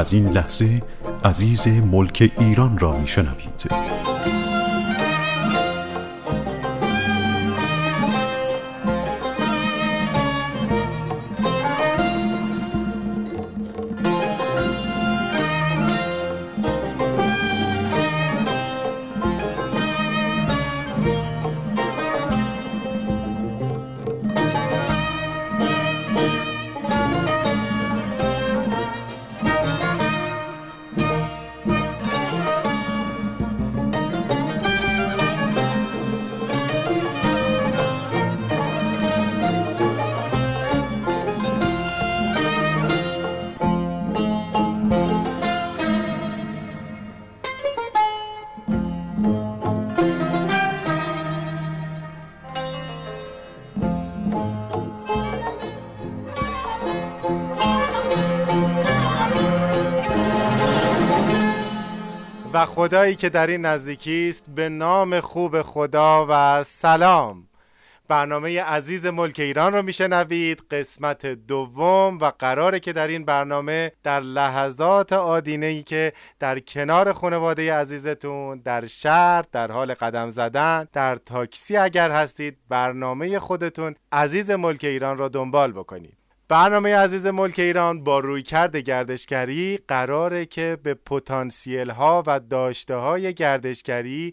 [0.00, 0.82] از این لحظه
[1.24, 3.79] عزیز ملک ایران را میشنوید.
[62.90, 67.48] خدایی که در این نزدیکی است به نام خوب خدا و سلام.
[68.08, 70.62] برنامه عزیز ملک ایران رو میشنوید.
[70.70, 77.12] قسمت دوم و قراره که در این برنامه در لحظات آدینه ای که در کنار
[77.12, 84.50] خانواده عزیزتون در شهر در حال قدم زدن در تاکسی اگر هستید برنامه خودتون عزیز
[84.50, 86.19] ملک ایران را دنبال بکنید.
[86.50, 93.34] برنامه عزیز ملک ایران با رویکرد گردشگری قراره که به پتانسیل ها و داشته های
[93.34, 94.30] گردشگری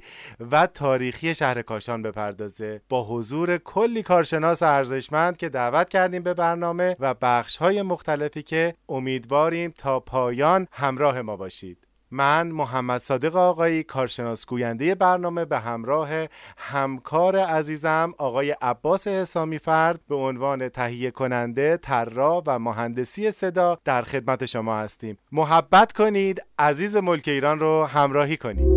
[0.51, 2.81] و تاریخی شهر کاشان بپردازه.
[2.89, 8.73] با حضور کلی کارشناس ارزشمند که دعوت کردیم به برنامه و بخش های مختلفی که
[8.89, 11.86] امیدواریم تا پایان همراه ما باشید.
[12.11, 16.09] من محمد صادق آقایی کارشناس گوینده برنامه به همراه
[16.57, 24.01] همکار عزیزم آقای عباس حسامی فرد به عنوان تهیه کننده، طراح و مهندسی صدا در
[24.01, 25.17] خدمت شما هستیم.
[25.31, 28.67] محبت کنید، عزیز ملک ایران رو همراهی کنید.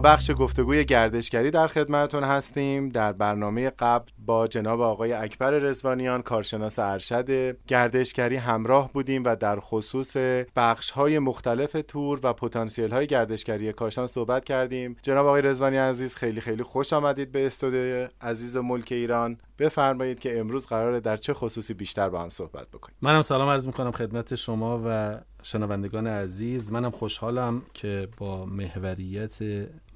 [0.00, 2.88] بخش گفتگوی گردشگری در خدمتتون هستیم.
[2.88, 9.60] در برنامه قبل با جناب آقای اکبر رزوانیان کارشناس ارشد گردشگری همراه بودیم و در
[9.60, 10.16] خصوص
[10.56, 14.96] بخش های مختلف تور و پتانسیل های گردشگری کاشان صحبت کردیم.
[15.02, 19.38] جناب آقای رزوانی عزیز خیلی خیلی خوش آمدید به استودیو عزیز ملک ایران.
[19.58, 22.96] بفرمایید که امروز قراره در چه خصوصی بیشتر با هم صحبت بکنیم.
[23.02, 26.72] منم سلام عرض می‌کنم خدمت شما و شنوندگان عزیز.
[26.72, 29.38] منم خوشحالم که با محوریت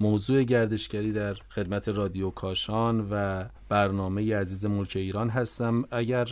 [0.01, 5.85] موضوع گردشگری در خدمت رادیو کاشان و برنامه عزیز ملک ایران هستم.
[5.91, 6.29] اگر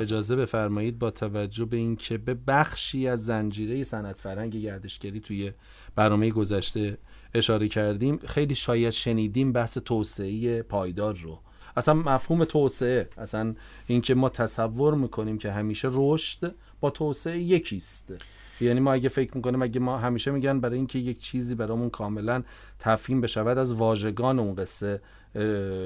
[0.00, 5.52] اجازه بفرمایید با توجه به اینکه به بخشی از زنجیره صنعت فرهنگ گردشگری توی
[5.94, 6.98] برنامه گذشته
[7.34, 11.40] اشاره کردیم خیلی شاید شنیدیم بحث توسعه پایدار رو.
[11.76, 13.54] اصلا مفهوم توسعه اصلا
[13.86, 18.14] اینکه ما تصور می‌کنیم که همیشه رشد با توسعه یکیست.
[18.60, 22.42] یعنی ما اگه فکر می‌کنیم اگه ما همیشه میگن برای اینکه یک چیزی برامون کاملا
[22.78, 25.00] تفهیم بشود از واژگان اون قصه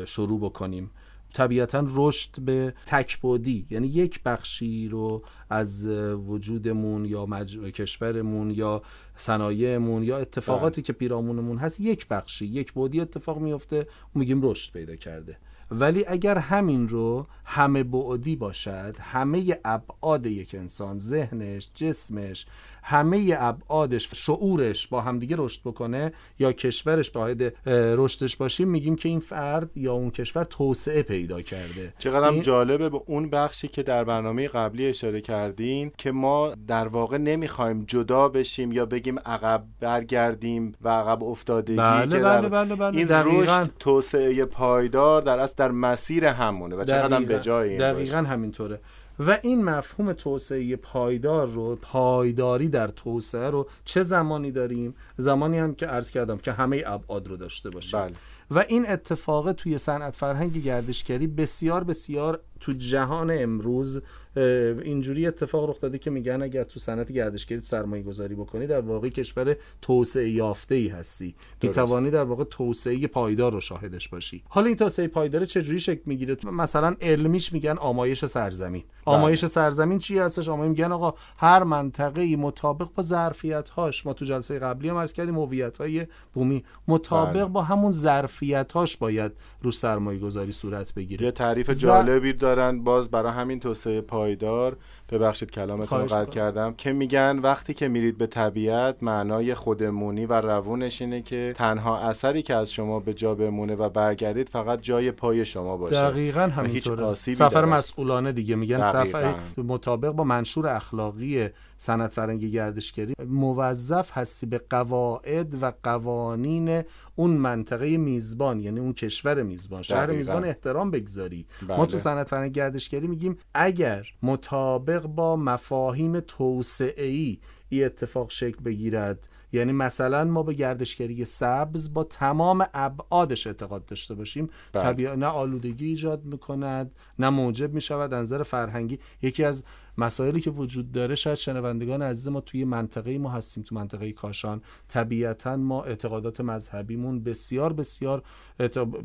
[0.06, 0.91] شروع بکنیم.
[1.35, 5.87] طبیعتا رشد به تکبودی یعنی یک بخشی رو از
[6.26, 7.59] وجودمون یا مج...
[7.59, 8.82] کشورمون یا
[9.17, 14.97] صنایعمون یا اتفاقاتی که پیرامونمون هست یک بخشی یک بودی اتفاق میفته میگیم رشد پیدا
[14.97, 15.38] کرده.
[15.70, 22.46] ولی اگر همین رو همه بعدی باشد همه ابعاد یک انسان ذهنش جسمش
[22.86, 29.20] همه ابعادش شعورش با همدیگه رشد بکنه یا کشورش باید رشدش باشیم میگیم که این
[29.20, 31.92] فرد یا اون کشور توسعه پیدا کرده.
[31.98, 32.42] چقدر این...
[32.42, 37.84] جالبه به اون بخشی که در برنامه قبلی اشاره کردین که ما در واقع نمی‌خوایم
[37.84, 42.96] جدا بشیم یا بگیم عقب برگردیم و عقب افتادگی بله که بله بله بله.
[42.96, 48.19] این رشد توسعه پایدار در اصل در مسیر همونه و چقدر به جای این دقیقا
[48.19, 48.80] همینطوره.
[49.19, 55.75] و این مفهوم توسعه پایدار رو پایداری در توسعه رو چه زمانی داریم زمانی هم
[55.75, 58.14] که عرض کردم که همه ابعاد رو داشته باشیم بله.
[58.50, 64.02] و این اتفاق توی صنعت فرهنگ گردشگری بسیار بسیار تو جهان امروز
[64.37, 68.81] اینجوری اتفاق رخ داده که میگن اگر تو صنعت گردشگری تو سرمایه گذاری بکنی در
[68.81, 74.43] واقع کشور توسعه یافته ای هستی می‌توانی در واقع توسعه پایدار رو شاهدش باشی.
[74.49, 78.82] حالا این توسعه پایدار چجوری شکل می‌گیره؟ مثلا علمیش میگن آمایش سرزمین.
[79.06, 79.14] بله.
[79.14, 84.12] آمایش سرزمین چی هستش؟ آمایش میگن آقا هر منطقه ای مطابق با ظرفیت هاش ما
[84.12, 87.44] تو جلسه قبلی هم عرض کردیم هویت های بومی مطابق بله.
[87.44, 89.32] با همون ظرفیت هاش باید
[89.62, 91.25] رو سرمایه گذاری صورت بگیره.
[91.26, 94.76] یه تعریف جالبی دارن باز برای همین توسعه پایدار.
[95.10, 96.74] ببخشید کلامتون قطع کردم.
[96.74, 102.42] که میگن وقتی که میرید به طبیعت معنای خودمونی و روونش اینه که تنها اثری
[102.42, 105.94] که از شما به جا بمونه و برگردید فقط جای پای شما باشه.
[105.94, 107.14] دقیقا همینطوره.
[107.14, 108.54] سفر مسئولانه دیگه.
[108.54, 111.48] میگن سفر مطابق با منشور اخلاقی
[111.78, 113.14] صنعت فرنگی گردشگری.
[113.28, 116.82] موظف هستی به قواعد و قوانین
[117.16, 121.76] اون منطقه میزبان یعنی اون کشور میزبان شهر میزبان احترام بگذاری بله.
[121.76, 127.38] ما تو صنعت فرنگی گردشگری میگیم اگر مطابق با مفاهیم توسعه
[127.69, 129.29] ای اتفاق شکل بگیرد.
[129.54, 134.50] یعنی مثلا ما به گردشگری سبز با تمام ابعادش اعتقاد داشته باشیم.
[134.72, 134.82] بله.
[134.82, 138.98] طبیعا نه آلودگی ایجاد می‌کند نه موجب می‌شود نظر فرهنگی.
[139.22, 139.64] یکی از
[139.98, 144.62] مسائلی که وجود داره شاید شنوندگان عزیز ما توی منطقه ما هستیم تو منطقه کاشان.
[144.88, 148.22] طبیعتا ما اعتقادات مذهبیمون بسیار بسیار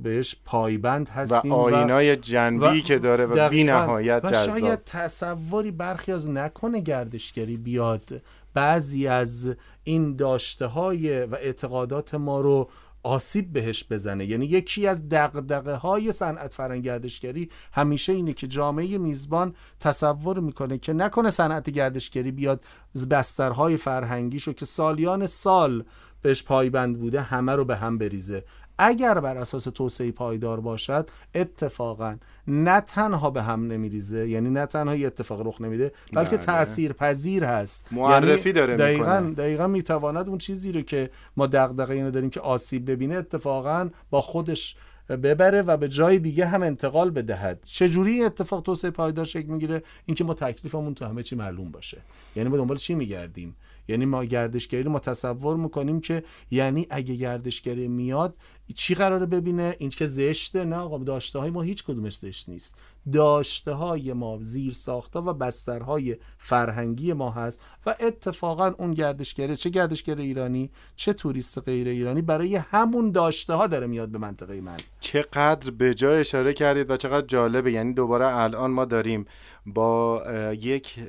[0.03, 6.11] بهش پایبند هستیم و آینای جنبی که داره و بی نهایت و شاید تصوری برخی
[6.11, 8.21] از نکنه گردشگری بیاد.
[8.53, 12.69] بعضی از این داشته های و اعتقادات ما رو
[13.03, 14.25] آسیب بهش بزنه.
[14.25, 20.93] یعنی یکی از دقدقه های صنعت فرنگردشگری همیشه اینه که جامعه میزبان تصور می‌کنه که
[20.93, 22.61] نکنه صنعت گردشگری بیاد
[23.09, 25.83] بسترهای فرهنگیشو که سالیان سال
[26.21, 28.43] بهش پایبند بوده همه رو به هم بریزه.
[28.81, 32.15] اگر بر اساس توسعه پایدار باشد اتفاقا
[32.47, 36.45] نه تنها به هم نمیریزه یعنی نه تنها یه اتفاق رخ نمیده بلکه بله.
[36.45, 39.35] تأثیر پذیر هست معرفی یعنی داره دقیقا می‌کنه.
[39.35, 44.21] دقیقا می‌تواند اون چیزی رو که ما دغدغه اینو داریم که آسیب ببینه اتفاقا با
[44.21, 44.75] خودش
[45.09, 47.59] ببره و به جای دیگه هم انتقال بدهد.
[47.65, 51.97] چجوری اتفاق توسعه پایدار شکل می‌گیره؟ اینکه ما تکلیفمون تو همه چی معلوم باشه.
[52.35, 53.55] یعنی به دنبال چی میگردیم؟
[53.89, 58.37] یعنی ما گردشگری رو ما تصور می‌کنیم که یعنی اگه گردشگری میاد
[58.75, 62.75] چی قراره ببینه؟ این که زشته نه آقا داشته های ما هیچ کدومش زشت نیست.
[63.13, 69.69] داشته های ما زیر ساخته و بسترهای فرهنگی ما هست و اتفاقا اون گردشگره چه
[69.69, 74.77] گردشگر ایرانی چه توریست غیر ایرانی برای همون داشته ها داره میاد به منطقه من.
[74.99, 77.71] چقدر به جای اشاره کردید و چقدر جالبه.
[77.71, 79.25] یعنی دوباره الان ما داریم
[79.65, 80.23] با
[80.61, 80.99] یک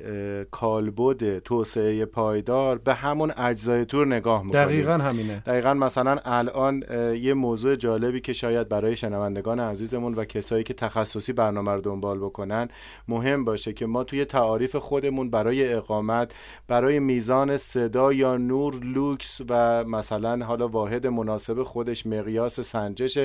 [0.51, 4.65] کالبد توسعه پایدار به همون اجزای تور نگاه می‌کنیم.
[4.65, 5.43] دقیقا همینه.
[5.45, 6.83] دقیقا مثلا الان
[7.15, 12.19] یه موضوع جالبی که شاید برای شنوندگان عزیزمون و کسایی که تخصصی برنامه رو دنبال
[12.19, 12.67] بکنن
[13.07, 16.35] مهم باشه که ما توی تعاریف خودمون برای اقامت
[16.67, 23.19] برای میزان صدا یا نور لوکس و مثلا حالا واحد مناسب خودش مقیاس سنجش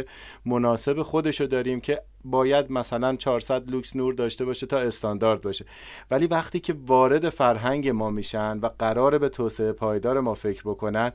[0.45, 5.65] مناسب خودش رو داریم که باید مثلا 400 لوکس نور داشته باشه تا استاندارد باشه.
[6.11, 11.13] ولی وقتی که وارد فرهنگ ما میشن و قرار به توسعه پایدار ما فکر بکنن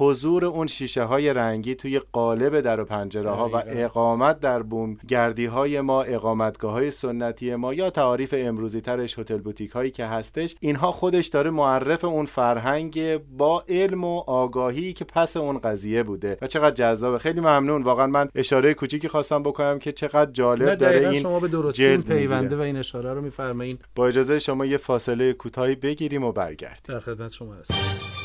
[0.00, 4.98] حضور اون شیشه های رنگی توی قالب در و پنجره ها و اقامت در بوم
[5.08, 10.06] گردی های ما اقامتگاه های سنتی ما یا تعاریف امروزی ترش هتل بوتیک هایی که
[10.06, 16.02] هستش اینها خودش داره معرف اون فرهنگ با علم و آگاهی که پس اون قضیه
[16.02, 16.38] بوده.
[16.42, 17.18] و چقدر جذابه.
[17.18, 17.82] خیلی ممنون.
[17.82, 22.56] واقعا من اشاره کوچیکی خواستم بکنم که چقدر جالب داره این شما به درستی پیونده
[22.56, 26.82] و این اشاره رو میفرمایید با اجازه شما یه فاصله کوتاهی بگیریم و برگردیم.
[26.84, 28.19] در خدمت شما هستم.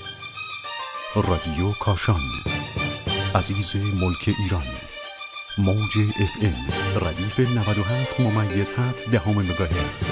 [1.15, 2.21] رادیو کاشان.
[3.35, 4.63] عزیز ملک ایران
[5.57, 10.09] موج اف ام ردیف 97 ممیز 7 دهم مگاهرتز.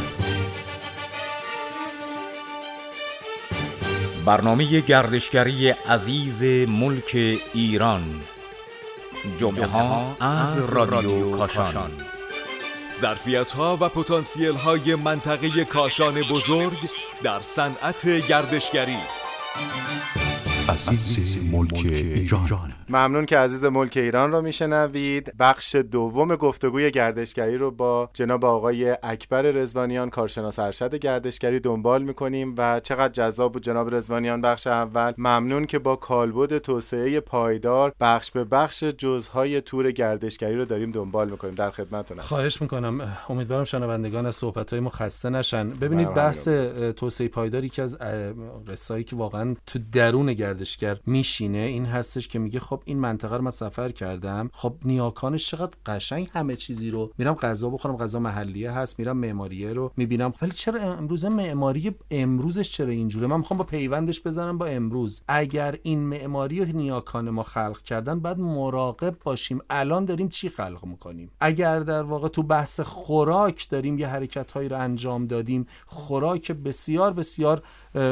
[4.25, 8.21] برنامه گردشگری عزیز ملک ایران.
[9.39, 11.91] جمعه ها از رادیو کاشان.
[12.99, 16.77] ظرفیت ها و پتانسیل های منطقه کاشان بزرگ
[17.23, 18.97] در صنعت گردشگری.
[20.69, 22.73] عزیز ملک ایران.
[22.89, 25.33] ممنون که عزیز ملک ایران رو میشنوید.
[25.39, 32.55] بخش دوم گفتگوی گردشگری رو با جناب آقای اکبر رزوانیان کارشناس ارشد گردشگری دنبال می‌کنیم
[32.57, 35.13] و چقدر جذاب بود جناب رزوانیان بخش اول.
[35.17, 41.29] ممنون که با کالبد توسعه پایدار بخش به بخش جزهای تور گردشگری رو داریم دنبال
[41.29, 41.55] می‌کنیم.
[41.55, 42.27] در خدمتتون هستم.
[42.27, 43.01] خواهش می‌کنم.
[43.29, 45.69] امیدوارم شنوندگان از صحبت ما خسته نشن.
[45.69, 46.47] ببینید بحث
[46.95, 47.97] توسعه پایداری که از
[48.67, 53.43] قصه‌ای که واقعا تو درون گردشگر میشینه این هستش که میگه خب این منطقه رو
[53.43, 54.49] من سفر کردم.
[54.53, 57.11] خب نیاکانش چقدر قشنگ همه چیزی رو.
[57.17, 60.33] میرم غذا بخورم غذا محلیه هست میرم معماریه رو می‌بینم.
[60.41, 65.21] ولی چرا امروز معماری امروزش چرا اینجوره؟ من می‌خوام با پیوندش بزنم با امروز.
[65.27, 69.59] اگر این معماری و نیاکان ما خلق کردن باید مراقب باشیم.
[69.69, 74.69] الان داریم چی خلق می‌کنیم؟ اگر در واقع تو بحث خوراک داریم یه حرکت هایی
[74.69, 77.63] رو انجام دادیم خوراک بسیار بسیار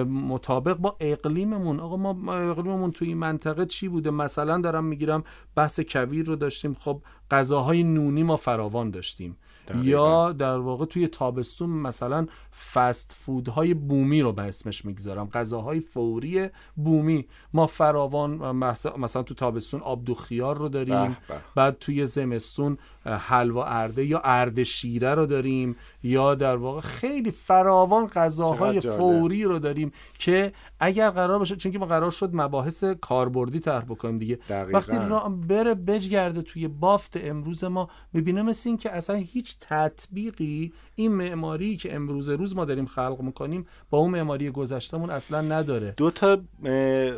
[0.07, 1.79] مطابق با اقلیممون.
[1.79, 5.23] آقا ما اقلیممون توی این منطقه چی بوده؟ مثلا دارم می‌گیرم
[5.55, 6.73] بحث کویر رو داشتیم.
[6.73, 9.37] خب غذاهای نونی ما فراوان داشتیم.
[9.67, 9.83] دقیقاً.
[9.83, 12.27] یا در واقع توی تابستون مثلا
[12.73, 15.29] فست فودهای بومی رو به اسمش می‌گذارم.
[15.29, 17.27] غذاهای فوری بومی.
[17.53, 18.55] ما فراوان
[18.97, 21.07] مثلا تو تابستون آبدو خیار رو داریم.
[21.07, 21.35] به به.
[21.55, 28.07] بعد توی زمستون حلوا ارده یا ارده شیره رو داریم یا در واقع خیلی فراوان
[28.07, 28.81] غذاهای.
[28.81, 33.83] فوری رو داریم که اگر قرار باشه چون که ما قرار شد مباحث کاربردی طرح
[33.83, 34.77] بکنیم دیگه دقیقاً.
[34.77, 40.73] وقتی را بره بجگرده توی بافت امروز ما می‌بینه مثل این که اصلا هیچ تطبیقی
[40.95, 45.93] این معماری که امروز روز ما داریم خلق می‌کنیم با اون معماری گذشتمون اصلا نداره
[45.97, 46.37] دو تا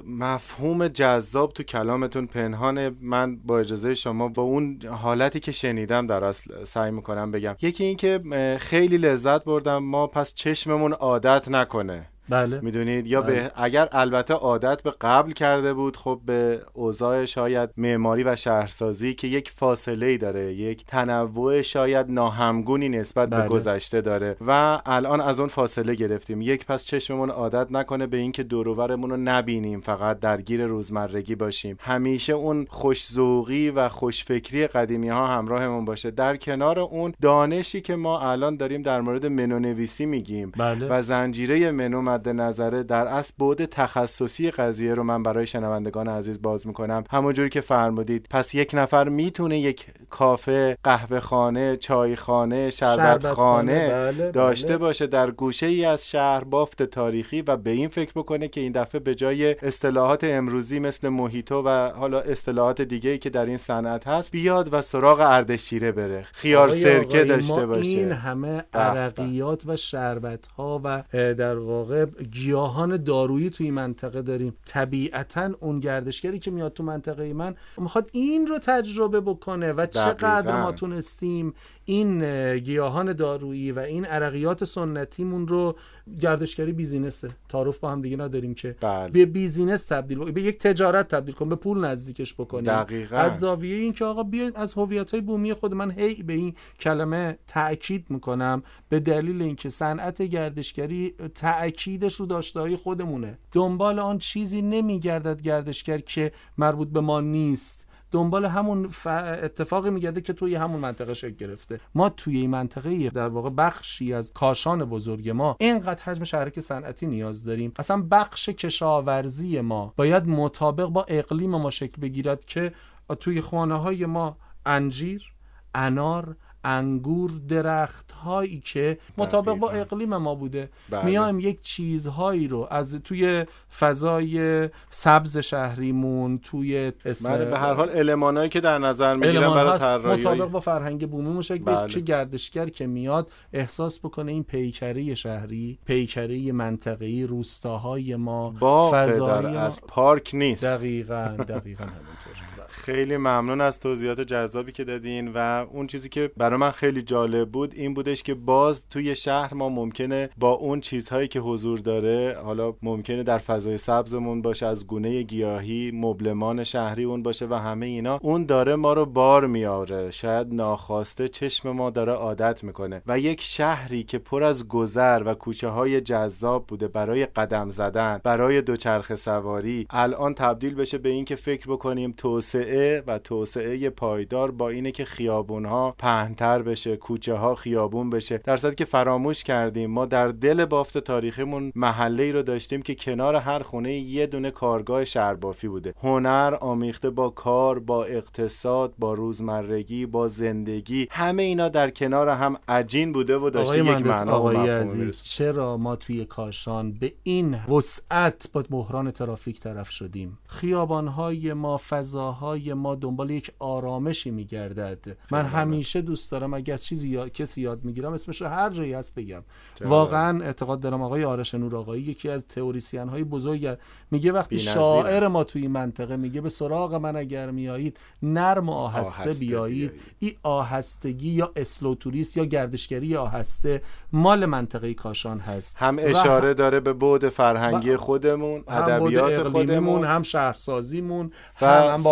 [0.08, 6.24] مفهوم جذاب تو کلامتون پنهانه من با اجازه شما با اون حالتی که شنیدم در
[6.24, 7.56] اصل سعی می‌کنم بگم.
[7.62, 9.78] یکی این که اه، خیلی لذت بردم.
[9.78, 12.13] ما پس چشممون عادت نکنه.
[12.30, 12.60] بله.
[12.62, 13.32] می‌دونید؟ یا بله.
[13.32, 19.14] به اگر البته عادت به قبل کرده بود خب به اوضاع شاید معماری و شهرسازی
[19.14, 23.48] که یک فاصله ای داره یک تنوع شاید ناهمگونی نسبت به بله.
[23.48, 26.42] گذشته داره و الان از اون فاصله گرفتیم.
[26.42, 31.36] یک پس چشممون عادت نکنه به اینکه دور و برمون رو نبینیم فقط درگیر روزمرگی
[31.36, 31.78] باشیم.
[31.80, 36.12] همیشه اون خوشذوقی و خوشفکری قدیمی ها همراهمون باشه.
[36.12, 40.88] در کنار اون دانشی که ما الان داریم در مورد منو نویسی میگیم بله.
[40.90, 46.42] و زنجیره منو مد نظره در اصل بعد تخصصی قضیه رو من برای شنوندگان عزیز
[46.42, 47.04] باز می‌کنم.
[47.12, 48.28] همونجوری که فرمودید.
[48.30, 54.78] پس یک نفر می‌تونه یک کافه قهوه خانه چای خانه شربت خانه بله، داشته بله.
[54.78, 58.72] باشه در گوشه ای از شهر بافت تاریخی و به این فکر بکنه که این
[58.72, 63.58] دفعه به جای اصطلاحات امروزی مثل موهیتو و حالا اصطلاحات دیگه ای که در این
[63.58, 66.24] صنعت هست بیاد و سراغ اردشیره بره.
[66.24, 67.98] خیار سرکه داشته باشه.
[67.98, 68.64] این همه.
[68.74, 76.40] عرقیات و شربت ها و در واقع گیاهان دارویی توی منطقه داریم طبیعتا اون گردشگری
[76.40, 80.64] که میاد تو منطقه من می‌خواد این رو تجربه بکنه و چقدر دقیقاً.
[80.64, 81.54] ما تونستیم
[81.86, 85.76] این اه، گیاهان دارویی و این عرقیات سنتیمون رو
[86.22, 89.10] گردشگری بیزینسه تعارف با هم دیگه نداریم که بله.
[89.10, 90.32] به بیزینس تبدیل.
[90.32, 93.18] به یک تجارت تبدیل کنیم به پول نزدیکش بکنیم دقیقاً.
[93.18, 96.56] از زاویه این که آقا بیاید از هویت های بومی خود من هی به این
[96.80, 104.18] کلمه تاکید می‌کنم به دلیل اینکه صنعت گردشگری تاکیدش رو داشته های خودمونه دنبال آن
[104.18, 107.83] چیزی نمیگردد گردشگر که مربوط به ما نیست
[108.14, 109.08] دنبال همون ف...
[109.08, 111.80] اتفاقی میگرده که توی همون منطقه شکل گرفته.
[111.96, 117.08] ما توی این منطقه در واقع بخشی از کاشان بزرگ ما اینقدر حجم شهرک صنعتی
[117.08, 117.74] نیاز داریم.
[117.80, 122.74] اصلا بخش کشاورزی ما باید مطابق با اقلیم ما شکل بگیرد که
[123.20, 125.34] توی خانه های ما انجیر
[125.76, 129.72] انار انگور درخت هایی که مطابق با.
[129.72, 131.06] اقلیم ما بوده بله.
[131.06, 133.46] میایم یک چیزهایی رو از توی
[133.80, 139.80] فضای سبز شهریمون توی اسم من به هر حال المانایی که در نظر می‌گیرم برای
[139.80, 141.76] طراحی مطابق با فرهنگ بومی شکل بله.
[141.76, 141.88] بله.
[141.88, 148.54] که گردشگر که میاد احساس بکنه این پیکره شهری پیکره منطقه‌ای روستاهای ما
[148.94, 152.34] فضای ما از پارک نیست دقیقاً دقیقاً همینطور
[152.84, 157.50] خیلی ممنون از توضیحات جذابی که دادین و اون چیزی که برای من خیلی جالب
[157.50, 162.38] بود این بودش که باز توی شهر ما ممکنه با اون چیزهایی که حضور داره
[162.44, 167.86] حالا ممکنه در فضای سبزمون باشه از گونه گیاهی مبلمان شهری اون باشه و همه
[167.86, 170.12] اینا اون داره ما رو بار میاره.
[170.12, 173.02] شاید ناخواسته چشم ما داره عادت می‌کنه.
[173.08, 178.20] و یک شهری که پر از گذر و کوچه های جذاب بوده برای قدم زدن
[178.24, 183.90] برای دوچرخه سواری الان تبدیل بشه به این که فکر بکنیم توسعه توسعه و توسعه
[183.90, 188.38] پایدار با اینه که خیابون ها پهنتر بشه کوچه ها خیابون بشه.
[188.38, 192.96] در صورتی که فراموش کردیم ما در دل بافت تاریخیمون محله ای رو داشتیم که
[192.96, 195.94] کنار هر خونه یه دونه کارگاه شربافی بوده.
[196.04, 201.08] هنر آمیخته با کار با اقتصاد با روزمرگی با زندگی.
[201.12, 205.96] همه اینا در کنار هم عجین بوده و داشته یک معنا و عزیز چرا ما
[205.96, 213.30] توی کاشان به این وسعت با بحران ترافیک طرف شدیم؟ خیابانهای ما فضاهای ما دنبال
[213.30, 215.18] یک آرامشی میگردد.
[215.32, 217.30] من همیشه دوست دارم اگه از چیزی یا...
[217.30, 219.44] کسی یاد می‌گیرم اسمش رو هر جایی هست بگم.
[219.86, 223.78] واقعا اعتقاد دارم آقای آرش نور آقایی یکی از تئوریسین های بزرگ
[224.12, 229.24] میگه وقتی شاعر ما توی منطقه میگه به سراغ من اگر میایید نرم و آهسته,
[229.24, 229.92] آهسته بیایید.
[230.20, 235.78] این آهستگی یا اسلوتوریست یا گردشگری آهسته مال منطقه کاشان هست.
[235.78, 242.04] هم اشاره داره به بعد فرهنگی خودمون ادبیات خودمون هم شهرسازیمون و هم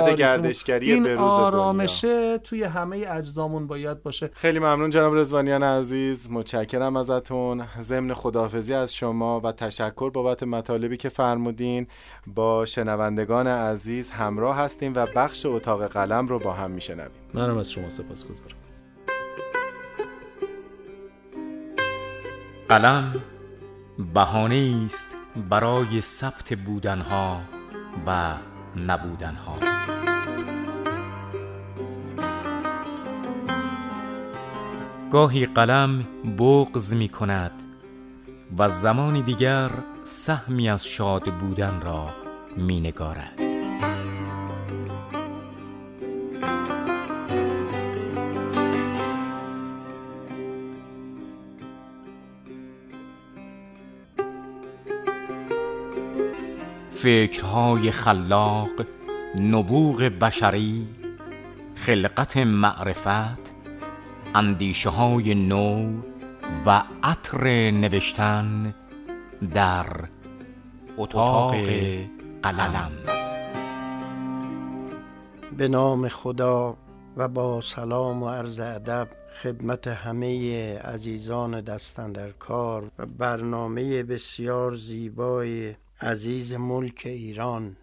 [0.00, 4.30] صنعت گردشگری این آرامشه توی همه اجزامون باید باشه.
[4.34, 6.30] خیلی ممنون جناب رزوانیان عزیز.
[6.30, 7.64] متشکرم ازتون.
[7.80, 11.86] ضمن خداحافظی از شما و تشکر بابت مطالبی که فرمودین.
[12.26, 17.10] با شنوندگان عزیز همراه هستیم و بخش اتاق قلم رو با هم میشنویم.
[17.34, 18.56] منم از شما سپاس گذارم.
[22.68, 23.14] قلم
[24.14, 25.06] بهانه است
[25.50, 27.40] برای ثبت بودنها
[28.06, 28.34] و
[28.76, 29.58] نبودنها.
[35.10, 36.04] گاهی قلم
[36.38, 37.52] بغز می کند
[38.58, 39.70] و زمانی دیگر
[40.02, 42.10] سهمی از شاد بودن را
[42.56, 43.53] می نگارد.
[57.04, 58.70] فکرهای خلاق
[59.40, 60.88] نبوغ بشری
[61.74, 63.40] خلقت معرفت
[64.34, 66.00] اندیشه های نو
[66.66, 68.74] و عطر نوشتن
[69.54, 69.86] در
[70.96, 71.54] اتاق
[72.42, 72.90] قلم.
[75.56, 76.76] به نام خدا
[77.16, 79.08] و با سلام و عرض ادب
[79.42, 87.76] خدمت همه عزیزان دستن در کار و برنامه بسیار زیبای عزیز ملک ایران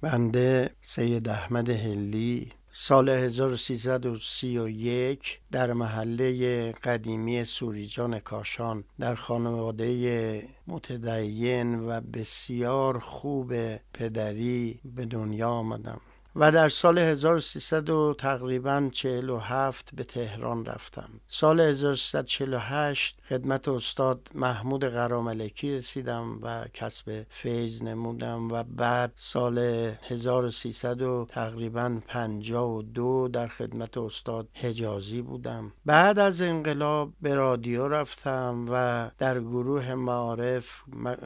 [0.00, 12.00] بنده سید احمد هلی سال 1331 در محله قدیمی سوریجان کاشان در خانواده متدین و
[12.00, 16.00] بسیار خوب پدری به دنیا آمدم.
[16.38, 21.08] و در سال 1300 و تقریبا 47 به تهران رفتم.
[21.26, 29.58] سال 1348 خدمت استاد محمود قراملکی رسیدم و کسب فیض نمودم و بعد سال
[30.02, 35.72] 1300 و تقریبا 52 در خدمت استاد حجازی بودم.
[35.86, 40.66] بعد از انقلاب به رادیو رفتم و در گروه معارف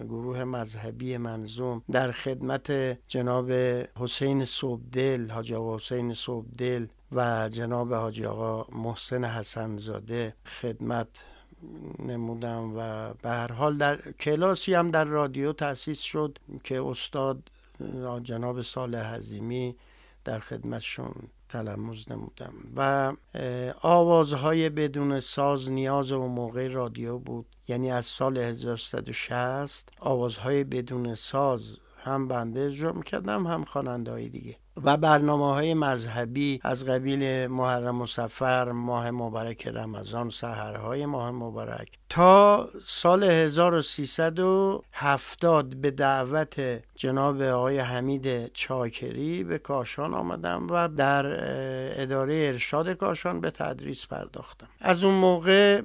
[0.09, 2.73] گروه مذهبی منظوم در خدمت
[3.09, 3.53] جناب
[3.97, 11.09] حسین صبده دل حاجی آقا حسین صبح دل و جناب حاجی آقا محسن حسنزاده خدمت
[11.99, 17.51] نمودم و به هر حال در کلاسی هم در رادیو تأسیس شد که استاد
[18.23, 19.77] جناب صالح حزیمی
[20.25, 21.15] در خدمتشون
[21.49, 23.13] تلمز نمودم و
[23.83, 27.47] آوازهای بدون ساز نیاز و موقع رادیو بود.
[27.69, 34.57] یعنی از سال 1360 آوازهای بدون ساز هم بنده اجرا می‌کردم هم خواننده دیگه.
[34.85, 41.89] و برنامه های مذهبی از قبیل محرم و سفر ماه مبارک رمضان سهرهای ماه مبارک.
[42.09, 51.27] تا سال 1370 به دعوت جناب آقای حمید چاکری به کاشان آمدم و در
[52.03, 54.69] اداره ارشاد کاشان به تدریس پرداختم.
[54.81, 55.83] از اون موقع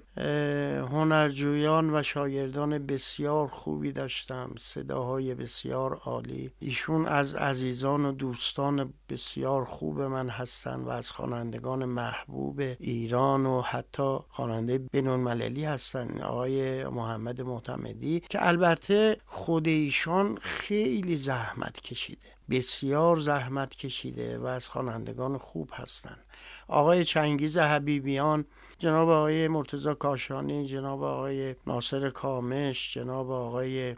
[0.91, 4.51] هنرجویان و شاگردان بسیار خوبی داشتم.
[4.59, 6.51] صداهای بسیار عالی.
[6.59, 8.74] ایشون از عزیزان و دوستان
[9.09, 16.85] بسیار خوب من هستن و از خوانندگان محبوب ایران و حتی خواننده مللی هستن آقای
[16.85, 25.37] محمد معتمدی که البته خود ایشان خیلی زحمت کشیده بسیار زحمت کشیده و از خوانندگان
[25.37, 26.25] خوب هستند
[26.67, 28.45] آقای چنگیز حبیبیان
[28.77, 33.95] جناب آقای مرتزا کاشانی جناب آقای ناصر کامش جناب آقای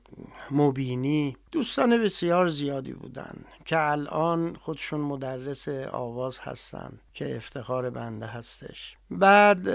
[0.52, 8.98] مبینی دوستان بسیار زیادی بودن که الان خودشون مدرس آواز هستن که افتخار بنده هستش.
[9.12, 9.68] بعد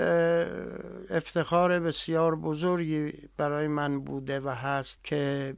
[1.11, 5.55] افتخار بسیار بزرگی برای من بوده و هست که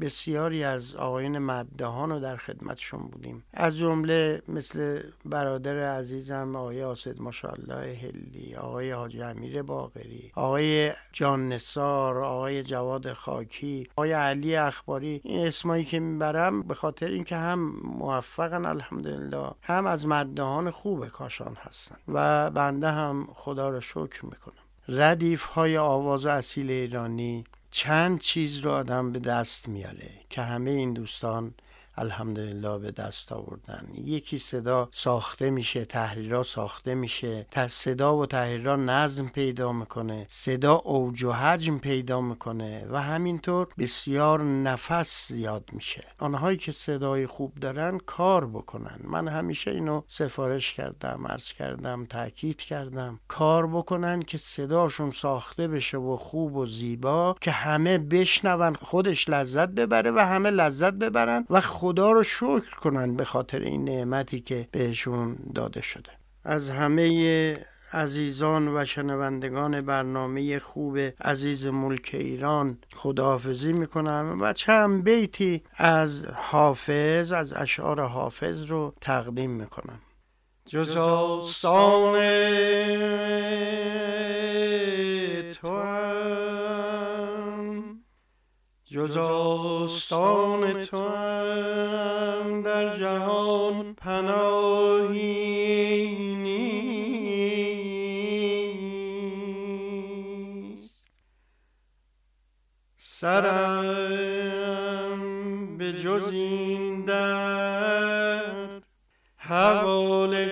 [0.00, 3.44] بسیاری از آقایون مدهان رو در خدمتشون بودیم.
[3.54, 11.48] از جمله مثل برادر عزیزم آقای آسد ماشاءالله هلی آقای حاجی امیر باقری آقای جان
[11.48, 15.20] نصار آقای جواد خاکی آقای علی اخباری.
[15.24, 19.50] این اسمایی که می‌برم به خاطر اینکه هم موفقن الحمدلله.
[19.62, 21.96] هم از مدهان خوب کاشان هستن.
[22.08, 24.64] و بنده هم خدا را شکر می‌کنم.
[24.88, 30.92] ردیف های آواز اصیل ایرانی چند چیز رو آدم به دست میاره که همه این
[30.92, 31.54] دوستان
[32.00, 33.88] الحمدلله به دست آوردن.
[33.94, 37.46] یکی صدا ساخته میشه تحریرا ساخته میشه.
[37.70, 40.26] صدا و تحریرا نظم پیدا می‌کنه.
[40.28, 46.04] صدا اوج و حجم پیدا می‌کنه و همینطور بسیار نفس زیاد میشه.
[46.18, 49.00] آنهایی که صدای خوب دارن کار بکنن.
[49.04, 53.20] من همیشه اینو سفارش کردم عرض کردم تاکید کردم.
[53.28, 59.68] کار بکنن که صداشون ساخته بشه و خوب و زیبا که همه بشنون خودش لذت
[59.68, 61.60] ببره و همه لذت ببرن و
[61.90, 66.10] خدا رو شکر کنن به خاطر این نعمتی که بهشون داده شده.
[66.44, 67.56] از همه
[67.92, 77.32] عزیزان و شنوندگان برنامه خوب عزیز ملک ایران خداحافظی می‌کنم و چند بیتی از حافظ
[77.32, 80.00] از اشعار حافظ رو تقدیم می‌کنم.
[80.66, 82.18] جز آستان
[85.52, 85.70] تو
[88.92, 91.08] جز آستان تو
[92.64, 95.34] در جهان پناهی
[96.34, 97.06] نیست.
[102.96, 104.40] سرم
[105.78, 108.80] به جز این در
[109.36, 110.49] حوالگاهی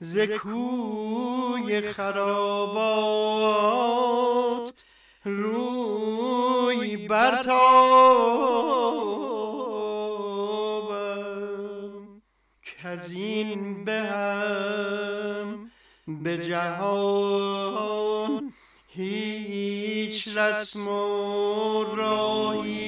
[0.00, 3.04] ز کوی خرابات
[5.24, 7.48] روی برتابم
[12.62, 14.08] که از این به
[16.38, 18.37] جهان
[20.18, 22.87] هیچ رسم و راهی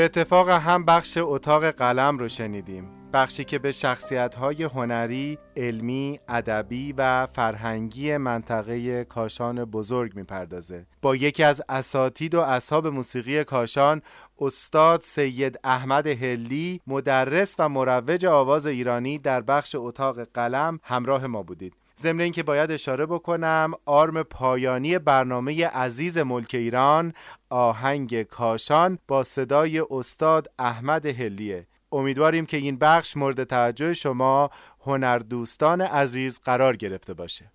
[0.00, 6.94] به اتفاق هم بخش اتاق قلم رو شنیدیم بخشی که به شخصیت‌های هنری، علمی، ادبی
[6.98, 10.86] و فرهنگی منطقه کاشان بزرگ می‌پردازه.
[11.02, 14.02] با یکی از اساتید و اصحاب موسیقی کاشان،
[14.38, 21.42] استاد سید احمد هلی، مدرس و مروج آواز ایرانی در بخش اتاق قلم همراه ما
[21.42, 21.74] بودید.
[22.00, 27.12] ضمن اینکه باید اشاره بکنم آرم پایانی برنامه عزیز ملک ایران
[27.50, 31.66] آهنگ کاشان با صدای استاد احمد هلیه.
[31.92, 37.50] امیدواریم که این بخش مورد توجه شما هنردوستان عزیز قرار گرفته باشه.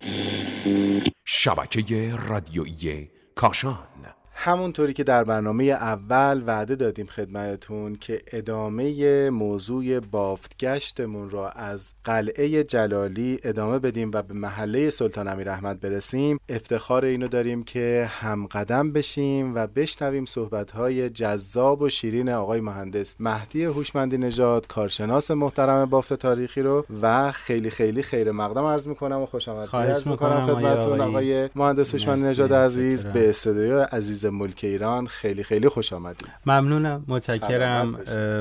[1.24, 3.88] شبکه رادیویی کاشان
[4.38, 12.64] همونطوری که در برنامه اول وعده دادیم خدمتتون که ادامه موضوع بافتگشتمون را از قلعه
[12.64, 16.38] جلالی ادامه بدیم و به محله سلطان امیر احمد برسیم.
[16.48, 23.16] افتخار اینو داریم که هم قدم بشیم و بشنویم صحبتهای جذاب و شیرین آقای مهندس
[23.20, 29.20] مهدی هوشمندی نژاد کارشناس محترم بافت تاریخی رو و خیلی خیلی خیر مقدم عرض می‌کنم
[29.20, 34.60] و خوش آمد خواهش می‌کنم خدمتتون آقای مهندس هوشمندی نژاد عزیز به استودیو عزیز ملک
[34.62, 36.28] ایران خیلی خیلی خوش آمدید.
[36.46, 37.98] ممنونم متشکرم.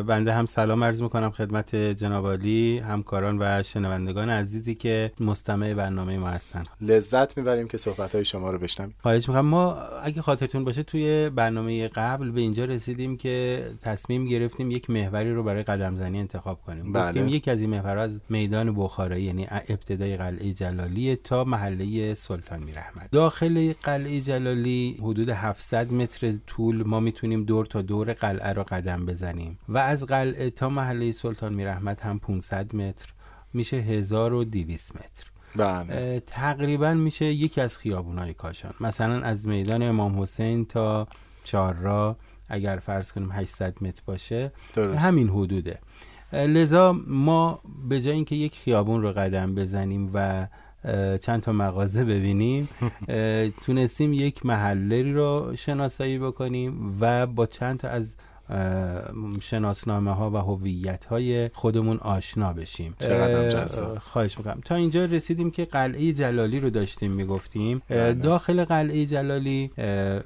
[0.08, 6.18] بنده هم سلام عرض می‌کنم خدمت جناب عالی همکاران و شنوندگان عزیزی که مستمع برنامه
[6.18, 8.96] ما هستن لذت می‌بریم که صحبت های شما رو بشنویم.
[9.02, 9.46] خواهش می‌کنم.
[9.46, 15.34] ما اگه خاطرتون باشه توی برنامه قبل به اینجا رسیدیم که تصمیم گرفتیم یک محوری
[15.34, 16.94] رو برای قدم زنی انتخاب کنیم.
[16.94, 17.08] بله.
[17.08, 22.64] گفتیم یک از این محورها از میدان بخارایی یعنی ابتدای قلعه جلالی تا محله سلطان
[22.64, 28.64] میرحمد داخل قلعه جلالی حدود 700 متر طول ما می‌تونیم دور تا دور قلعه رو
[28.64, 29.60] قدم بزنیم.
[29.70, 33.08] و از قلعه تا محله سلطان میرحمد هم 500 متر
[33.54, 35.26] میشه 1200 متر.
[35.56, 36.20] بله.
[36.28, 38.74] تقریبا میشه یکی از خیابونهای کاشان.
[38.80, 41.08] مثلا از میدان امام حسین تا
[41.44, 42.18] چهارراه
[42.50, 45.06] اگر فرض کنیم 800 متر باشه درست.
[45.06, 45.80] همین حدوده.
[46.34, 50.48] لذا ما به جای اینکه یک خیابون رو قدم بزنیم و
[51.22, 52.70] چند تا مغازه ببینیم.
[53.66, 58.16] تونستیم یک محله رو شناسایی بکنیم و با چند تا از
[59.42, 62.96] شناسنامه ها و هویت های خودمون آشنا بشیم.
[64.00, 64.62] خواهش می‌کنم.
[64.66, 67.82] تا اینجا رسیدیم که قلعه جلالی رو داشتیم می‌گفتیم.
[67.90, 68.14] بله.
[68.14, 69.72] داخل قلعه جلالی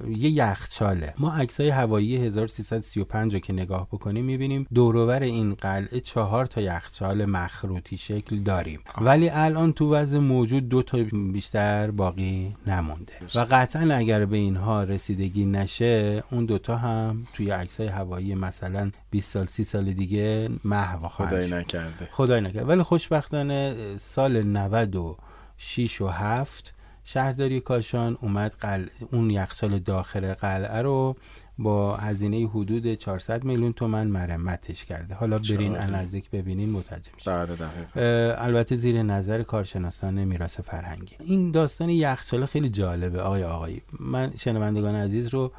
[0.08, 1.14] یه یخچاله.
[1.18, 7.24] ما عکسای هوایی 1335 رو که نگاه بکنیم می‌بینیم دوروبر این قلعه چهار تا یخچال
[7.24, 8.80] مخروطی شکل داریم.
[9.00, 10.98] ولی الان تو وضع موجود دو تا
[11.32, 13.12] بیشتر باقی نمونده.
[13.34, 19.30] و قطعا اگر به اینها رسیدگی نشه اون دوتا هم توی عکسای هوایی مثلا 20
[19.30, 21.60] سال 30 سال دیگه محو خواهند خدای.
[21.60, 22.08] نکرده.
[22.12, 28.86] خدای نکرد ولی خوشبختانه سال 96 و 7 شهرداری کاشان اومد قل...
[29.12, 31.16] اون یخچال داخل قلعه رو
[31.58, 35.14] با هزینه حدود 400 میلیون تومن مرمتش کرده.
[35.14, 37.48] حالا برین؟ نزدیک ببینین متوجه بله
[37.96, 41.16] اه، البته زیر نظر کارشناسان میراث فرهنگی.
[41.20, 43.20] این داستان یخچال خیلی جالبه.
[43.20, 45.52] آقای آقایی من شنوندگان عزیز رو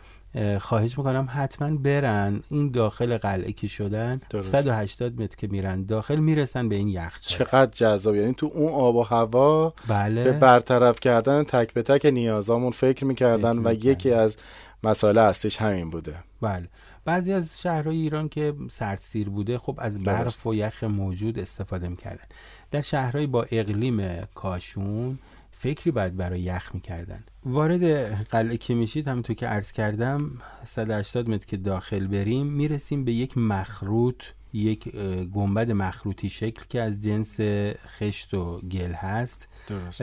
[0.59, 4.21] خواهش می‌کنم حتما برن این داخل قلعه که شدن.
[4.29, 4.61] درست.
[4.61, 5.83] 180 متر که میرن.
[5.83, 7.37] داخل می‌رسن به این یخچال.
[7.37, 8.15] چقدر جذاب.
[8.15, 10.23] یعنی تو اون آب و هوا بله.
[10.23, 13.91] به برطرف کردن تک به تک نیازامون فکر می‌کردن فکر و می‌کردن.
[13.91, 14.37] یکی از
[14.83, 16.15] مسائل اصلیش همین بوده.
[16.41, 16.67] بله.
[17.05, 20.47] بعضی از شهرهای ایران که سردسیر بوده خب از برف درست.
[20.47, 22.23] و یخ موجود استفاده می‌کردن.
[22.71, 25.19] در شهرهای با اقلیم کاشون
[25.61, 27.23] فکری باید برای یخ می‌کردن.
[27.45, 27.83] وارد
[28.29, 30.31] قلعه که میشید همونطور که عرض کردم
[30.65, 34.89] 180 متر که داخل بریم می‌رسیم به یک مخروط یک
[35.33, 37.39] گنبد مخروطی شکل که از جنس
[37.87, 39.47] خشت و گل هست.
[39.67, 40.01] درست.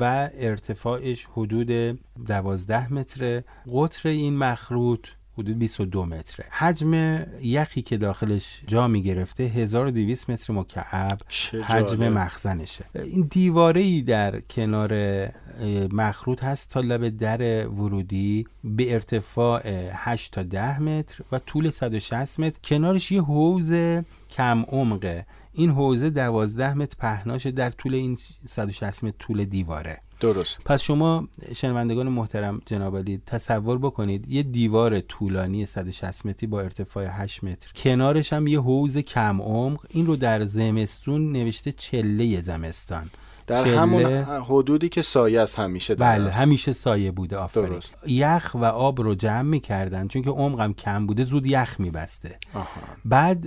[0.00, 3.44] و ارتفاعش حدود 12 متره.
[3.72, 6.46] قطر این مخروط حدود 22 متره.
[6.50, 6.94] حجم
[7.42, 11.18] یخی که داخلش جا می گرفته 1200 متر مکعب
[11.64, 12.08] حجم.
[12.08, 12.84] مخزنشه.
[12.94, 14.92] این دیواره ای در کنار
[15.92, 22.40] مخروط هست تا لب در ورودی به ارتفاع 8 تا 10 متر و طول 160
[22.40, 22.60] متر.
[22.64, 23.72] کنارش یه حوز
[24.30, 25.26] کم عمقه.
[25.52, 28.18] این حوزه 12 متر پهناشه در طول این
[28.48, 30.00] 160 متر طول دیواره.
[30.20, 30.60] درست.
[30.64, 37.06] پس شما شنوندگان محترم جناب علی تصور بکنید یه دیوار طولانی 160 متری با ارتفاع
[37.06, 43.10] 8 متر کنارش هم یه حوز کم عمق این رو در زمستون نوشته چله زمستان.
[43.46, 44.04] در چله- همون
[44.42, 46.30] حدودی که سایه است همیشه در بله.
[46.30, 47.94] همیشه سایه بوده آفرین درست.
[48.06, 52.66] یخ و آب رو جمع می‌کردن چون که عمقم کم بوده زود یخ میبسته آها.
[53.04, 53.46] بعد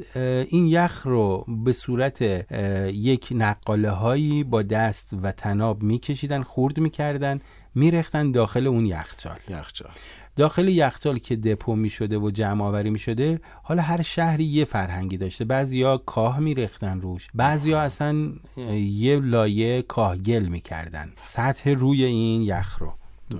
[0.49, 2.21] این یخ رو به صورت
[2.93, 7.39] یک نقاله هایی با دست و تناب میکشیدن خورد می‌کردن
[7.75, 9.91] میرختن داخل اون یخچال یخچال
[10.39, 14.65] داخل یخچال که دپو می شده و جمع آوری می شده حالا هر شهری یه
[14.65, 15.45] فرهنگی داشته.
[15.45, 18.31] بعضیا کاه می ریختن روش بعضیا اصلا
[18.77, 22.93] یه لایه کاهگل می کردن سطح روی این یخ رو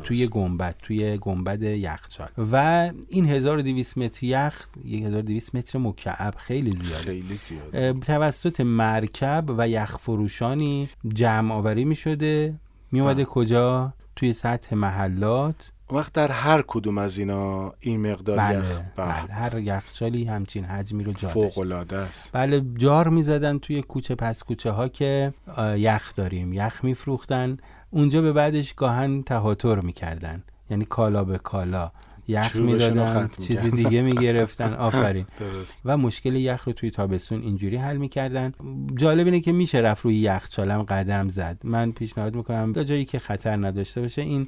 [0.04, 2.30] توی گنبد توی گنبد یخچال.
[2.52, 7.04] و این 1200 متر یخ 1200 متر مکعب خیلی زیاده.
[7.04, 12.60] خیلی زیاد اه، توسط مرکب و یخ فروشانی جمع آوری می شده
[12.92, 15.72] می اومده کجا؟ توی سطح محلات.
[15.92, 21.04] وقت در هر کدوم از اینا این مقدار بله, یخ بله هر یخچالی همچین حجمی
[21.04, 21.58] رو جا فوق.
[21.58, 22.30] العاده است.
[22.34, 25.34] بله جار می‌زدن توی کوچه پس کوچه ها که
[25.76, 26.54] یخ داریم.
[26.54, 27.58] یخ میفروختن.
[27.92, 30.44] اونجا به بعدش گاهن تهاتر می‌کردن.
[30.70, 31.92] یعنی کالا به کالا.
[32.30, 33.72] یخ می‌دادن چیزی.
[33.72, 34.74] دیگه می‌گرفتن.
[34.90, 35.26] آفرین.
[35.40, 35.82] درست.
[35.86, 38.54] و مشکل یخ رو توی تابستون اینجوری حل می‌کردن.
[38.96, 41.58] جالب اینه که میشه رفت روی یخچالم قدم زد.
[41.64, 44.48] من پیشنهاد می‌کنم تا جایی که خطر نداشته باشه این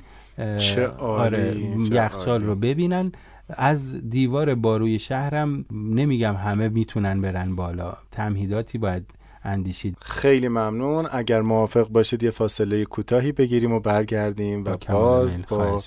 [0.58, 1.58] چه آره
[1.92, 2.44] یخچال.
[2.44, 3.12] رو ببینن.
[3.50, 7.94] از دیوار باروی شهرم نمیگم همه می‌تونن برن بالا.
[8.12, 9.06] تمهیداتی باید
[9.44, 9.98] اندیشید.
[10.02, 11.08] خیلی ممنون.
[11.12, 15.40] اگر موافق باشید یه فاصله کوتاهی بگیریم و برگردیم و باز.
[15.50, 15.82] با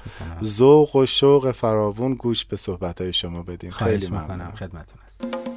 [0.45, 3.71] ذوق و شوق فراوون گوش به صحبت شما بدیم.
[3.71, 4.51] خیلی ممنون.
[4.51, 5.54] خدمتتون هستم.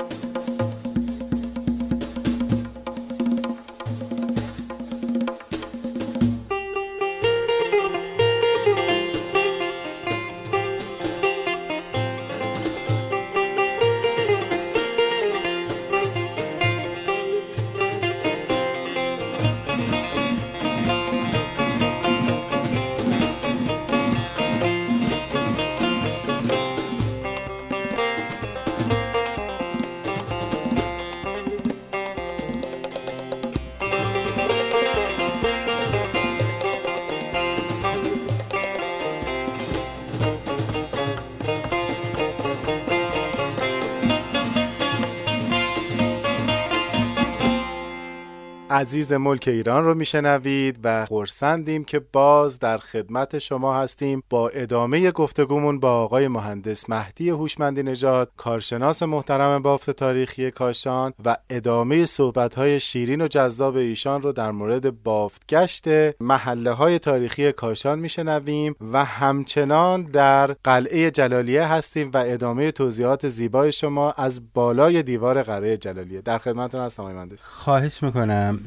[48.88, 55.12] عزیز ملک ایران رو میشنوید و خورسندیم که باز در خدمت شما هستیم با ادامه
[55.12, 62.80] گفتگومون با آقای مهندس مهدی هوشمندی نژاد کارشناس محترم بافت تاریخی کاشان و ادامه صحبت‌های
[62.80, 65.88] شیرین و جذاب ایشان رو در مورد بافتگشت
[66.22, 73.72] محله های تاریخی کاشان میشنویم و همچنان در قلعه جلالیه هستیم و ادامه توضیحات زیبای
[73.72, 76.22] شما از بالای دیوار قلعه جلالیه.
[76.22, 77.46] در خدمتتون هستم آقای مهندس.
[77.46, 78.60] خواهش می‌کنم.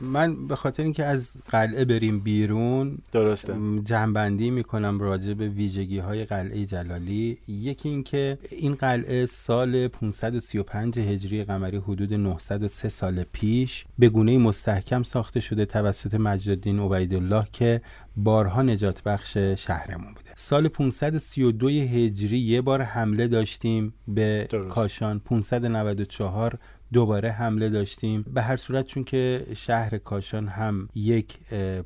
[0.00, 3.54] من به خاطر اینکه از قلعه بریم بیرون درسته.
[3.84, 7.38] جنبندی می‌کنم راجع به ویژگی های قلعه جلالی.
[7.48, 15.02] یکی اینکه این قلعه سال 535 هجری قمری حدود 903 سال پیش به گونه مستحکم
[15.02, 17.80] ساخته شده توسط مجدالدین عبیدالله که
[18.16, 20.30] بارها نجات بخش شهرمون بوده.
[20.36, 24.74] سال 532 هجری یه بار حمله داشتیم به درست.
[24.74, 25.18] کاشان.
[25.18, 26.58] 594
[26.92, 28.22] دوباره حمله داشتیم.
[28.34, 31.38] به هر صورت چون که شهر کاشان هم یک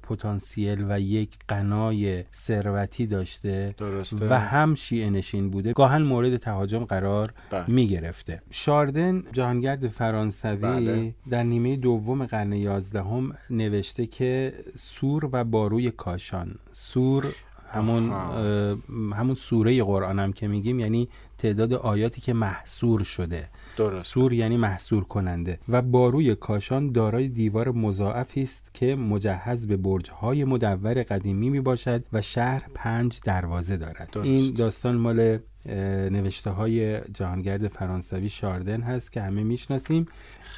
[0.03, 4.29] پتانسیل و یک قنای ثروتی داشته درسته.
[4.31, 7.71] و هم شیعه نشین بوده گاهن مورد تهاجم قرار بله.
[7.71, 11.15] می گرفته شاردن جهانگرد فرانسوی بله.
[11.31, 16.55] در نیمه دوم قرن یازدهم نوشته که سور و باروی کاشان.
[16.73, 17.35] سور
[17.73, 18.13] همون
[19.13, 23.49] همون سوره قرآن هم که میگیم یعنی تعداد آیاتی که محصور شده.
[23.77, 29.77] درست سور یعنی محصور کننده و باروی کاشان دارای دیوار مضاعفی است که مجهز به
[29.77, 34.29] برج‌های مدور قدیمی می باشد و شهر پنج دروازه دارد درست.
[34.29, 35.39] این داستان مال
[36.11, 40.07] نوشته های جهانگرد فرانسوی شاردن هست که همه می‌شناسیم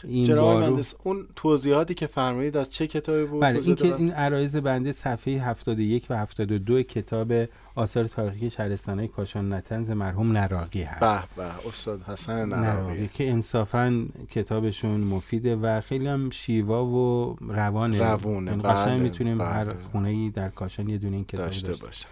[0.05, 4.57] این بارو اون توضیحاتی که فرمایید از چه کتابی بود بله این که؟ این عرایز
[4.57, 7.33] بنده صفحه 71 و 72 کتاب
[7.77, 11.35] آثار تاریخی شهرستانهای کاشان نتنز مرحوم نراقی هست.
[11.35, 13.09] به به استاد حسن نراقی.
[13.09, 17.99] که انصافا کتابشون مفیده و خیلی هم شیوا و روانه.
[17.99, 19.49] روونه، یعنی قشنگ بله، می‌تونیم بله.
[19.49, 22.07] هر خونه ای در کاشان یه دونه این کتاب داشته داشته باشه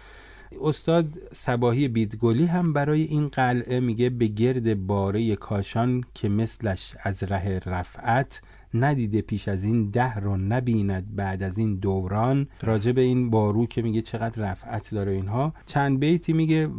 [0.61, 7.23] استاد صباهی بیدگلی هم برای این قلعه میگه به گرد باره کاشان که مثلش از
[7.23, 8.41] ره رفعت
[8.75, 12.47] ندیده پیش از این ده رو نبیند بعد از این دوران.
[12.63, 15.53] راجع به این بارو که میگه چقدر رفعت داره اینها.
[15.65, 16.69] چند بیتی میگه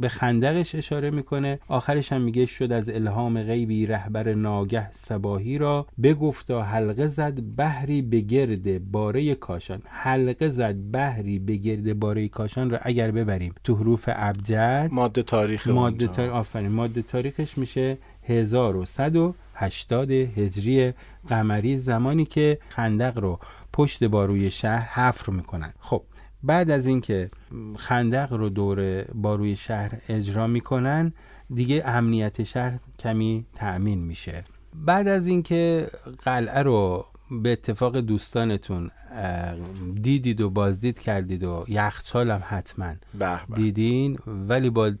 [0.00, 1.58] به- خندقش اشاره می‌کنه.
[1.68, 5.86] آخرش هم میگه شد از الهام غیبی رهبر ناگه سباهی را.
[6.02, 9.82] بگفتا حلقه زد بحری به گرد باره کاشان.
[9.84, 12.78] حلقه زد بحری به گرد باره کاشان را.
[12.82, 16.06] اگر ببریم تو حروف ابجد ماده تاریخ ماده.
[16.06, 16.68] تاریخ آفرین.
[16.68, 20.94] ماده تاریخش میشه 1180 هجری
[21.28, 23.38] قمری زمانی که خندق رو
[23.72, 26.02] پشت باروی شهر حفر می‌کنن خب
[26.42, 27.30] بعد از اینکه
[27.76, 31.12] خندق رو دور باروی شهر اجرا می‌کنن
[31.54, 34.44] دیگه امنیت شهر کمی تأمین میشه.
[34.74, 35.88] بعد از اینکه
[36.24, 38.90] قلعه رو به اتفاق دوستانتون
[40.02, 43.56] دیدید و بازدید کردید و یخچال هم حتما به به.
[43.56, 44.92] دیدین ولی با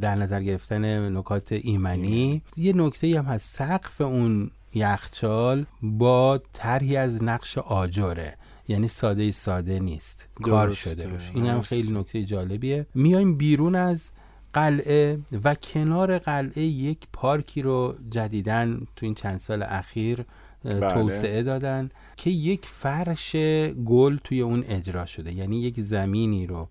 [0.00, 3.54] در نظر گرفتن نکات ایمنی یه نکته هم هست.
[3.54, 8.36] سقف اون یخچال با طرحی از نقش آجره.
[8.68, 10.28] یعنی ساده ساده نیست.
[10.42, 11.32] کار شده باشه.
[11.34, 11.62] این هم.
[11.62, 12.86] خیلی نکته جالبیه.
[12.94, 14.10] میایم بیرون از
[14.52, 20.24] قلعه و کنار قلعه یک پارکی رو جدیدن تو این چند سال اخیر
[20.64, 20.92] بله.
[20.92, 23.36] توسعه دادن که یک فرش
[23.86, 26.68] گل توی اون اجرا شده یعنی یک زمینی رو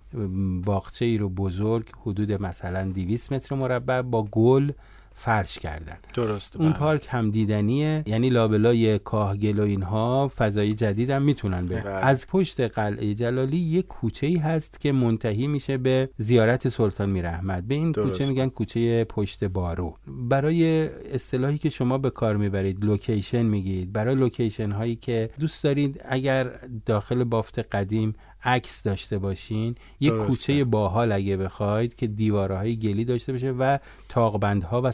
[0.65, 4.71] باغچه ای رو بزرگ حدود مثلا 200 متر مربع با گل
[5.19, 6.79] فرش کردن درست اون بله.
[6.79, 11.89] پارک هم دیدنیه یعنی لابلای کاهگل و اینها فضای جدید هم می‌تونن به بله.
[11.91, 17.63] از پشت قلعه جلالی یک کوچه ای هست که منتهی میشه به زیارت سلطان میرحمت
[17.63, 18.07] به این درست.
[18.07, 24.15] کوچه میگن کوچه پشت بارو برای اصطلاحی که شما به کار می‌برید location میگید برای
[24.15, 26.51] location هایی که دوست دارید اگر
[26.85, 33.31] داخل بافت قدیم عکس داشته باشین یک کوچه باحال اگه بخواید که دیوارهای گلی داشته
[33.31, 33.77] باشه و
[34.09, 34.91] تاقبندها و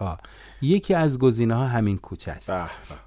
[0.00, 0.18] ها
[0.62, 2.52] یکی از گزینه ها همین کوچه است.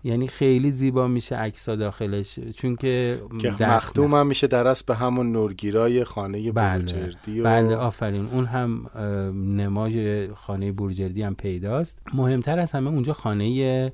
[0.03, 3.21] یعنی خیلی زیبا میشه عکس داخلش چون که
[3.59, 7.11] مخدوم هم میشه درست به همون نورگیرای خانه بله.
[7.27, 7.43] و...
[7.43, 8.25] بله آفرین.
[8.25, 8.89] اون هم
[9.61, 11.99] نمای خانه بورجردی هم پیداست.
[12.13, 13.93] مهمتر از همه اونجا خانه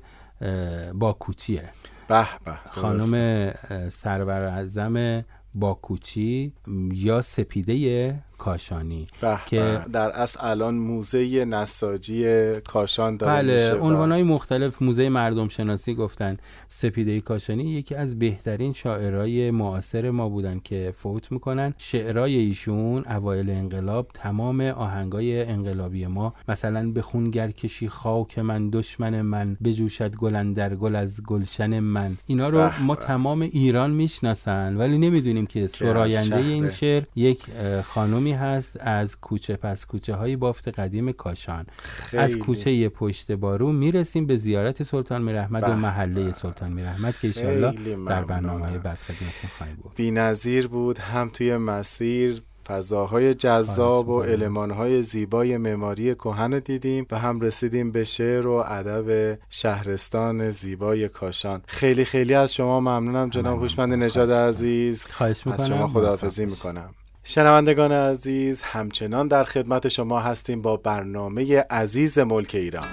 [0.94, 1.70] با کوچیه
[2.08, 3.50] به به خانم
[3.90, 5.24] سرور اعظم
[5.60, 6.52] باکوچی
[6.92, 9.06] یا سپیده کاشانی
[9.46, 12.24] که در اصل الان موزه نساجی
[12.60, 13.96] کاشان داره بله میشه.
[13.96, 16.36] های مختلف موزه مردم شناسی گفتن.
[16.68, 21.74] سپیده کاشانی یکی از بهترین شاعرای معاصر ما بودن که فوت می‌کنن.
[21.78, 26.34] شعرای ایشون اوایل انقلاب تمام آهنگای انقلابی ما.
[26.48, 32.16] مثلا به خونگر کشی خاک من دشمن من بجوشد گلن در گل از گلشن من.
[32.26, 37.42] اینا رو ما تمام ایران می‌شناسن ولی نمی‌دونیم که سراینده این شعر یک
[37.84, 41.66] خانم هست از کوچه پس کوچه های بافت قدیم کاشان.
[41.78, 42.22] خیلی.
[42.22, 47.96] از کوچه پشت بارو می‌رسیم به زیارت سلطان میرحمت و محله سلطان میرحمت که ایشالله
[48.04, 49.92] در برنامه های بعد خدمتتون خواهیم بود.
[49.96, 57.18] بی نظیر بود هم توی مسیر فضاهای جذاب و المانهای زیبای معماری کهن دیدیم و
[57.18, 61.62] هم رسیدیم به شعر و ادب شهرستان زیبای کاشان.
[61.66, 65.06] خیلی خیلی از شما ممنونم جناب هوشمند نژاد عزیز.
[65.06, 66.94] خواهش از شما خداحافظی می‌کنم.
[67.28, 72.88] شنوندگان عزیز همچنان در خدمت شما هستیم با برنامه عزیز ملک ایران.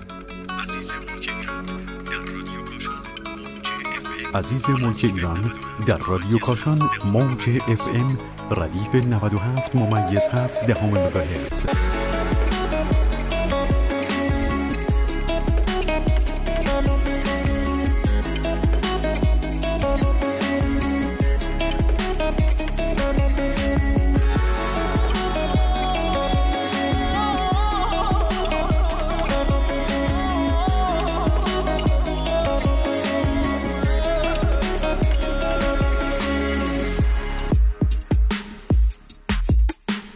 [4.34, 5.52] عزیز ملک ایران
[5.88, 8.18] در رادیو کاشان موج اف ام.
[8.52, 11.66] ردیف 97 ممیز 7 دهم مگاهرتز.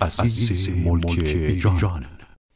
[0.07, 2.05] عزیز ملک ایران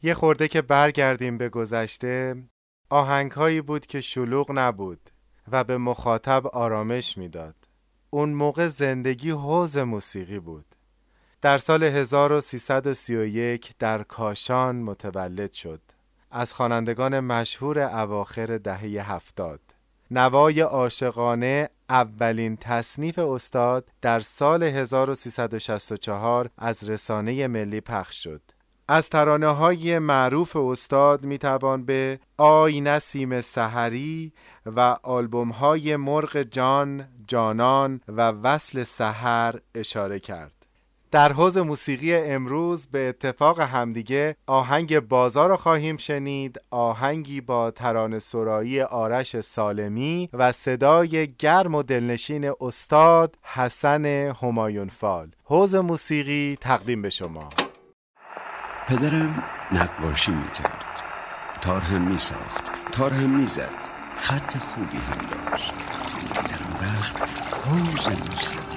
[0.02, 2.42] یه خورده که برگردیم به گذشته
[2.90, 5.10] آهنگهایی بود که شلوغ نبود
[5.52, 7.54] و به مخاطب آرامش می‌داد.
[8.10, 10.64] اون موقع زندگی حوز موسیقی بود.
[11.42, 15.80] در سال 1331 در کاشان متولد شد.
[16.30, 19.60] از خوانندگان مشهور اواخر دهه هفتاد.
[20.10, 28.42] نوای عاشقانه اولین تصنیف استاد در سال 1364 از رسانه ملی پخش شد.
[28.88, 34.32] از ترانه های معروف استاد می توان به آی نسیم سحری
[34.66, 40.61] و آلبوم های مرغ جان، جانان و وصل سحر اشاره کرد.
[41.12, 46.60] در حوز موسیقی امروز به اتفاق همدیگه آهنگ بازار رو خواهیم شنید.
[46.70, 54.04] آهنگی با ترانه سرایی آرش سالمی و صدای گرم و دلنشین استاد حسن
[54.42, 57.48] همایون فال حوز موسیقی تقدیم به شما.
[58.88, 61.02] پدرم نقاشی می‌کرد.
[61.60, 63.88] تار هم میساخت تار هم می‌زد.
[64.16, 65.72] خط خوبی هم داشت.
[66.06, 67.22] زندگی در آن وقت
[67.66, 68.71] حوز موسیقی.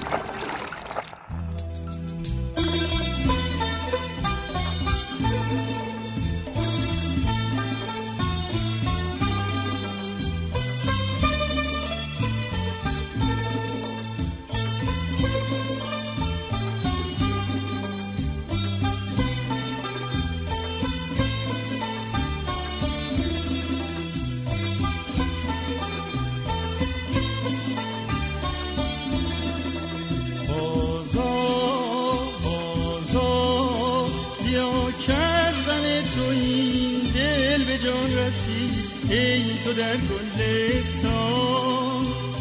[38.36, 38.70] کسی
[39.10, 41.56] ای تو در گلستان.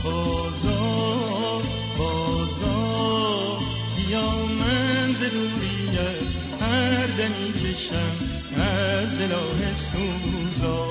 [0.04, 1.60] بازا
[1.98, 3.58] بازا
[3.96, 4.30] بیا
[4.60, 6.30] من ز دوریت
[6.60, 8.16] هر دمی کشم
[8.60, 10.88] از دلاه سوزا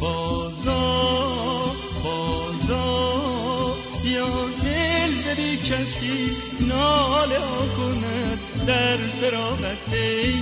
[0.00, 1.74] بازا
[2.04, 4.28] بازا بیا
[4.64, 10.32] دل زدی کسی ناله ها کند در فراغت ای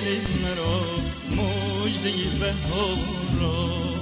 [0.00, 0.80] دل مرا
[1.36, 3.99] مجده بهار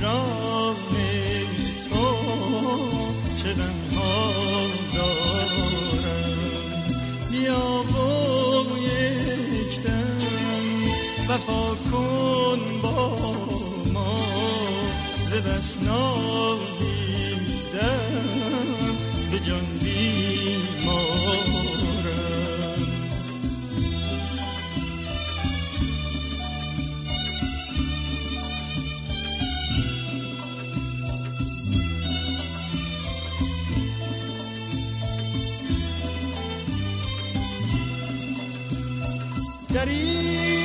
[0.00, 0.74] هجران
[1.90, 2.06] تو
[3.42, 4.22] چه غمها
[4.94, 6.38] دارم
[7.30, 9.74] بیا و یک
[11.28, 12.98] وفا کن با
[13.92, 14.22] ما
[15.30, 17.00] ز بس نالیدم
[39.80, 40.59] در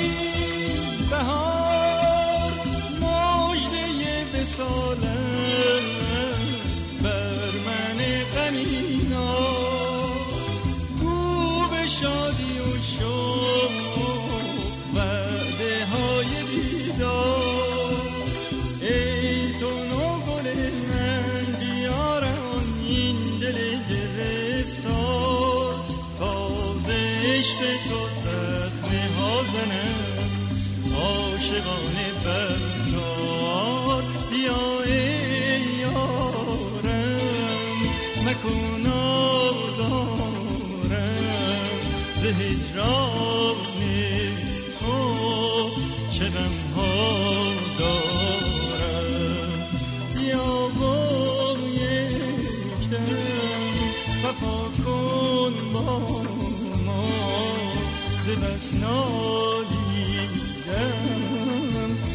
[58.56, 60.46] بس نالیدم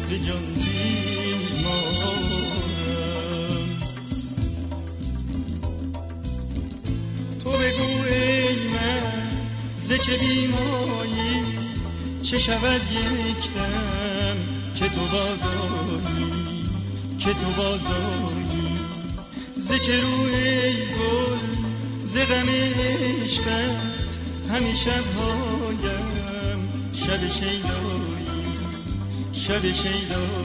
[0.09, 2.01] به جان بیمارم.
[7.43, 9.29] تو بگو ای من
[9.81, 10.17] ز چه
[12.23, 14.37] چه شود یک دم
[14.75, 16.63] که تو بازایی
[17.19, 18.79] که تو بازایی
[19.59, 19.71] ز
[20.97, 21.39] گل
[22.07, 23.91] ز غم عشقت؟
[24.75, 25.50] شبهایم
[27.11, 28.25] شب شیدایی
[29.33, 30.40] شب شیدایی.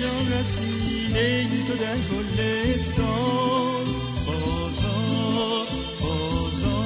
[0.00, 3.84] جان رسید ای تو در گلستان.
[4.26, 4.98] بازا
[6.00, 6.78] بازا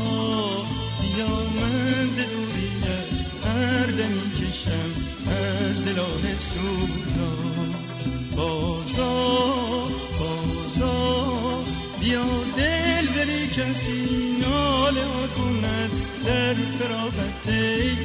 [1.02, 4.90] بیا من ز دوریت هر دمی کشم
[5.28, 7.74] از دلان سوزان
[8.36, 9.14] بازا
[10.18, 11.64] بازا
[12.00, 12.24] بیا
[12.56, 15.04] دل زری کسی ناله
[15.36, 15.90] کند
[16.24, 17.96] در فراغت ای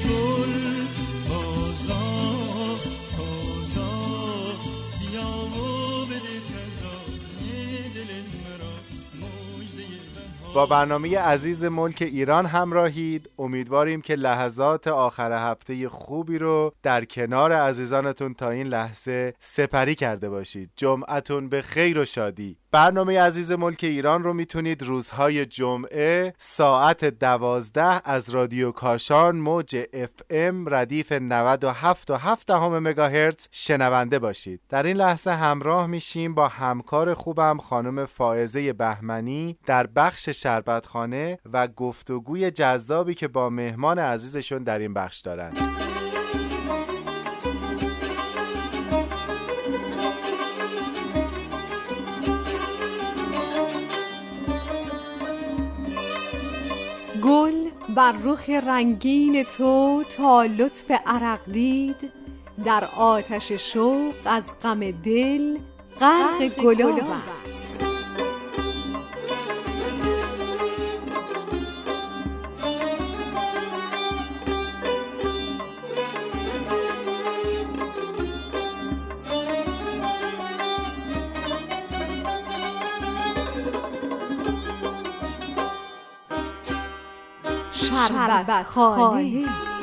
[10.55, 13.29] با برنامه عزیز ملک ایران همراهید.
[13.39, 20.29] امیدواریم که لحظات آخر هفته خوبی رو در کنار عزیزانتون تا این لحظه سپری کرده
[20.29, 20.69] باشید.
[20.75, 22.57] جمعتون به خیر و شادی.
[22.77, 30.09] برنامه عزیز ملک ایران رو می‌تونید روزهای جمعه ساعت دوازده از رادیو کاشان موج اف
[30.29, 34.61] ام ردیف 97 و 7 همه مگاهرتز شنونده باشید.
[34.69, 41.67] در این لحظه همراه میشیم با همکار خوبم خانم فائزه بهمنی در بخش شربتخانه و
[41.67, 45.53] گفتگوی جذابی که با مهمان عزیزشون در این بخش دارن.
[57.23, 62.11] گل بر رخ رنگین تو تا لطف عرق دید.
[62.65, 65.57] در آتش شوق از غم دل
[65.99, 66.99] غرق گلاب
[67.45, 67.96] است.
[88.05, 89.76] شربت خانه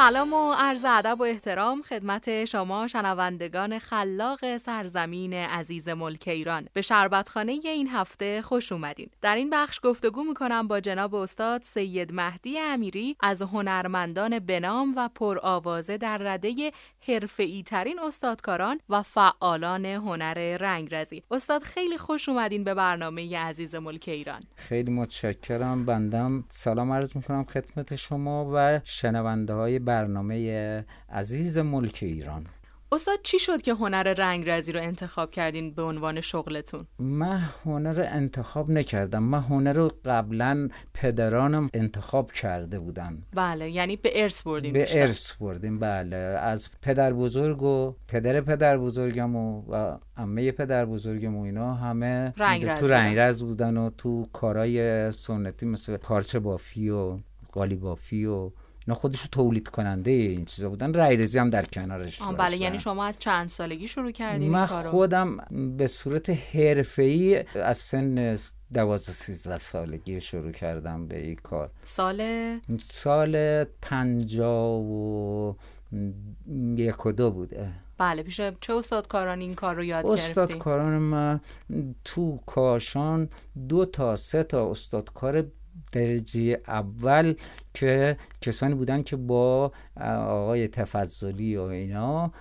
[0.00, 6.68] سلام و عرض ادب و احترام خدمت شما شنوندگان خلاق سرزمین عزیز ملک ایران.
[6.72, 9.10] به شربتخانه این هفته خوش اومدین.
[9.22, 15.08] در این بخش گفتگو می‌کنم با جناب استاد سید مهدی امیری از هنرمندان بنام و
[15.14, 16.72] پرآوازه در رده
[17.08, 24.04] حرفه‌ای ترین استادکاران و فعالان هنر رنگرزی استاد خیلی خوش اومدین به برنامه عزیز ملک
[24.08, 24.42] ایران.
[24.54, 26.44] خیلی متشکرم بندم.
[26.48, 32.46] سلام عرض می‌کنم خدمت شما و شنونده های برنامه عزیز ملک ایران.
[32.92, 38.04] استاد چی شد که هنر رنگرزی رو انتخاب کردین به عنوان شغلتون؟ من هنر رو
[38.08, 44.72] انتخاب نکردم من هنر رو قبلا پدرانم انتخاب کرده بودن بله یعنی به ارث بردیم
[44.72, 45.00] به بیشتر.
[45.00, 51.36] ارث بردیم بله از پدر بزرگ و پدر پدر بزرگم و, و عمه پدر بزرگم
[51.36, 52.94] و اینا همه رنگرز تو بودن.
[52.94, 57.18] رنگرز بودن و تو کارهای سنتی مثل پارچه بافی و
[57.52, 58.50] قالی بافی و
[58.86, 62.36] اینا خودشو تولید کننده این چیزا بودن رایرزی هم در کنارش آه،.
[62.36, 65.36] بله یعنی شما از چند سالگی شروع کردین من این کارو؟ خودم
[65.76, 68.38] به صورت حرفه‌ای از سن
[68.72, 72.22] دوازده سیزده سالگی شروع کردم به این کار سال
[72.78, 75.54] سال پنجاه و
[76.76, 80.98] یک و دو بوده بله پیش چه استادکاران این کار رو یاد استاد گرفتین؟ کاران
[80.98, 81.40] من
[82.04, 83.28] تو کاشان
[83.68, 85.46] دو تا سه تا استادکار
[85.92, 87.34] درجه اول
[87.74, 92.32] که کسانی بودن که با آقای تفضلی و اینا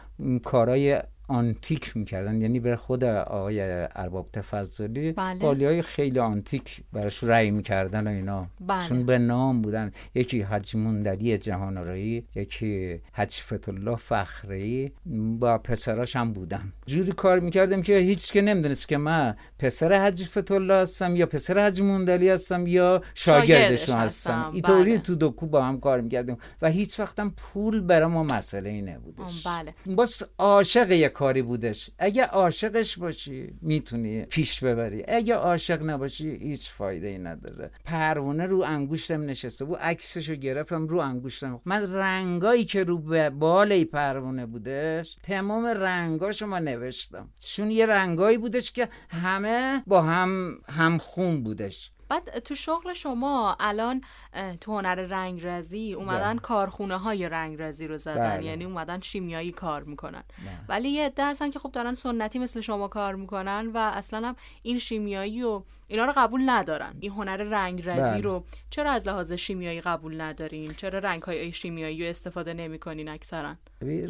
[0.43, 3.61] کارهای آنتیک می‌کردن یعنی بر خود آقای
[3.95, 5.39] ارباب تفضلی بله.
[5.39, 8.87] قالی های خیلی آنتیک براش رأی می‌کردن و اینا بله.
[8.87, 14.91] چون به نام بودن یکی حج موندلی جهان آرایی یکی حج فتالله فخری
[15.39, 20.23] با پسراش هم بودن جوری کار می‌کردم که هیچ که نمی‌دونست که من پسر حج
[20.23, 24.33] فتالله هستم یا پسر حج موندلی هستم یا شاگردش شاگردشون هستم.
[24.33, 24.99] هستم اینطوری بله.
[24.99, 29.47] تو دکو با هم کار می‌کردیم و هیچ وقتم پول برای ما مسئله ای نبودش
[29.47, 31.89] بله باز عاشق کاری بودش.
[31.99, 35.03] اگه عاشقش باشی می‌تونی پیش ببری.
[35.07, 37.71] اگه عاشق نباشی هیچ فایده ای نداره.
[37.85, 43.85] پروانه رو انگوشتم نشسته بود عکسشو گرفتم رو انگوشتم من رنگایی که رو به بالای
[43.85, 47.29] پروانه بودش تمام رنگاشو ما نوشتم.
[47.39, 51.91] چون یه رنگایی بودش که همه با هم همخون بودش.
[52.09, 54.01] بعد تو شغل شما الان
[54.61, 56.39] تو هنر رنگرزی اومدن بله.
[56.39, 58.45] کارخونه های رنگرزی رو زدن بله.
[58.45, 60.23] یعنی اومدن شیمیایی کار می‌کنن
[60.67, 64.35] ولی یه عده هستن که خب دارن سنتی مثل شما کار می‌کنن و اصلا هم
[64.61, 68.21] این شیمیایی و اینا رو قبول ندارن این هنر رنگرزی بله.
[68.21, 73.55] رو چرا از لحاظ شیمیایی قبول ندارین چرا رنگ های شیمیایی رو استفاده نمی‌کنین اکثرا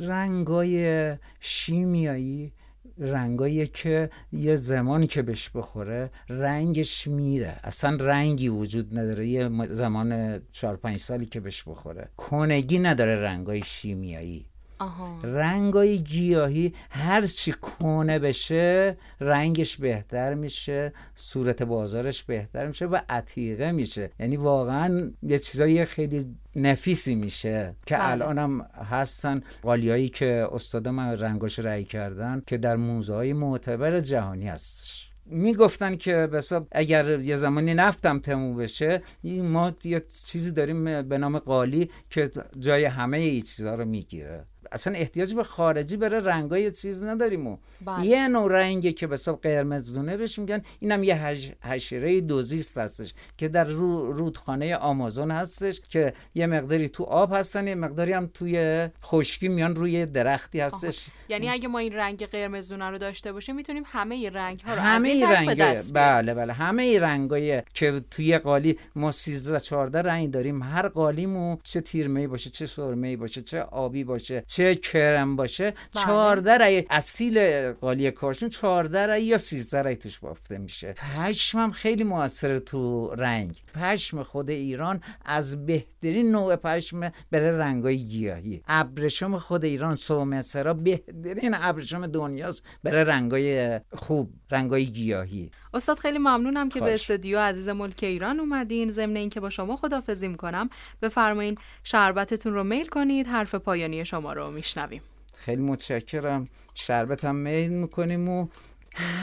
[0.07, 2.51] رنگای شیمیایی
[2.99, 7.59] رنگایی که یه زمانی که بهش بخوره رنگش میره.
[7.63, 9.27] اصلا رنگی وجود نداره.
[9.27, 12.09] یه زمان چهار پنج سالی که بهش بخوره.
[12.17, 14.48] کنگی نداره رنگای شیمیایی.
[14.79, 15.19] آها.
[15.23, 23.71] رنگای گیاهی هر چی کنه بشه رنگش بهتر میشه صورت بازارش بهتر میشه و عتیقه
[23.71, 24.11] میشه.
[24.19, 26.25] یعنی واقعا یه چیزایی خیلی
[26.55, 28.11] نفیسی میشه که بله.
[28.11, 34.47] الانم هستن قالیایی که استاد من رنگاش رأی کردن که در موزه های معتبر جهانی
[34.47, 35.09] هستش.
[35.25, 41.17] می‌گفتن که بسا اگر یه زمانی نفتم تموم بشه این ما یه چیزی داریم به
[41.17, 44.45] نام قالی که جای همه این چیزها رو می‌گیره.
[44.71, 48.05] اصلا احتیاج به خارجی بره رنگای چیز نداریم و بله.
[48.05, 51.15] یه نوع رنگی که به حساب قرمز دونه بهش میگن اینم یه
[51.61, 51.93] هش...
[52.27, 54.11] دوزیست هستش که در رو...
[54.11, 59.75] رودخانه آمازون هستش که یه مقداری تو آب هستن یه مقداری هم توی خشکی میان
[59.75, 64.59] روی درختی هستش یعنی اگه ما این رنگ قرمزونه رو داشته باشیم می‌تونیم همه رنگ
[64.59, 65.93] ها رو از همه به رنگای دست.
[65.93, 71.81] بله بله همه رنگای که توی قالی ما 13 14 رنگ داریم هر قالیمو چه
[71.81, 76.05] تیرمه‌ای باشه چه سرمه‌ای باشه چه آبی باشه چه چه کرم باشه بله.
[76.05, 80.93] 14 رای اصیل قالی کاشون 14 رای یا 13 رای توش بافته میشه.
[80.93, 83.63] پشمم خیلی موثر تو رنگ.
[83.73, 88.61] پشم خود ایران از بهترین نوع پشم بره رنگای گیاهی.
[88.67, 95.51] ابرشم خود ایران سومسرا بهترین ابرشم دنیاست بره رنگای خوب رنگای گیاهی.
[95.73, 96.93] استاد خیلی ممنونم که به.
[96.93, 98.91] استودیو عزیز ملک ایران اومدین.
[98.91, 100.69] ضمن اینکه با شما خدافزی می‌کنم.
[101.01, 103.27] بفرمایین شربتتون رو میل کنید.
[103.27, 105.01] حرف پایانی شما رو میشنویم.
[105.37, 106.47] خیلی متشکرم.
[106.75, 108.47] شربت هم میل می‌کنیم و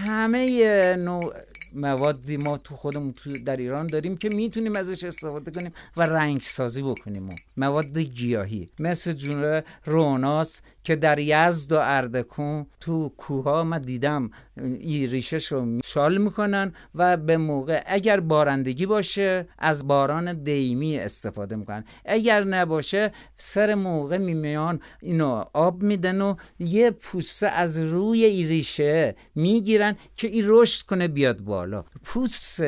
[0.09, 1.35] همه نوع
[1.75, 6.41] موادی ما تو خودمون تو در ایران داریم که می‌تونیم ازش استفاده کنیم و رنگ
[6.41, 7.29] سازی بکنیم.
[7.57, 8.71] مواد گیاهی.
[8.81, 15.81] مثل جوره روناس که در یزد و اردکون تو کوها من دیدم این ریشش رو
[15.85, 21.85] شال می‌کنن و به موقع اگر بارندگی باشه از باران دیمی استفاده می‌کنن.
[22.05, 29.17] اگر نباشه سر موقع میمیان اینو آب میدن و یه پوسته از روی این ریشه
[29.35, 31.85] می‌گیرن که این رشد کنه بیاد بالا.
[32.05, 32.63] پوست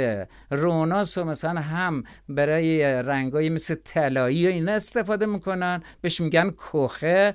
[0.51, 5.83] روناس رو مثلا هم برای رنگایی مثل طلایی و اینا استفاده می‌کنن.
[6.01, 7.35] بهش میگن کخه.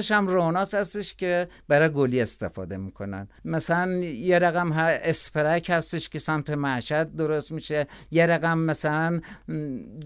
[0.00, 3.28] مغزش هم روناس هستش که برای گلی استفاده می‌کنن.
[3.44, 7.86] مثلا یه رقم اسپرک هستش که سمت معشد درست میشه.
[8.10, 9.20] یه رقم مثلا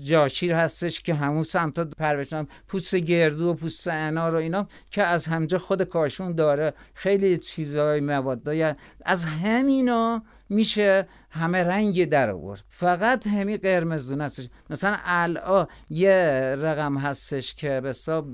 [0.03, 5.27] جاشیر هستش که همون سمت پروشن پوست گردو و پوست انار و اینا که از
[5.27, 6.75] همجا خود کاشون داره.
[6.95, 8.75] خیلی چیزای موادای
[9.05, 12.65] از همینا میشه همه رنگ در آورد.
[12.69, 16.13] فقط همین قرمزدون هستش مثلا الان یه
[16.59, 18.27] رقم هستش که به حساب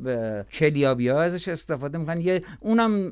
[0.45, 2.21] کلیابی ها ازش استفاده می‌کنن.
[2.21, 3.11] یه اونم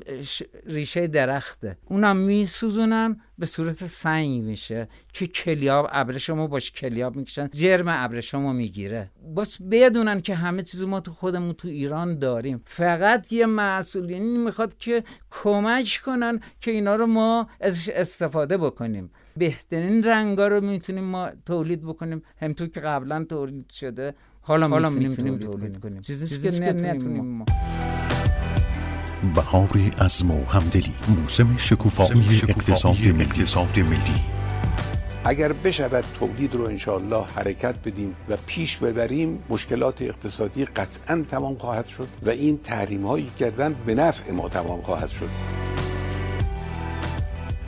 [0.65, 1.77] ریشه درخته.
[1.85, 7.49] اونم میسوزونن به صورت سنگ میشه که کلیاب ابرشمو باش کلیاب می‌کشن.
[7.53, 9.09] جرم ابرشمو می‌گیره.
[9.37, 12.61] بس بدونن که همه چیزو ما تو خودمون تو ایران داریم.
[12.65, 19.11] فقط یه مسئولینی می‌خواد که کمک کنن که اینا رو ما ازش استفاده بکنیم.
[19.37, 22.21] بهترین رنگا رو می‌تونیم ما تولید بکنیم.
[22.41, 26.01] همطور که قبلا تولید شده حالا, حالا می‌تونیم, تولید, کنیم.
[26.01, 27.45] چیزی که نتونیم ما.
[29.35, 29.69] بهار
[30.01, 33.21] عزم و همدلی موسم شکوفایی اقتصاد ملی.
[33.21, 34.21] اقتصاد ملی.
[35.23, 41.87] اگر بشود تولید رو انشاءالله حرکت بدیم و پیش ببریم مشکلات اقتصادی قطعا تمام خواهد
[41.87, 45.29] شد و این تحریم هایی کردن به نفع ما تمام خواهد شد.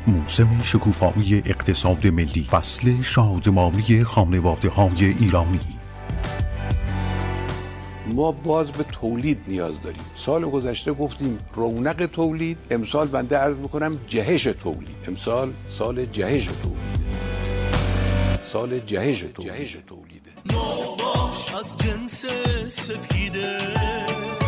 [0.07, 5.59] موسم شکوفایی اقتصاد ملی فصل شادمانی خانواده های ایرانی.
[8.07, 10.01] ما باز به تولید نیاز داریم.
[10.15, 14.95] سال گذشته گفتیم رونق تولید امسال بنده عرض می‌کنم جهش تولید.
[15.07, 17.01] امسال سال جهش تولید.
[18.53, 20.21] سال جهش تولید, جهش تولید.
[21.59, 22.25] از جنس
[22.67, 24.40] سپیده.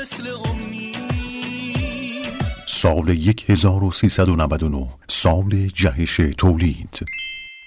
[0.00, 0.96] مثل امید.
[2.66, 3.10] سال
[3.48, 7.00] 1399 سال جهش تولید.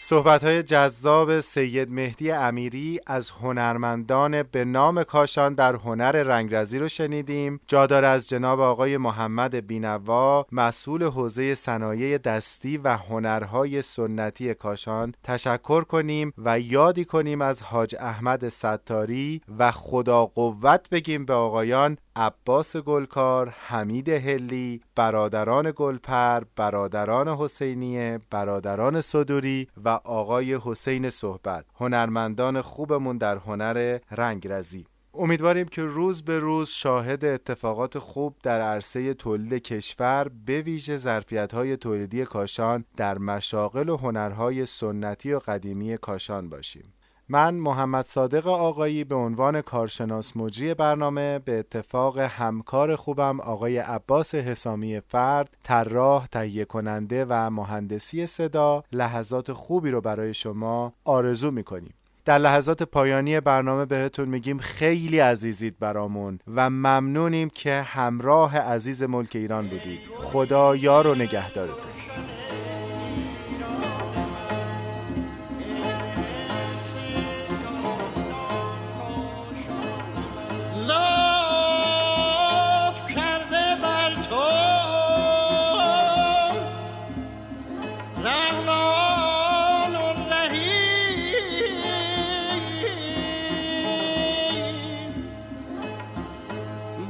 [0.05, 6.87] صحبت های جذاب سید مهدی امیری از هنرمندان به نام کاشان در هنر رنگرزی رو
[6.87, 7.59] شنیدیم.
[7.67, 15.13] جادار از جناب آقای محمد بینوا مسئول حوزه صنایع دستی و هنرهای سنتی کاشان.
[15.23, 21.97] تشکر کنیم و یادی کنیم از حاج احمد ستاری و خدا قوت بگیم به آقایان
[22.15, 32.61] عباس گلکار، حمید هلی، برادران گلپر، برادران حسینیه، برادران صدوری و آقای حسین صحبت هنرمندان
[32.61, 34.85] خوبمون در هنر رنگرزی.
[35.13, 41.77] امیدواریم که روز به روز شاهد اتفاقات خوب در عرصه تولید کشور به ویژه ظرفیت‌های
[41.77, 46.93] تولیدی کاشان در مشاغل و هنرهای سنتی و قدیمی کاشان باشیم.
[47.29, 54.35] من محمد صادق آقایی به عنوان کارشناس مجری برنامه به اتفاق همکار خوبم آقای عباس
[54.35, 61.93] حسامی فرد طراح تهیه کننده و مهندسی صدا لحظات خوبی رو برای شما آرزو می‌کنیم.
[62.25, 69.29] در لحظات پایانی برنامه بهتون میگیم خیلی عزیزید برامون و ممنونیم که همراه عزیز ملک
[69.35, 69.99] ایران بودید.
[70.17, 71.91] خدا یار و نگهدارتون.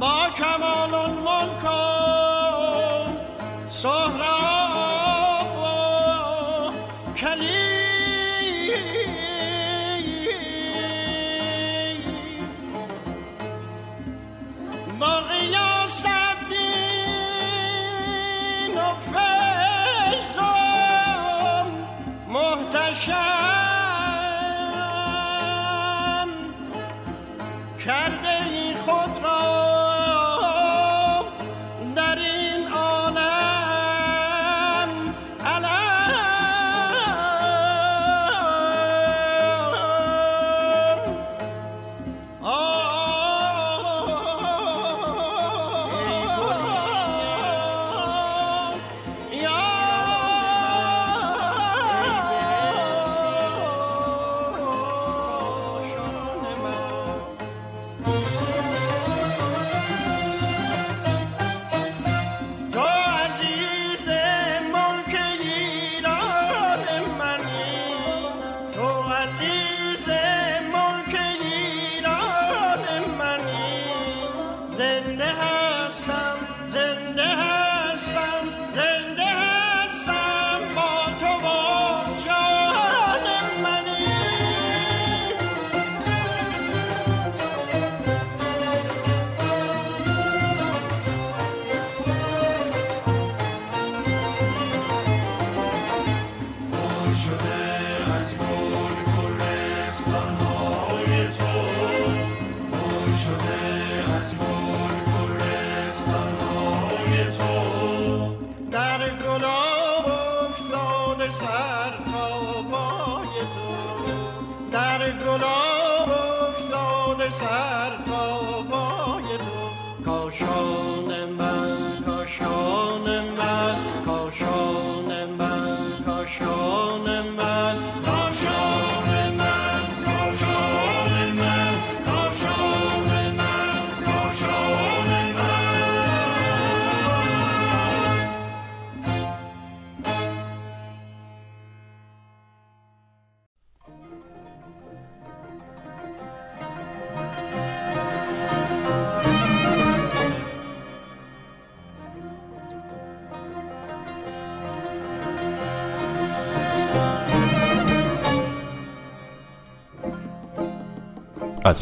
[0.03, 1.63] با کمال الملک
[3.69, 4.52] سهراب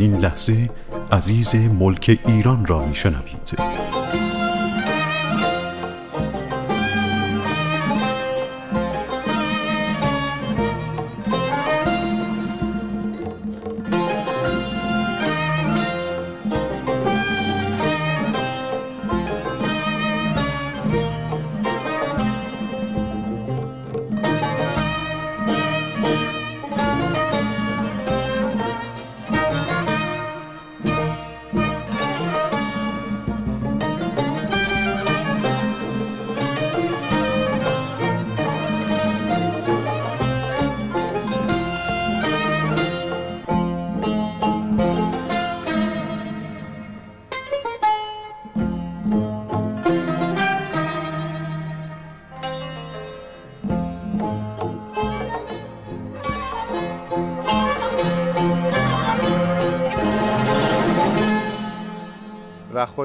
[0.01, 0.69] این لحظه
[1.11, 3.40] عزیز ملک ایران را میشنوید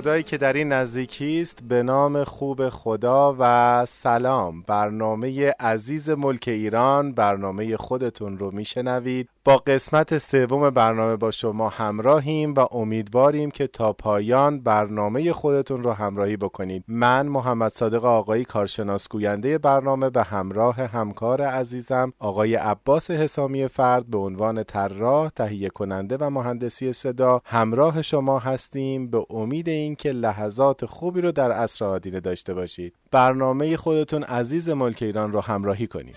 [0.07, 4.63] خدایی که در این نزدیکی است به نام خوب خدا و سلام.
[4.63, 9.29] برنامه عزیز ملک ایران برنامه خودتون رو میشنوید.
[9.45, 15.93] با قسمت سوم برنامه با شما همراهیم و امیدواریم که تا پایان برنامه خودتون رو
[15.93, 16.85] همراهی بکنید.
[16.89, 24.07] من محمد صادق آقایی کارشناس گوینده برنامه به همراه همکار عزیزم آقای عباس حسامی فرد
[24.07, 29.11] به عنوان طراح تهیه کننده و مهندسی صدا همراه شما هستیم.
[29.11, 32.95] به امید اینکه لحظات خوبی رو در عصر آدینه داشته باشید.
[33.11, 36.17] برنامه خودتون عزیز ملک ایران رو همراهی کنید.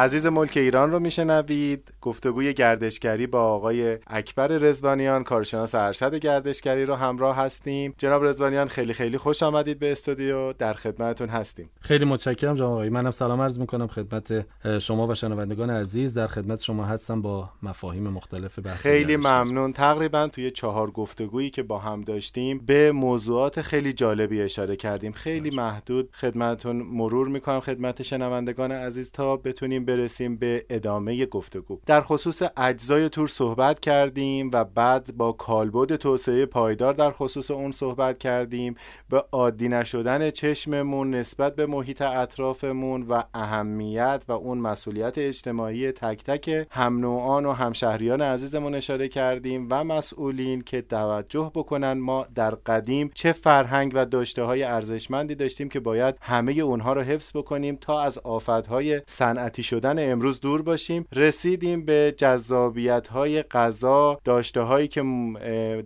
[0.00, 1.92] عزیز ملک ایران رو میشنوید.
[2.00, 7.94] گفتگوی گردشگری با آقای اکبر رزوانیان کارشناس ارشد گردشگری رو همراه هستیم.
[7.98, 10.52] جناب رزوانیان خیلی خیلی خوش آمدید به استودیو.
[10.52, 11.70] در خدمتتون هستیم.
[11.80, 12.88] خیلی متشکرم جناب آقای.
[12.88, 14.46] منم سلام عرض می‌کنم خدمت
[14.78, 16.18] شما و شنوندگان عزیز.
[16.18, 19.72] در خدمت شما هستم با مفاهیم مختلف بحث خیلی ممنون.
[19.72, 25.12] تقریبا توی چهار گفتگویی که با هم داشتیم به موضوعات خیلی جالبی اشاره کردیم.
[25.12, 31.80] خیلی محدود خدمتتون مرور می‌کنم خدمت شنوندگان عزیز تا بتونیم برسیم به ادامه گفتگو.
[31.86, 37.70] در خصوص اجزای تور صحبت کردیم و بعد با کالبد توسعه پایدار در خصوص اون
[37.70, 38.74] صحبت کردیم.
[39.08, 46.24] به عادی نشدن چشممون نسبت به محیط اطرافمون و اهمیت و اون مسئولیت اجتماعی تک
[46.24, 52.54] تک هم نوعان و همشهریان عزیزمون اشاره کردیم و مسئولین که توجه بکنن ما در
[52.54, 57.78] قدیم چه فرهنگ و داشته های ارزشمندی داشتیم که باید همه اونها رو حفظ بکنیم
[57.80, 61.06] تا از آفتهای صنعتی شدن امروز دور باشیم.
[61.12, 65.02] رسیدیم به جذابیت های غذا داشته هایی که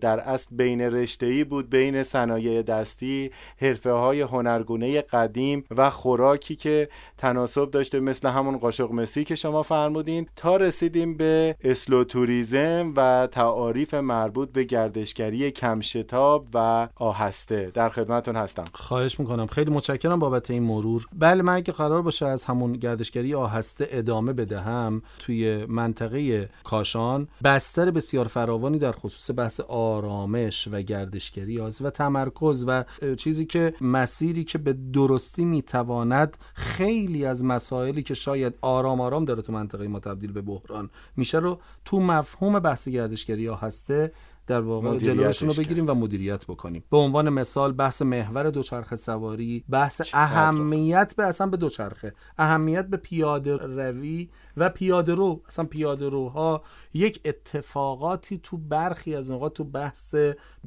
[0.01, 3.31] در اصل بین رشته بود بین صنایع دستی
[3.61, 6.89] حرفه های هنرگونه قدیم و خوراکی که
[7.19, 10.27] تناسب داشته مثل همون قاشق مسی که شما فرمودین.
[10.37, 17.71] تا رسیدیم به اسلو توریزم و تعاریف مربوط به گردشگری کمشتاب و آهسته.
[17.75, 18.65] در خدمتون هستم.
[18.73, 19.47] خواهش می‌کنم.
[19.47, 21.07] خیلی متشکرم بابت این مرور.
[21.13, 27.29] بله من اگه قرار باشه از همون گردشگری آهسته ادامه بدهم توی منطقه کاشان.
[27.45, 32.85] بستر بسیار فراوانی در خصوص بحث آرامش و گردشگری است و تمرکز و
[33.17, 39.43] چیزی که مسیری که به درستی می‌تواند خیلی از مسائلی که شاید آرام آرام داره
[39.43, 44.13] تو منطقه ما تبدیل به بحران میشه رو تو مفهوم بحث گردشگری هسته
[44.47, 46.85] در واقع جلوشون رو بگیریم و مدیریت بکنیم.
[46.91, 52.97] به عنوان مثال بحث محور دوچرخه سواری بحث اهمیت به اصلا به دوچرخه اهمیت به
[52.97, 56.63] پیاده روی و پیاده رو اصلا پیاده روها
[56.95, 60.15] یک اتفاقاتی تو برخی از اوقات تو بحث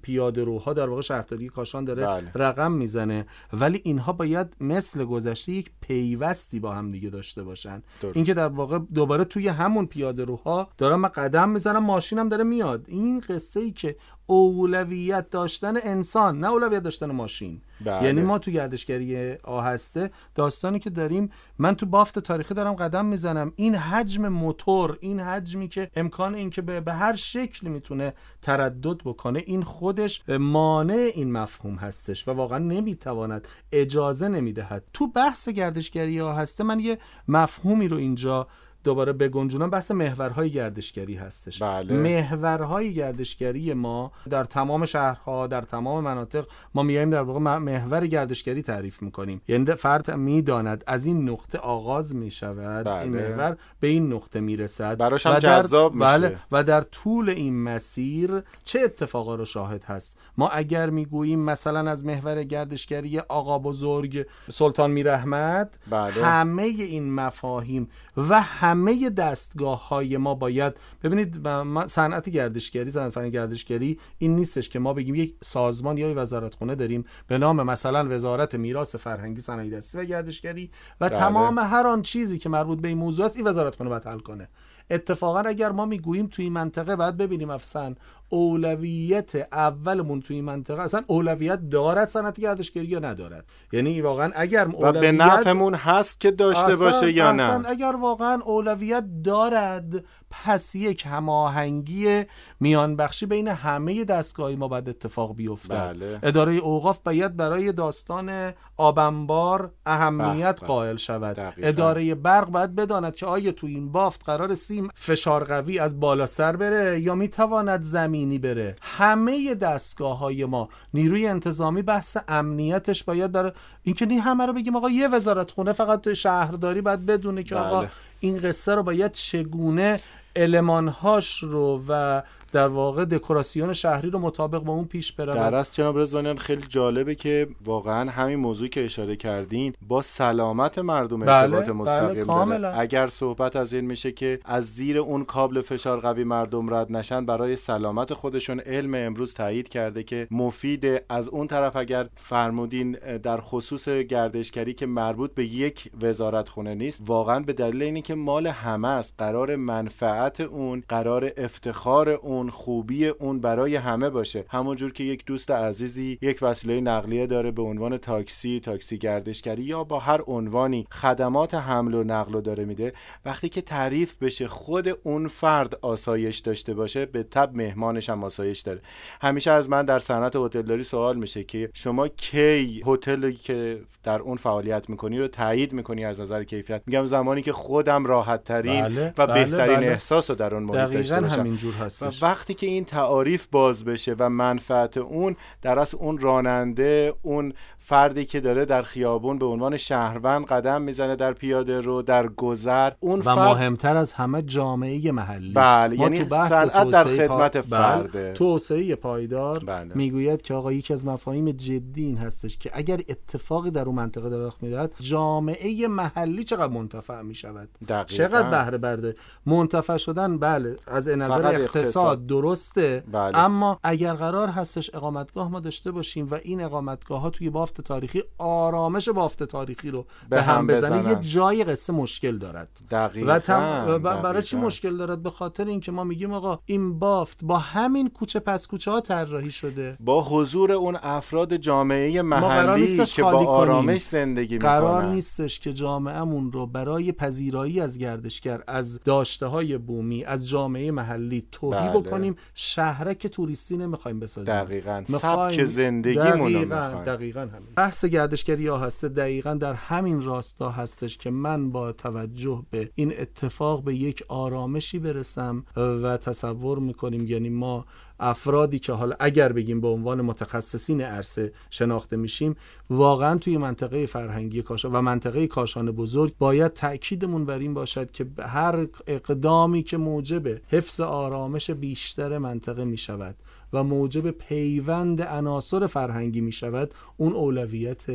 [0.01, 2.31] پیاده روها در واقع شهرداری کاشان داره بله.
[2.35, 3.25] رقم می‌زنه.
[3.53, 7.83] ولی اینها باید مثل گذشته یک پیوستی با هم دیگه داشته باشن.
[8.13, 12.85] اینکه در واقع دوباره توی همون پیاده روها دارم من قدم می‌زنم ماشینم داره میاد.
[12.87, 13.95] این قصه ای که
[14.27, 17.61] اولویت داشتن انسان نه اولویت داشتن ماشین.
[17.85, 18.03] بله.
[18.03, 23.53] یعنی ما تو گردشگری آهسته داستانی که داریم من تو بافت تاریخی دارم قدم می‌زنم.
[23.55, 29.43] این حجم موتور این حجمی که امکان این که به هر شکل می‌تونه تردد بکنه
[29.45, 34.83] این خودش مانع این مفهوم هستش و واقعا نمی‌تواند اجازه نمی‌دهد.
[34.93, 36.97] تو بحث گردشگری آهسته من یه
[37.27, 38.47] مفهومی رو اینجا
[38.87, 41.93] دوباره بگنجونم بحث محورهای گردشگری هستش بله.
[41.93, 48.61] محورهای گردشگری ما در تمام شهرها در تمام مناطق ما میایم در واقع محور گردشگری
[48.61, 53.01] تعریف می‌کنیم یعنی فرد می‌داند از این نقطه آغاز می‌شود بله.
[53.01, 57.63] این محور به این نقطه می‌رسد براش هم جذاب میشه بله و در طول این
[57.63, 64.25] مسیر چه اتفاقا رو شاهد هست ما اگر می‌گوییم مثلا از محور گردشگری آقا بزرگ
[64.49, 66.11] سلطان میرحمد بله.
[66.11, 68.76] همه این مفاهیم و همه
[69.09, 70.73] دستگاه های ما باید
[71.03, 71.47] ببینید
[71.87, 77.05] صنعت گردشگری صنعت فرهنگ گردشگری این نیستش که ما بگیم یک سازمان یا وزارتخونه داریم
[77.27, 80.71] به نام مثلا وزارت میراث فرهنگی صنایع دستی و گردشگری
[81.01, 81.19] و بله.
[81.19, 84.49] تمام هر آن چیزی که مربوط به این موضوع است این وزارتخونه باید حل کنه
[84.89, 87.95] اتفاقا اگر ما می‌گوییم توی این منطقه باید ببینیم افسن
[88.29, 94.67] اولویت اولمون توی این منطقه اصلا اولویت دارد صنعت گردشگری یا ندارد؟ یعنی واقعا اگر
[94.67, 101.05] اولویت به نفعمون هست که داشته باشه یا نه؟ اگر واقعا اولویت دارد پس یک
[101.05, 102.23] هماهنگی
[102.59, 105.93] میان بخشی بین همه دستگاهی ما باید اتفاق بیفتد.
[105.93, 106.19] بله.
[106.23, 111.35] اداره اوقاف باید برای داستان آبنبار اهمیت قائل شود.
[111.35, 111.67] دقیقا.
[111.67, 116.25] اداره برق باید بداند که آیا تو این بافت قرار سیم فشار قوی از بالا
[116.25, 117.81] سر بره یا می‌تواند
[118.17, 123.51] زمینی بره همه دستگاه های ما نیروی انتظامی بحث امنیتش باید برای
[123.83, 127.79] اینکه نی همه رو بگیم آقا یه وزارت خونه فقط شهرداری باید بدونه که آقا
[127.79, 127.89] بله.
[128.19, 129.99] این قصه رو باید چگونه
[130.35, 132.21] المانهاش رو و
[132.57, 135.33] در واقع دکوراسیون شهری رو مطابق با اون پیش بره.
[135.33, 140.79] در از جناب رضوانیان خیلی جالبه که واقعا همین موضوعی که اشاره کردین با سلامت
[140.79, 145.25] مردم بله، ارتباط مستقیم بله، داره اگر صحبت از این میشه که از زیر اون
[145.25, 150.85] کابل فشار قوی مردم رد نشن برای سلامت خودشون علم امروز تایید کرده که مفید
[151.09, 152.91] از اون طرف اگر فرمودین
[153.23, 158.15] در خصوص گردشگری که مربوط به یک وزارت خونه نیست واقعا به دلیل اینی که
[158.15, 164.45] مال همه است قرار منفعت اون قرار افتخار اون اون خوبی اون برای همه باشه.
[164.49, 169.83] همونجور که یک دوست عزیزی یک وسیله نقلیه داره به عنوان تاکسی تاکسی گردشگری یا
[169.83, 172.93] با هر عنوانی خدمات حمل و نقل رو داره میده
[173.25, 178.59] وقتی که تعریف بشه خود اون فرد آسایش داشته باشه به تب مهمانش هم آسایش
[178.59, 178.79] داره.
[179.21, 184.37] همیشه از من در صنعت هتلداری سوال میشه که شما کی هتلی که در اون
[184.37, 189.13] فعالیت می‌کنی رو تایید می‌کنی از نظر کیفیت؟ میگم زمانی که خودم راحت ترین بله،
[189.17, 189.87] و بله، بهترین بله.
[189.87, 191.39] احساس رو در اون محیط داشته باشم.
[191.39, 196.17] همینجور و هستش وقتی که این تعاریف باز بشه و منفعت اون در اصل اون
[196.17, 197.53] راننده اون
[197.87, 202.91] فردی که داره در خیابون به عنوان شهروند قدم می‌زنه در پیاده رو در گذر
[202.99, 208.03] اون و فرد مهمتر از همه جامعه محلی بله، یعنی صنعت در خدمت پا- بله،
[208.03, 208.33] فرده.
[208.33, 209.91] توسعه پایدار بله.
[209.95, 214.47] می‌گوید که آقا یکی از مفاهیم جدی این هستش که اگر اتفاقی در اون منطقه
[214.47, 218.03] رخ می‌دهد جامعه محلی چقدر منتفع می‌شود دقیقاً.
[218.03, 219.15] چقدر بهره برده
[219.45, 222.27] منتفع شدن بله از نظر اقتصاد, اقتصاد.
[222.27, 223.37] درسته بله.
[223.37, 228.23] اما اگر قرار هستش اقامتگاه ما داشته باشیم و این اقامتگاه ها توی بافت تاریخی
[228.37, 231.11] آرامش بافت تاریخی رو به, به هم بزنه بزنن.
[231.11, 233.97] یه جای قصه مشکل دارد دقیقاً و, تم...
[233.97, 234.55] برای چی.
[234.57, 238.91] مشکل دارد به خاطر اینکه ما میگیم آقا این بافت با همین کوچه پس کوچه
[238.91, 243.29] ها طراحی شده با حضور اون افراد جامعه قرار محلی که با.
[243.29, 249.77] آرامش زندگی قرار می‌کنن نیستش که جامعهمون رو برای پذیرایی از گردشگر از داشته های
[249.77, 251.99] بومی از جامعه محلی توهی بله.
[251.99, 255.03] بکنیم شهرک توریستی نمی‌خوایم بسازیم دقیقاً.
[255.09, 257.03] میخوایم- سبک زندگیمون دقیقاً.
[257.05, 262.63] دقیقاً همین بحث گردشگری ها هسته دقیقاً در همین راستا هستش که من با توجه
[262.71, 267.85] به این اتفاق به یک آرامشی برسم و تصور می‌کنیم یعنی ما
[268.19, 272.55] افرادی که حالا اگر بگیم به عنوان متخصصین عرصه شناخته میشیم
[272.89, 278.27] واقعا توی منطقه فرهنگی کاشان و منطقه کاشان بزرگ باید تاکیدمون بر این باشد که
[278.39, 283.35] هر اقدامی که موجب حفظ آرامش بیشتر منطقه می‌شود.
[283.73, 288.05] و موجب پیوند عناصر فرهنگی می شود اون اولویت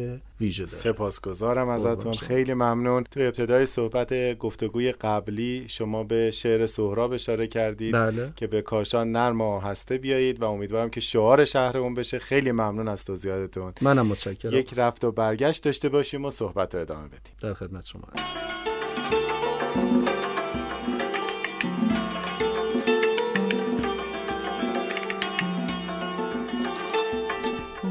[0.41, 0.77] ویژه داره.
[0.77, 2.15] سپاسگزارم ازتون.
[2.15, 3.05] خیلی ممنون.
[3.05, 8.33] تو ابتدای صحبت گفتگوی قبلی شما به شعر سهراب اشاره کردید بله.
[8.37, 12.19] که به کاشان نرم و هسته بیایید و امیدوارم که شعار شهرمون بشه.
[12.19, 13.73] خیلی ممنون از توضیحاتتون.
[13.81, 14.53] منم متشکرم.
[14.53, 17.35] یک رفت و برگشت داشته باشیم و صحبت رو ادامه بدیم.
[17.41, 18.82] در خدمت شما هستم.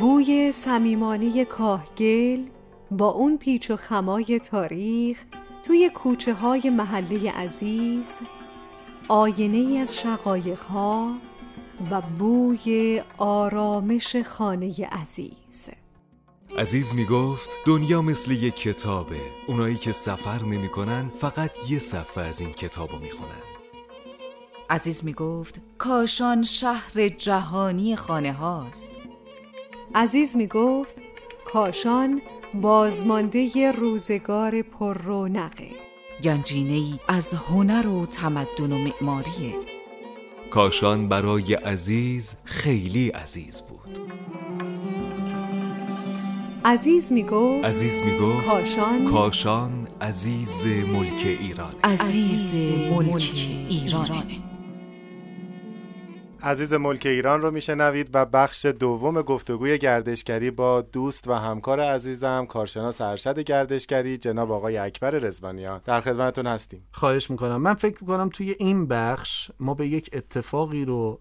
[0.01, 2.43] بوی صمیمانه کاهگل
[2.91, 5.23] با اون پیچ و خمای تاریخ
[5.65, 8.19] توی کوچه های محله عزیز
[9.07, 11.11] آینه ای از شقایق ها
[11.91, 15.69] و بوی آرامش خانه عزیز.
[16.57, 19.21] عزیز می گفت دنیا مثل یک کتابه.
[19.47, 23.41] اونایی که سفر نمی‌کنن فقط یه صفحه از این کتابو می‌خونن.
[24.69, 29.00] عزیز می گفت کاشان شهر جهانی خانه هاست.
[29.95, 30.95] عزیز می گفت
[31.45, 32.21] کاشان
[32.53, 35.69] بازمانده روزگار پر رونقه
[36.23, 39.53] گنجینه ای از هنر و تمدن و معماریه.
[40.51, 44.11] کاشان برای عزیز خیلی عزیز بود.
[46.65, 52.55] عزیز می گفت عزیز می گفت کاشان کاشان عزیز ملک ایران عزیز
[52.91, 54.50] ملک ایرانه.
[56.43, 62.45] عزیز ملک ایران رو میشنوید و بخش دوم گفتگوی گردشگری با دوست و همکار عزیزم
[62.45, 66.87] کارشناس ارشد گردشگری جناب آقای اکبر رزوانیان در خدمتتون هستیم.
[66.91, 67.57] خواهش می‌کنم.
[67.57, 71.19] من فکر می‌کنم توی این بخش ما به یک اتفاقی رو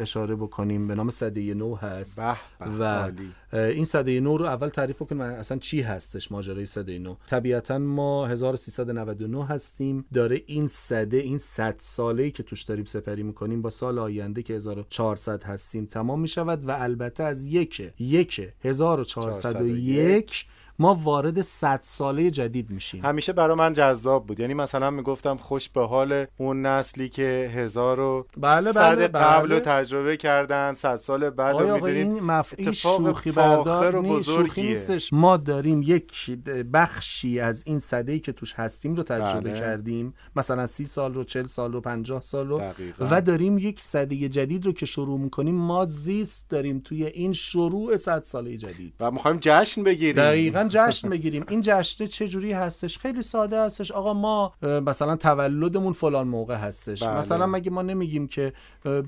[0.00, 0.88] اشاره بکنیم.
[0.88, 3.32] به نام صده نو هست به به، و عالی.
[3.52, 7.16] این صده نو رو اول تعریف بکنیم اصلا چی هستش ماجرای صده نو.
[7.26, 10.04] طبیعتا ما 1399 هستیم.
[10.14, 14.54] داره این صده این صد ساله که توش داریم سپری می‌کنیم با سال آینده که
[14.54, 20.46] 1400 هستیم تمام می‌شود و البته از یک یک 1401
[20.80, 23.04] ما وارد 100 ساله جدید میشیم.
[23.04, 24.40] همیشه برا من جذاب بود.
[24.40, 29.48] یعنی مثلا می‌گفتم خوش به حال اون نسلی که هزار و بله، صد بله، قبل
[29.48, 29.60] بله.
[29.60, 32.54] تجربه کردن صد سال بعد رو می‌دونید این مف...
[32.56, 35.12] این اتفاق شوخی بردار شوخی نیستش.
[35.12, 36.30] ما داریم یک
[36.72, 39.60] بخشی از این صده که توش هستیم رو تجربه بله.
[39.60, 40.14] کردیم.
[40.36, 42.58] مثلا سی سال رو چل سال رو پنجاه سال رو.
[42.58, 43.06] دقیقاً.
[43.10, 45.54] و داریم یک صده جدید رو که شروع می‌کنیم.
[45.54, 48.94] ما زیست داریم توی این شروع صد ساله جدید.
[49.00, 50.16] و می‌خوایم جشن بگیریم.
[50.16, 51.44] دقیقا جشن بگیریم.
[51.48, 53.90] این جشن چه جوری هستش؟ خیلی ساده هستش.
[53.90, 57.02] آقا ما مثلا تولدمون فلان موقع هستش.
[57.02, 57.18] بله.
[57.18, 58.52] مثلا مگه ما نمیگیم که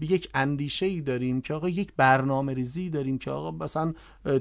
[0.00, 3.92] یک اندیشه ای داریم که آقا یک برنامه ریزی داریم که آقا مثلا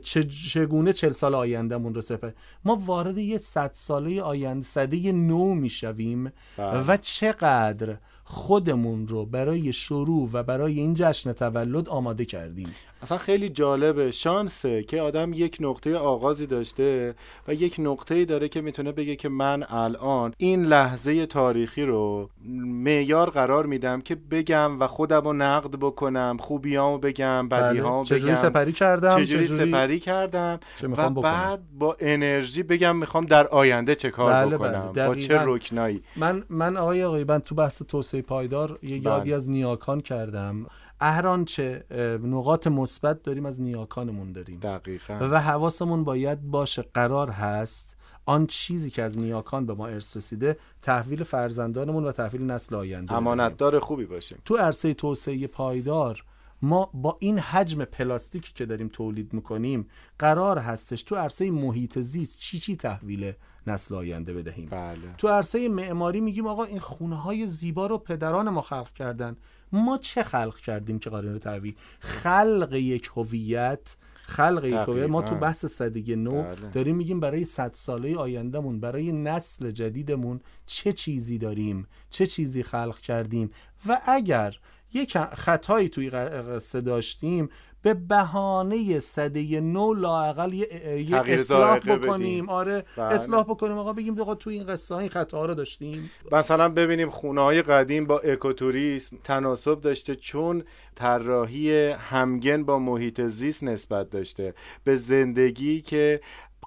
[0.04, 2.34] چه- چگونه چل سال آیندهمون رو سپه.
[2.66, 6.80] ما وارد یه صد ساله آینده صده نو می‌شویم بله.
[6.88, 7.96] و چقدر
[8.32, 12.76] خودمون رو برای شروع و برای این جشن تولد آماده کردیم.
[13.02, 14.12] اصلا خیلی جالبه.
[14.12, 17.16] شانسه که آدم یک نقطه آغازی داشته
[17.48, 22.30] و یک نقطه داره که می‌تونه بگه که من الان این لحظه تاریخی رو
[22.66, 28.06] معیار قرار میدم که بگم و خودم رو نقد بکنم خوبیامو بگم بدیهامو بله.
[28.06, 30.60] چجوری بگم سپری کردم؟ چجوری, سپری کردم؟
[30.98, 35.08] و بعد با انرژی بگم می‌خوام در آینده چه کار بله بکنم؟ بله.
[35.08, 39.36] با چه رکنایی؟ من من آقای آقای من تو بحث توسعه پایدار یه یادی بله.
[39.36, 40.66] از نیاکان کردم.
[41.00, 41.86] اهران چه؟
[42.24, 44.60] نقاط مثبت داریم از نیاکانمون داریم.
[44.60, 45.30] دقیقا.
[45.32, 50.58] و حواسمون باید باشه قرار هست آن چیزی که از نیاکان به ما ارث رسیده
[50.82, 54.38] تحویل فرزندانمون و تحویل نسل آینده امانتدار خوبی باشیم.
[54.46, 56.24] تو عرصه توسعه پایدار
[56.62, 59.88] ما با این حجم پلاستیکی که داریم تولید می‌کنیم
[60.20, 63.34] قرار هستش تو عرصه محیط زیست چی چی تحویل
[63.68, 64.70] نسل آینده بدهیم.
[64.70, 65.16] بله.
[65.18, 69.38] تو عرصه معماری میگیم آقا این خونه های زیبا رو پدران ما خلق کردن.
[69.72, 73.98] ما چه خلق کردیم که قرار تحویل؟ خلق یک هویت.
[74.14, 75.10] خلق یک هویت.
[75.10, 76.70] ما تو بحث صدگی نو بله.
[76.74, 82.98] داریم میگیم برای صد ساله آیندهمون برای نسل جدیدمون چه چیزی داریم؟ چه چیزی خلق
[82.98, 83.52] کردیم؟
[83.88, 84.58] و اگر
[84.94, 87.50] یک خطایی توی قصه داشتیم
[87.82, 90.68] به بهانه صده نو لاقل یه,
[91.10, 92.50] یه اصلاح بکنیم.
[92.50, 93.06] آره بله.
[93.06, 93.78] اصلاح بکنیم.
[93.78, 96.12] آقا بگیم آقا تو این قصه این خطا رو داشتیم.
[96.32, 100.64] مثلا ببینیم خونه های قدیم با اکوتوریسم تناسب داشته چون
[100.96, 104.54] طراحی همگن با محیط زیست نسبت داشته.
[104.84, 106.22] به زندگی که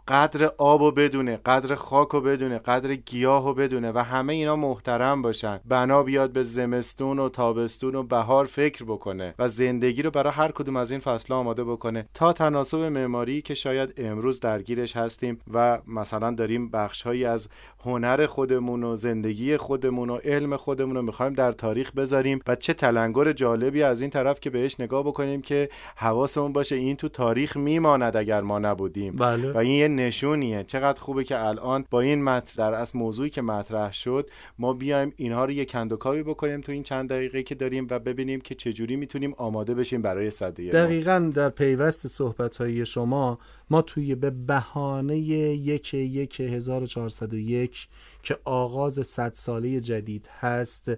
[0.09, 4.57] قدر آب و بدونه قدر خاک و بدونه قدر گیاه و بدونه و همه اینا
[4.57, 5.61] محترم باشن.
[5.65, 10.53] بنا بیاد به زمستون و تابستون و بهار فکر بکنه و زندگی رو برای هر
[10.53, 15.79] کدوم از این فصل آماده بکنه تا تناسب معماری که شاید امروز درگیرش هستیم و
[15.87, 17.49] مثلا داریم بخشهایی از
[17.85, 22.73] هنر خودمون و زندگی خودمون و علم خودمون رو می‌خوایم در تاریخ بذاریم و چه
[22.73, 27.57] تلنگر جالبی از این طرف که بهش نگاه بکنیم که حواسمون باشه این تو تاریخ
[27.57, 29.17] میماند اگر ما نبودیم.
[29.17, 29.53] بله.
[29.53, 30.65] و این یه نشونیه.
[30.65, 35.45] چقدر خوبه که الان با این در از موضوعی که مطرح شد ما بیایم اینها
[35.45, 39.35] رو یه کندوکاوی بکنیم تو این چند دقیقه که داریم و ببینیم که چجوری می‌تونیم
[39.37, 43.39] آماده بشیم برای صده دقیقا در پیوست صحبت های شما
[43.71, 47.89] ما توی به بهانه یک یک 1401
[48.23, 50.91] که آغاز صد ساله جدید هست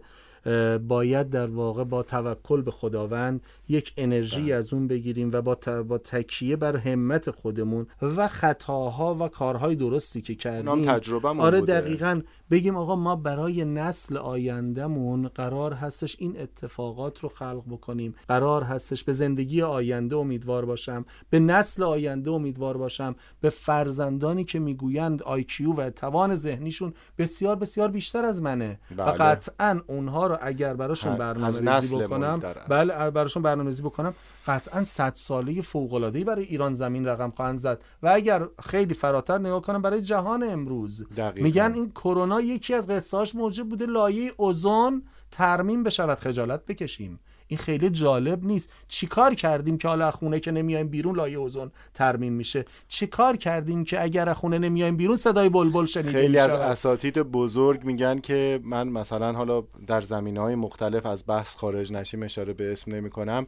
[0.88, 5.98] باید در واقع با توکل به خداوند یک انرژی از اون بگیریم و با, با
[5.98, 10.84] تکیه بر همت خودمون و خطاها و کارهای درستی که کردیم.
[10.84, 11.80] تجربه آره بوده.
[11.80, 12.20] دقیقا.
[12.50, 18.14] بگیم آقا ما برای نسل آیندهمون قرار هستش این اتفاقات رو خلق بکنیم.
[18.28, 24.58] قرار هستش به زندگی آینده امیدوار باشم به نسل آینده امیدوار باشم به فرزندانی که
[24.58, 28.80] می‌گویند آیکیو و توان ذهنیشون بسیار بسیار بیشتر از منه.
[28.96, 29.08] بله.
[29.08, 34.14] و قطعا اونها رو اگر براشون برنامه ریزی بکنم بله براشون برنامه ریزی بکنم
[34.46, 39.38] قطعا صد ساله فوق العاده برای ایران زمین رقم خواهند زد و اگر خیلی فراتر
[39.38, 41.44] نگاه کنم برای جهان امروز دقیقا.
[41.44, 47.58] میگن این کرونا یکی از قصهاش موجب بوده لایه اوزون ترمیم بشود خجالت بکشیم این
[47.58, 48.70] خیلی جالب نیست.
[48.88, 54.02] چیکار کردیم که حالا خونه که نمیایم بیرون لایه اوزون ترمیم میشه؟ چیکار کردیم که
[54.02, 59.32] اگر خونه نمیایم بیرون صدای بلبل شنیده خیلی از اساتید بزرگ میگن که من مثلا
[59.32, 63.46] حالا در زمینه های مختلف از بحث خارج نشیم اشاره به اسم نمی کنم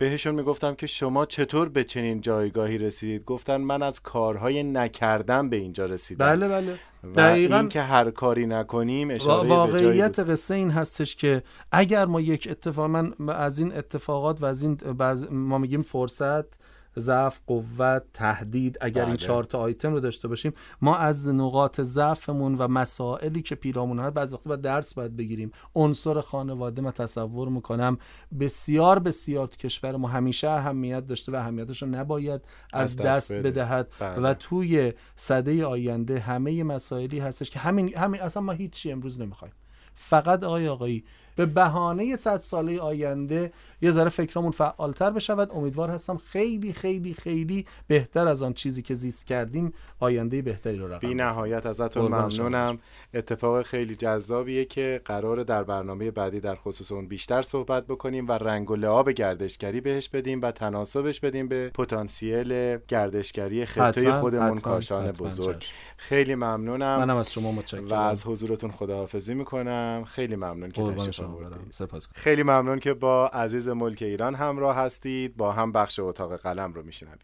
[0.00, 5.56] بهشون می‌گفتم که شما چطور به چنین جایگاهی رسیدید؟ گفتن من از کارهای نکردم به
[5.56, 6.26] اینجا رسیدم.
[6.26, 6.78] بله بله.
[7.04, 7.56] و دقیقاً.
[7.56, 12.48] این که هر کاری نکنیم اشاره واقعیت به قصه این هستش که اگر ما یک
[12.50, 16.59] اتفاق من از این اتفاقات و از این بعض ما میگیم فرصت
[16.98, 19.16] ضعف قوت تهدید اگر این بله.
[19.16, 24.14] چهار تا آیتم رو داشته باشیم ما از نقاط ضعفمون و مسائلی که پیرامون هست
[24.14, 27.98] بعضی وقت باید درس باید بگیریم عنصر خانواده من تصور می‌کنم
[28.40, 32.40] بسیار بسیار تو کشور ما همیشه اهمیت داشته و اهمیتش رو نباید
[32.72, 33.50] از, از دست, دست بده.
[33.50, 34.14] بدهد بله.
[34.22, 39.54] و توی صده آینده همه مسائلی هستش که همین همین اصلا ما هیچی امروز نمی‌خوایم
[39.94, 41.04] فقط آقای آقایی
[41.36, 43.52] به بهانه صد ساله آینده
[43.82, 45.50] یه ذره فکرمون فعالتر بشود.
[45.54, 50.92] امیدوار هستم خیلی خیلی خیلی بهتر از آن چیزی که زیست کردیم آینده بهتری رو
[50.92, 52.14] رقم بی نهایت ازتون.
[52.14, 52.78] ممنونم.
[53.14, 58.32] اتفاق خیلی جذابیه که قرار در برنامه بعدی در خصوص اون بیشتر صحبت بکنیم و
[58.32, 64.60] رنگ و لعاب گردشگری بهش بدیم و تناسبش بدیم به پتانسیل گردشگری خطه خودمون حتما،
[64.60, 65.64] کاشان حتما، بزرگ.
[65.96, 66.98] خیلی ممنونم.
[66.98, 67.86] منم از شما متشکرم.
[67.86, 70.04] و از حضورتون خداحافظی می‌کنم.
[70.06, 70.82] خیلی ممنون که
[71.24, 71.70] آوردید برم.
[71.70, 75.36] سپاس خیلی ممنون که با عزیز ملک ایران همراه هستید.
[75.36, 77.18] با هم بخش اتاق قلم رو میشنویم.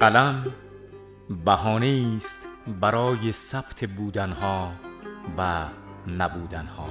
[0.00, 0.54] قلم
[1.44, 2.46] بهانه است
[2.80, 4.72] برای ثبت بودنها
[5.38, 5.66] و
[6.06, 6.90] نبودنها.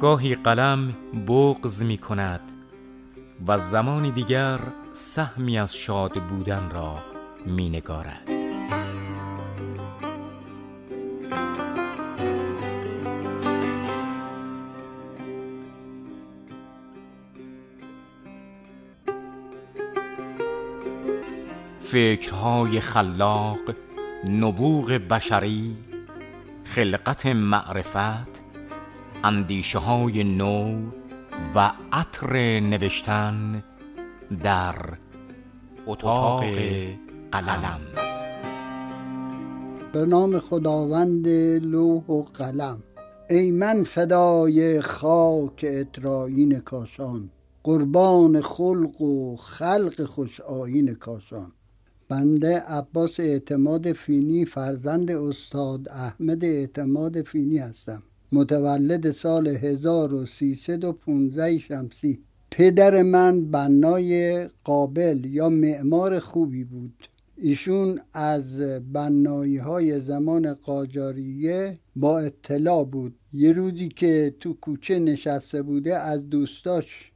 [0.00, 0.94] گاهی قلم
[1.28, 2.55] بغز می کند
[3.46, 4.58] و زمانی دیگر
[4.92, 6.98] سهمی از شاد بودن را
[7.46, 8.36] می نگارد.
[21.80, 23.58] فکرهای خلاق
[24.30, 25.76] نبوغ بشری
[26.64, 28.42] خلقت معرفت
[29.24, 30.90] اندیشه های نو
[31.54, 33.64] و عطر نوشتن
[34.42, 34.74] در
[35.86, 36.44] اتاق
[37.32, 37.80] قلم.
[39.92, 41.28] به نام خداوند
[41.62, 42.78] لوح و قلم.
[43.30, 47.30] ای من فدای خاک اترایین کاشان
[47.64, 51.52] قربان خلق و خلق خوش آیین کاشان
[52.08, 58.02] بنده عباس اعتماد فینی فرزند استاد احمد اعتماد فینی هستم.
[58.32, 62.18] متولد سال 1315 شمسی.
[62.50, 67.08] پدر من بنای قابل یا معمار خوبی بود.
[67.36, 68.58] ایشون از
[68.92, 73.14] بنایی های زمان قاجاریه با اطلاع بود.
[73.32, 77.12] یه روزی که تو کوچه نشسته بوده از دوستاش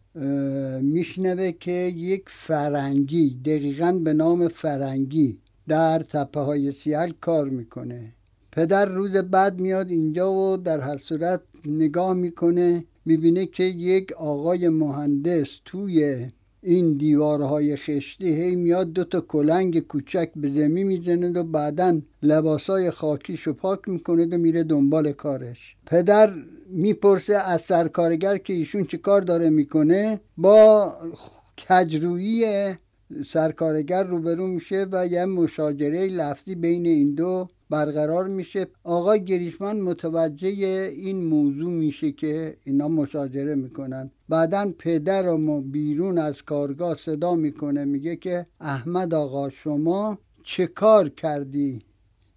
[0.82, 5.38] میشنوه که یک فرنگی دقیقا به نام فرنگی
[5.68, 8.12] در تپه های سیال کار می‌کنه.
[8.52, 14.68] پدر روز بعد میاد اینجا و در هر صورت نگاه می‌کنه می‌بینه که یک آقای
[14.68, 16.26] مهندس توی
[16.62, 22.90] این دیوارهای خشتی هی میاد دو تا کلنگ کوچک به زمین می‌زند و بعدا لباسای
[22.90, 25.76] خاکیشو پاک می‌کنه و میره دنبال کارش.
[25.86, 26.34] پدر
[26.70, 30.94] می‌پرسه از سرکارگر که ایشون چه کار داره می‌کنه؟ با
[31.68, 32.74] کجرویی
[33.24, 38.66] سرکارگر روبرو میشه و یه مشاجره لفظی بین این دو برقرار میشه.
[38.84, 40.48] آقای گریشمن متوجه
[40.96, 44.10] این موضوع میشه که اینا مشاجره می‌کنن.
[44.28, 51.82] بعدا پدرمو بیرون از کارگاه صدا می‌کنه میگه که احمد آقا شما چه کار کردی؟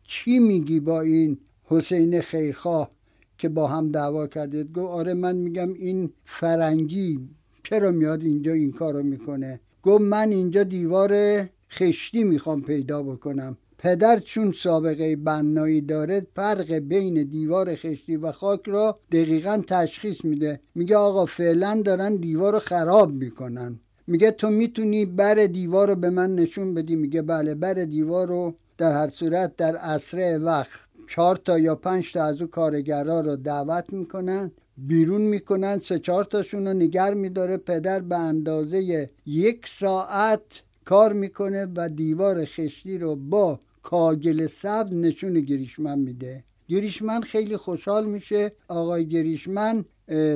[0.03, 2.91] چی میگی با این حسین خیرخواه
[3.37, 7.29] که با هم دعوا کردید؟ گفت آره من میگم این فرنگی
[7.63, 13.57] چرا میاد اینجا این کارو می‌کنه؟ گفت من اینجا دیوار خشتی می‌خوام پیدا بکنم.
[13.83, 20.59] پدر چون سابقه بنایی داره فرق بین دیوار خشتی و خاک را دقیقا تشخیص میده.
[20.75, 23.79] میگه آقا فعلا دارن دیوار رو خراب می‌کنن.
[24.07, 28.53] میگه تو می‌تونی بر دیوار رو به من نشون بدی؟ میگه بله بر دیوار رو
[28.77, 30.79] در هر صورت در اسرع وقت.
[31.07, 36.23] چهار تا یا پنج تا از او کارگرا رو دعوت می‌کنن بیرون می‌کنن سه چهار
[36.23, 37.57] تاشون رو نگر میداره.
[37.57, 40.41] پدر به اندازه یک ساعت
[40.85, 46.43] کار می‌کنه و دیوار خشتی رو با کاگل سبز نشون گریشمن میده.
[46.69, 48.51] گریشمن خیلی خوشحال میشه.
[48.67, 49.85] آقای گریشمن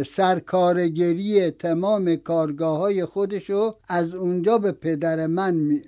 [0.06, 5.82] سرکارگری تمام کارگاه های خودشو از اونجا به پدر من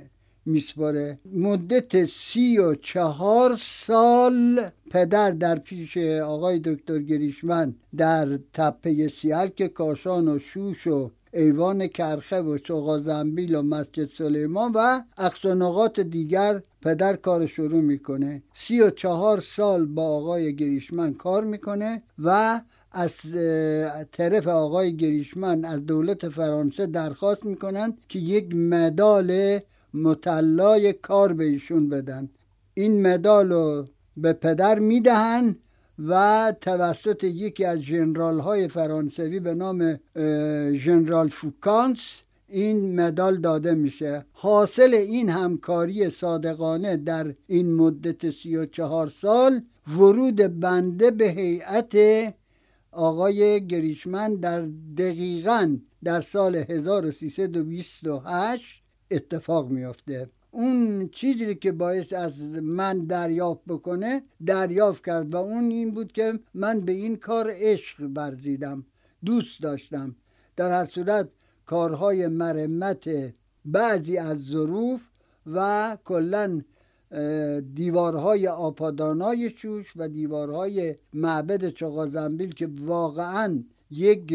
[0.46, 1.18] میسپاره.
[1.34, 9.68] مدت سی و چهار سال پدر در پیش آقای دکتر گریشمن در تپه سیال که
[9.68, 16.62] کاشان و شوش و ایوان کرخه و چوغا زنبیل و مسجد سلیمان و اقصانقات دیگر
[16.82, 18.44] پدر کار شروع می‌کنه.
[18.54, 22.62] سی و چهار سال با آقای گریشمن کار می‌کنه و
[22.92, 23.16] از
[24.12, 29.60] طرف آقای گریشمن از دولت فرانسه درخواست می‌کنن که یک مدال
[29.94, 32.30] مطلای کار به ایشون بدن.
[32.74, 33.86] این مدال رو
[34.18, 35.56] به پدر می‌دهن
[36.08, 40.00] و توسط یکی از جنرال های فرانسوی به نام
[40.86, 44.26] جنرال فوکانس این مدال داده میشه.
[44.32, 51.96] حاصل این همکاری صادقانه در این مدت سی و چهار سال ورود بنده به هیئت
[52.92, 54.62] آقای گریشمن در
[54.98, 60.30] دقیقا در سال 1328 اتفاق میافته.
[60.52, 66.40] اون چیزی که باعث از من دریافت بکنه دریافت کرد و اون این بود که
[66.54, 68.86] من به این کار عشق ورزیدم
[69.26, 70.16] دوست داشتم.
[70.56, 71.30] در هر صورت
[71.66, 73.10] کارهای مرمت
[73.66, 75.08] بعضی از ظروف
[75.46, 76.62] و کلا
[77.76, 84.34] دیوارهای آپادانای شوش و دیوارهای معبد چغازنبیل که واقعا یک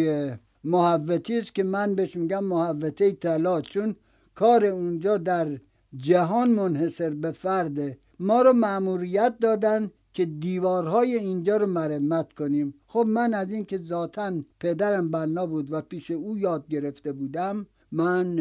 [0.64, 3.60] محوطی است که من بهش میگم محوطه طلا.
[3.60, 3.96] چون
[4.34, 5.58] کار اونجا در
[5.96, 12.74] جهان منحصر به فرده ما رو معموریت دادن که دیوارهای اینجا رو مرمت کنیم.
[12.86, 18.36] خب من از اینکه ذاتا پدرم بنا بود و پیش او یاد گرفته بودم من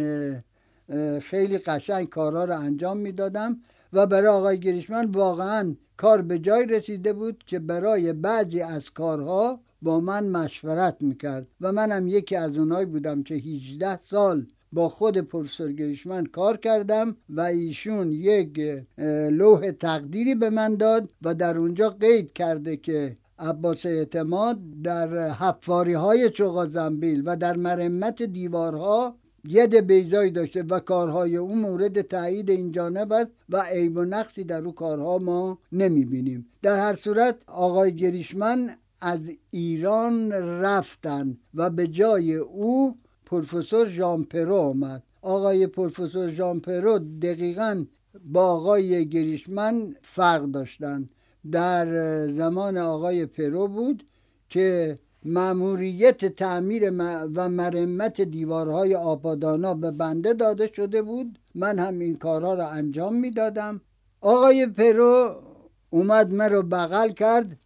[1.22, 3.58] خیلی قشنگ کارها رو انجام می‌دادم
[3.94, 9.60] و برای آقای گریشمن واقعا کار به جای رسیده بود که برای بعضی از کارها
[9.82, 11.48] با من مشورت می‌کرد.
[11.62, 17.16] و منم یکی از اونایی بودم که 18 سال با خود پروفسور گریشمن کار کردم
[17.30, 18.84] و ایشون یک
[19.32, 25.94] لوح تقدیری به من داد و در اونجا قید کرده که عباس اعتماد در حفاری
[25.94, 29.16] های چوغا زنبیل و در مرمت دیوارها
[29.48, 34.44] ید بیزایی داشته و کارهای او مورد تایید این جانب است و عیب و نقصی
[34.44, 36.48] در او کارها ما نمی‌بینیم.
[36.62, 38.70] در هر صورت آقای گریشمن
[39.02, 40.32] از ایران
[40.62, 42.98] رفتن و به جای او
[43.34, 45.04] پروفسور ژان پرو آمد.
[45.22, 47.86] آقای پروفسور ژان پرو دقیقا
[48.26, 51.08] با آقای گریشمن فرق داشتن
[51.52, 51.88] در
[52.28, 54.04] زمان آقای پرو بود
[54.50, 54.96] که
[55.26, 56.92] مأموریت تعمیر
[57.36, 61.40] و مرمت دیوارهای آپادانا به بنده داده شده بود.
[61.56, 63.82] من هم این کارها را انجام می‌دادم.
[64.22, 65.42] آقای پرو
[65.90, 67.58] اومد من رو بغل کرد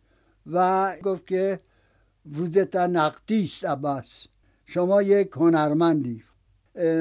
[0.52, 1.58] و گفت که
[2.40, 4.28] وزت نقدیست عباس.
[4.70, 6.24] شما یک هنرمندی.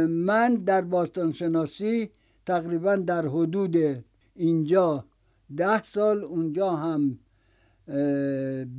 [0.09, 2.10] من در باستان شناسی
[2.47, 3.76] تقریبا در حدود
[4.34, 5.05] اینجا
[5.56, 7.18] ده سال اونجا هم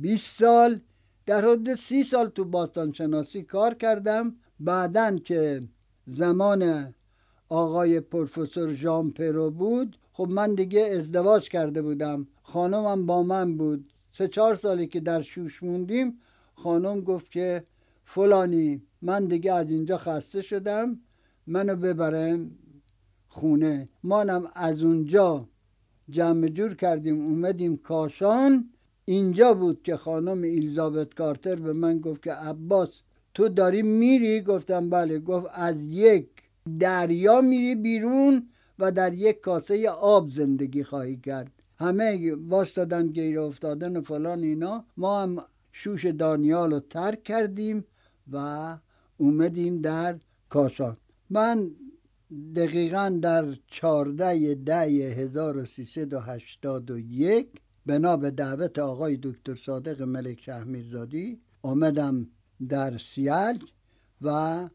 [0.00, 0.80] بیست سال.
[1.26, 4.34] در حدود سی سال تو باستان شناسی کار کردم.
[4.60, 5.60] بعدا که
[6.06, 6.94] زمان
[7.48, 12.26] آقای پروفسور ژان پرو بود خب من دیگه ازدواج کرده بودم.
[12.42, 13.92] خانمم با من بود.
[14.12, 16.18] سه چهار سالی که در شوش موندیم
[16.54, 17.64] خانم گفت که
[18.10, 20.98] فلانی من دیگه از اینجا خسته شدم
[21.46, 22.50] منو ببرم
[23.28, 23.88] خونه.
[24.02, 25.48] مانم از اونجا
[26.10, 28.70] جمع جور کردیم اومدیم کاشان.
[29.04, 32.88] اینجا بود که خانم ایلزابت کارتر به من گفت که عباس
[33.34, 35.18] تو داری میری؟ گفتم بله.
[35.18, 36.28] گفت از یک
[36.80, 38.48] دریا میری بیرون
[38.78, 41.52] و در یک کاسه آب زندگی خواهی کرد.
[41.78, 42.36] همه
[42.76, 44.84] دادن گیر افتادن و فلان اینا.
[44.96, 45.36] ما هم
[45.72, 47.84] شوش دانیال رو ترک کردیم.
[48.32, 48.78] و
[49.16, 50.18] اومدیم در
[50.48, 50.96] کاشان
[51.30, 51.70] من
[52.56, 57.48] دقیقا در چارده ده 1381
[57.86, 62.26] بنا به دعوت آقای دکتر صادق ملک شهمیرزادی آمدم
[62.68, 63.62] در سیلج
[64.22, 64.68] و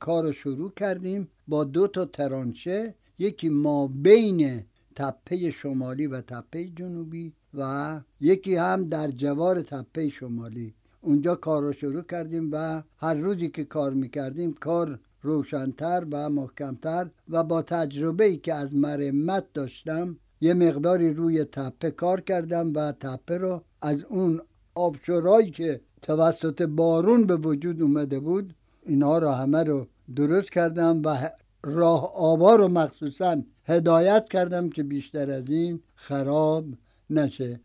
[0.00, 4.64] کار شروع کردیم با دو تا ترانچه یکی ما بین
[4.96, 10.74] تپه شمالی و تپه جنوبی و یکی هم در جوار تپه شمالی.
[11.00, 17.10] اونجا کار رو شروع کردیم و هر روزی که کار می‌کردیم کار روشنتر و محکمتر
[17.28, 22.92] و با تجربه ای که از مرمت داشتم یه مقداری روی تپه کار کردم و
[22.92, 24.40] تپه رو از اون
[24.74, 31.30] آبشورایی که توسط بارون به وجود اومده بود اینها رو همه رو درست کردم و
[31.64, 36.64] راه آبا رو مخصوصا هدایت کردم که بیشتر از این خراب
[37.10, 37.60] نشه.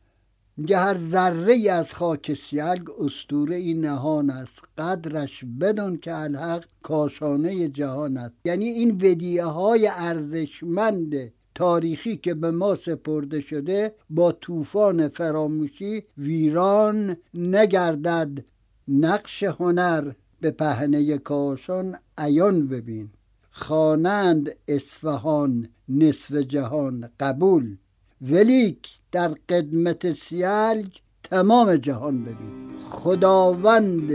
[0.58, 4.64] میگه هر ذره ای از خاک سیلگ استوره ای نهان است.
[4.78, 8.36] قدرش بدان که الحق کاشانه جهان است.
[8.46, 17.18] یعنی این ودیه های ارزشمند تاریخی که به ما سپرده شده با طوفان فراموشی ویران
[17.34, 18.46] نگردد.
[18.88, 20.12] نقش هنر
[20.42, 23.10] به پهنه کاشان عیان ببین.
[23.52, 27.78] خوانند اصفهان نصف جهان قبول.
[28.22, 30.88] ولیک در قدمت سیلگ
[31.24, 32.70] تمام جهان ببین.
[32.90, 34.12] خداوند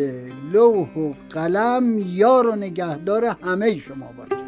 [0.52, 4.47] لوح و قلم یار و نگهدار همه شما باشه.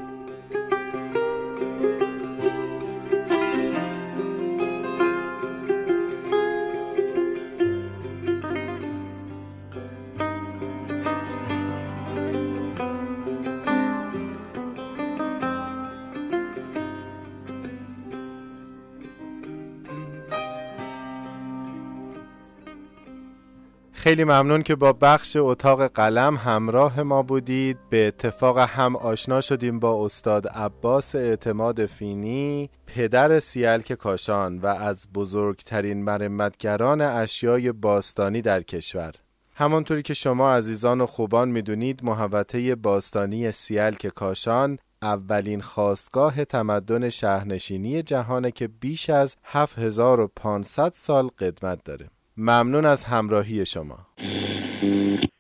[24.11, 27.79] خیلی ممنون که با بخش اتاق قلم همراه ما بودید.
[27.91, 35.13] به اتفاق هم آشنا شدیم با استاد عباس اعتماد فینی پدر سیلک کاشان و از
[35.15, 39.13] بزرگترین مرمتگران اشیای باستانی در کشور.
[39.55, 48.03] همانطوری که شما عزیزان و خوبان می‌دونید محوطه باستانی سیلک کاشان اولین خواستگاه تمدن شهرنشینی
[48.03, 52.11] جهانه که بیش از 7500 سال قدمت داره.
[52.41, 53.99] ممنون از همراهی شما.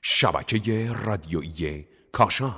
[0.02, 2.54] شبکه رادیویی کاشان.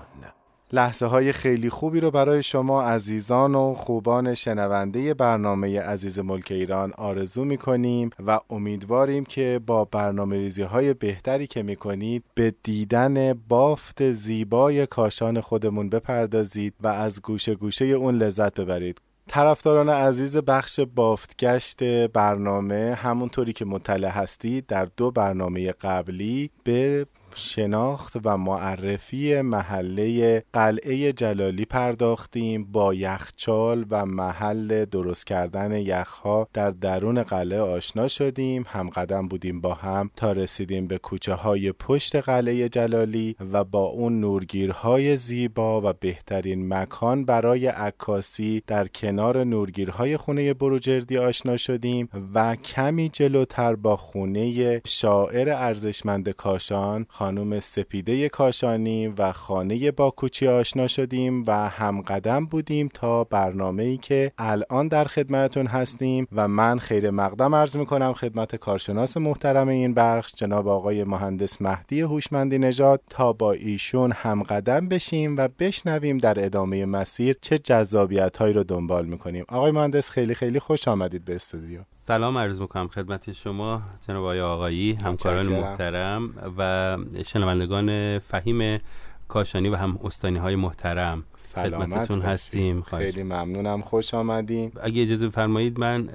[0.72, 6.92] لحظه های خیلی خوبی رو برای شما عزیزان و خوبان شنونده برنامه عزیز ملک ایران
[6.98, 14.12] آرزو می‌کنیم و امیدواریم که با برنامه ریزی های بهتری که می‌کنید به دیدن بافت
[14.12, 19.00] زیبای کاشان خودمون بپردازید و از گوشه گوشه اون لذت ببرید.
[19.28, 28.16] طرفداران عزیز بخش بافتگشت برنامه همونطوری که مطلع هستید در دو برنامه قبلی به شناخت
[28.24, 37.22] و معرفی محله قلعه جلالی پرداختیم با یخچال و محل درست کردن یخها در درون
[37.22, 38.64] قلعه آشنا شدیم.
[38.66, 43.84] هم قدم بودیم با هم تا رسیدیم به کوچه های پشت قلعه جلالی و با
[43.84, 52.08] اون نورگیرهای زیبا و بهترین مکان برای عکاسی در کنار نورگیرهای خونه بروجردی آشنا شدیم
[52.34, 60.86] و کمی جلوتر با خونه شاعر ارزشمند کاشان خانم سپیده کاشانی و خانه باکوچی آشنا
[60.86, 66.78] شدیم و هم قدم بودیم تا برنامه ای که الان در خدمتون هستیم و من
[66.78, 72.58] خیر مقدم عرض می کنم خدمت کارشناس محترم این بخش جناب آقای مهندس مهدی هوشمندی
[72.58, 73.00] نژاد.
[73.10, 78.64] تا با ایشون هم قدم بشیم و بشنویم در ادامه مسیر چه جذابیت هایی رو
[78.64, 79.44] دنبال می‌کنیم.
[79.48, 81.80] آقای مهندس خیلی خیلی خوش آمدید به استودیو.
[82.12, 88.80] سلام عرض می‌کنم خدمت شما جناب آقای آقایی همکاران محترم و شنوندگان فهیم
[89.28, 91.24] کاشانی و هم استانی های محترم
[91.54, 92.82] خدمتتون هستیم.
[92.82, 93.82] خیلی ممنونم.
[93.82, 94.72] خوش آمدین.
[94.82, 96.08] اگه اجازه فرمایید من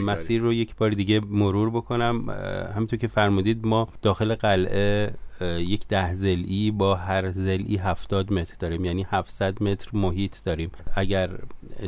[0.00, 2.30] مسیر رو یک بار دیگه مرور بکنم.
[2.74, 5.14] همینطور که فرمودید ما داخل قلعه
[5.58, 10.70] یک ده زلی با هر زلی هفتاد متر داریم یعنی 700 متر محیط داریم.
[10.96, 11.30] اگر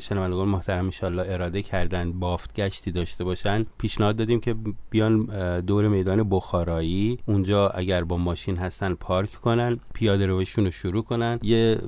[0.00, 4.54] شنوندگان محترم انشالله اراده کردن بافت گشتی داشته باشن پیشنهاد دادیم که
[4.90, 5.26] بیان
[5.60, 7.18] دور میدان بخارایی.
[7.26, 11.38] اونجا اگر با ماشین هستن پارک کنن پیاده روشون رو شروع کنن.
[11.42, 11.78] یه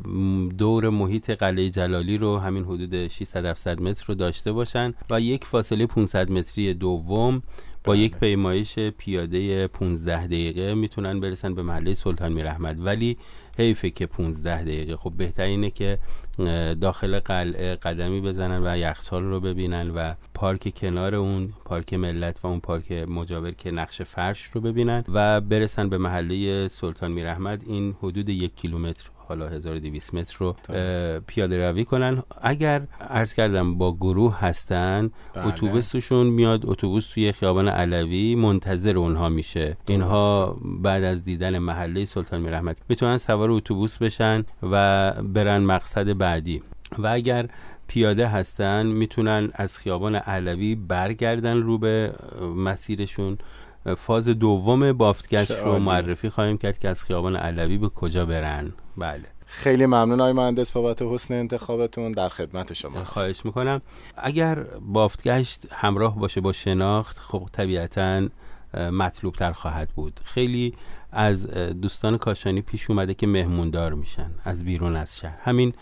[0.59, 5.45] دور محیط قلعه جلالی رو همین حدود 600 700 متر رو داشته باشن و یک
[5.45, 7.43] فاصله 500 متری دوم
[7.87, 12.87] با یک پیمایش پیاده 15 دقیقه می‌تونن برسن به محله سلطان میرحمد.
[12.87, 13.17] ولی
[13.59, 14.97] حیفه که 15 دقیقه.
[14.97, 15.99] خب بهترینه که
[16.81, 22.47] داخل قلعه قدمی بزنن و یخچال رو ببینن و پارک کنار اون پارک ملت و
[22.47, 27.63] اون پارک مجاور که نقش فرش رو ببینن و برسن به محله سلطان میرحمد.
[27.67, 30.57] این حدود یک کیلومتر حالا 1200 متر رو
[31.27, 32.23] پیاده روی کنن.
[32.41, 35.47] اگر عرض کردم با گروه هستن بله.
[35.47, 39.77] اتوبوسشون میاد اتوبوس توی خیابان علوی منتظر اونها میشه.
[39.87, 46.63] اینها بعد از دیدن محله سلطان میرحمت می‌تونن سوار اتوبوس بشن و برن مقصد بعدی.
[46.99, 47.49] و اگر
[47.89, 52.13] پیاده هستن می‌تونن از خیابان علوی برگردن رو به
[52.57, 53.39] مسیرشون.
[53.97, 58.73] فاز دوم بافتگشت رو معرفی خواهیم کرد که از خیابان علوی به کجا برن.
[58.97, 59.25] بله.
[59.47, 63.83] خیلی ممنون آقای مهندس بابت حسن انتخابتون در خدمت شما خواهش می‌کنم.
[64.17, 68.29] اگر بافتگشت همراه باشه با شناخت خب طبیعتا
[68.75, 70.21] مطلوب تر خواهد بود.
[70.25, 70.75] خیلی
[71.13, 71.47] از
[71.81, 75.39] دوستان کاشانی پیش اومده که مهموندار میشن از بیرون از شهر.
[75.45, 75.75] همین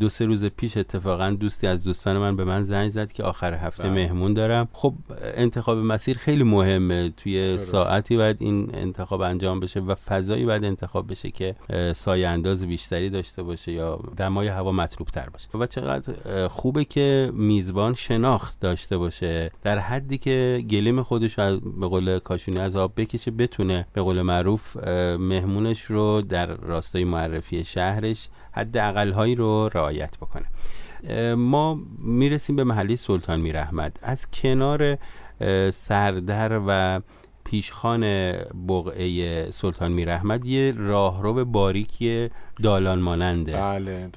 [0.00, 3.54] دو سه روز پیش اتفاقا دوستی از دوستان من به من زنگ زد که آخر
[3.54, 3.92] هفته بله.
[3.92, 4.68] مهمون دارم.
[4.72, 4.94] خب
[5.34, 7.10] انتخاب مسیر خیلی مهمه.
[7.16, 11.54] توی ساعتی باید این انتخاب انجام بشه و فضایی باید انتخاب بشه که
[11.94, 15.48] سایه انداز بیشتری داشته باشه یا دمای هوا مطلوب تر باشه.
[15.58, 19.50] و چقدر خوبه که میزبان شناخت داشته باشه.
[19.62, 24.76] در حدی که گلیم خودش به قول کاشونی از آب بکشه بتونه به قول معروف
[25.18, 30.46] مهمونش رو در راستای معرفی شهرش حد هایی رو رعایت بکنه.
[31.34, 33.98] ما می‌رسیم به محلی سلطان میرحمد.
[34.02, 34.98] از کنار
[35.70, 37.00] سردر و
[37.44, 38.32] پیشخان
[38.68, 42.30] بقعه سلطان میرحمد یه راهرو باریکی
[42.62, 43.52] دالان ماننده.
[43.52, 44.08] بله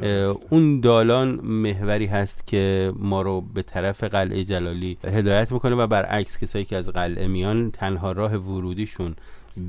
[0.50, 6.38] اون دالان محوری هست که ما رو به طرف قلعه جلالی هدایت می‌کنه و برعکس
[6.38, 9.16] کسایی که از قلعه میان تنها راه ورودیشون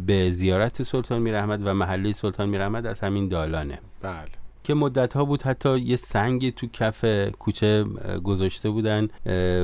[0.07, 3.79] به زیارت سلطان میرحمد و محله سلطان میرحمد از همین دالانه.
[4.03, 4.38] بله.
[4.69, 7.05] که مدت ها بود حتی یه سنگی تو کف
[7.39, 7.85] کوچه
[8.25, 9.09] گذاشته بودن.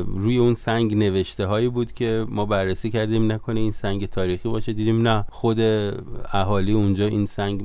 [0.07, 4.73] روی اون سنگ نوشته هایی بود که ما بررسی کردیم نکنه این سنگ تاریخی باشه.
[4.73, 5.61] دیدیم نه خود
[6.33, 7.65] اهالی اونجا این سنگ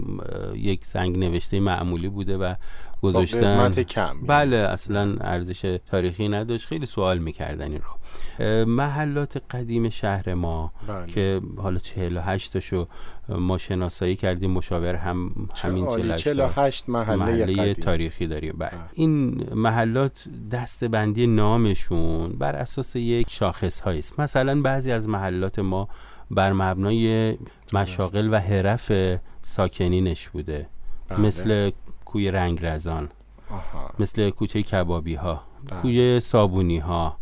[0.55, 2.53] یک سنگ نوشته معمولی بوده و
[3.01, 3.83] گذاشتن.
[3.83, 6.67] کم بله اصلا ارزش تاریخی نداشت.
[6.67, 7.99] خیلی سوال می‌کردن این رو.
[8.65, 11.07] محلات قدیم شهر ما بله.
[11.07, 12.87] که حالا 48 تاشو
[13.29, 18.55] ما شناسایی کردیم مشاور هم همین 48 محله, محله تاریخی داریم.
[18.57, 18.69] بله.
[18.69, 18.79] بله.
[18.93, 24.19] این محلات دست بندی نامشون بر اساس یک شاخص است.
[24.19, 25.87] مثلا بعضی از محلات ما
[26.31, 27.37] بر مبنای
[27.73, 28.91] مشاغل و حرف
[29.41, 30.67] ساکنینش بوده.
[31.09, 31.19] بله.
[31.19, 31.71] مثل
[32.09, 33.09] کوی رنگ رزان
[33.99, 35.81] مثل کوچه کبابی ها بله.
[35.81, 37.17] کوی صابونی ها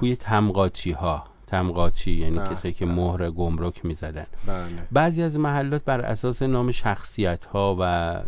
[0.00, 2.48] کوی تمقاچی ها تمقاچی یعنی بله.
[2.48, 4.64] کسایی که مهر گمرک می‌زدن بله.
[4.92, 8.22] بعضی از محلات بر اساس نام شخصیت ها و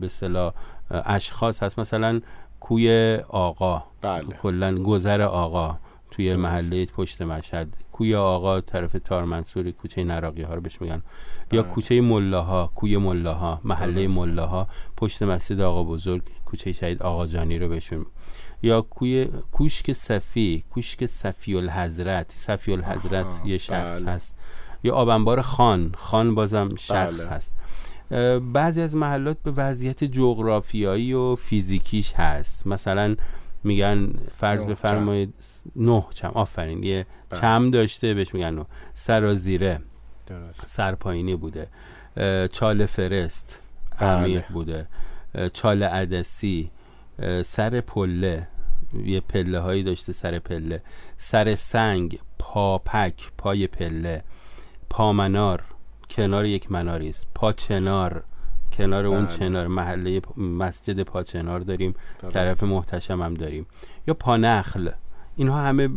[0.00, 0.52] به صلاح
[0.90, 2.20] اشخاص هست مثلا
[2.60, 4.24] کوی آقا بله.
[4.42, 5.78] کلا گذر آقا
[6.10, 6.40] توی درست.
[6.40, 11.02] محله پشت مشهد کوی آقا طرف تارمنصوری کوچه نراقی ها رو بهش میگن.
[11.52, 11.72] یا بله.
[11.72, 17.68] کوچه ملاها کوی ملاها محله ملاها پشت مسجد آقا بزرگ کوچه شهید آقا جانی رو
[17.68, 18.06] بهشون
[18.62, 24.10] یا کوی کوشک صفی کوشک صفی الحضرت صفی الحضرت یه شخص بله.
[24.10, 24.36] هست.
[24.84, 25.92] یا آبنبار خان.
[25.96, 27.30] خان بازم شخص بله.
[27.30, 27.54] هست.
[28.52, 32.66] بعضی از محلات به وضعیت جغرافیایی و فیزیکیش هست.
[32.66, 33.16] مثلا
[33.64, 35.34] میگن فرض بفرمایید
[35.76, 36.30] نه چم.
[36.34, 36.82] آفرین.
[36.82, 37.40] یه بله.
[37.40, 38.66] چم داشته بهش میگن نه.
[38.94, 39.80] سرازیره.
[40.52, 41.68] سرپایینی بوده.
[42.52, 43.62] چال فرست.
[44.00, 44.86] عمیق بوده.
[45.52, 46.70] چال عدسی.
[47.44, 48.48] سر پله.
[49.04, 50.82] یه پله هایی داشته سر پله.
[51.16, 52.18] سر سنگ.
[52.38, 54.24] پاپک پای پله.
[54.90, 55.64] پامنار
[56.10, 58.24] کنار یک مناری است پاچنار
[58.76, 59.28] کنار اون بله.
[59.28, 61.94] چنار محله مسجد پاچنار داریم
[62.30, 63.66] طرف محتشم هم داریم.
[64.06, 64.90] یا پانخل.
[65.36, 65.88] اینها همه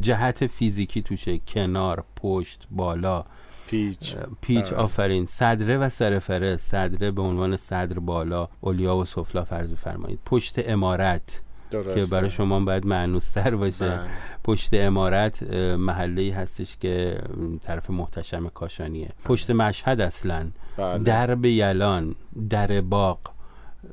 [0.00, 1.38] جهت فیزیکی توشه.
[1.38, 3.24] کنار پشت بالا.
[3.66, 4.16] پیچ.
[4.40, 4.78] پیچ بله.
[4.78, 5.26] آفرین.
[5.26, 8.48] صدره و سرفره صدره به عنوان صدر بالا.
[8.60, 10.18] اولیا و سفلا فرض بفرمایید.
[10.26, 11.40] پشت امارت
[11.70, 12.00] درسته.
[12.00, 13.88] که برای شما باید معنوستر باشه.
[13.88, 14.00] بله.
[14.44, 15.42] پشت امارت
[15.78, 17.20] محله هستش که
[17.62, 19.08] طرف محتشم کاشانیه.
[19.24, 20.46] پشت مشهد اصلا.
[20.76, 20.98] بله.
[20.98, 22.14] درب یلان
[22.50, 23.18] در باغ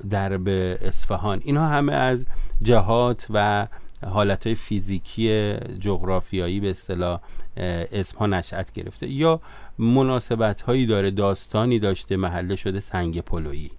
[0.10, 0.48] درب
[0.82, 1.42] اصفهان.
[1.44, 2.26] اینها همه از
[2.62, 3.68] جهات و
[4.06, 7.20] حالت های فیزیکی جغرافیایی به اصطلاح
[7.58, 9.08] اسم ها نشأت گرفته.
[9.08, 9.42] یا
[9.78, 13.72] مناسبت هایی داره داستانی داشته محله شده سنگ پلویی.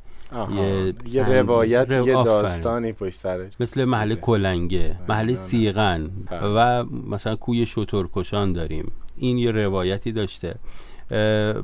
[0.57, 3.53] یه, یه روایت یه داستانی پشت سرش.
[3.61, 6.41] مثل محله کلنگه محله سیغن بله.
[6.41, 8.93] و مثلا کوی شترکشان داریم.
[9.17, 10.55] این یه روایتی داشته.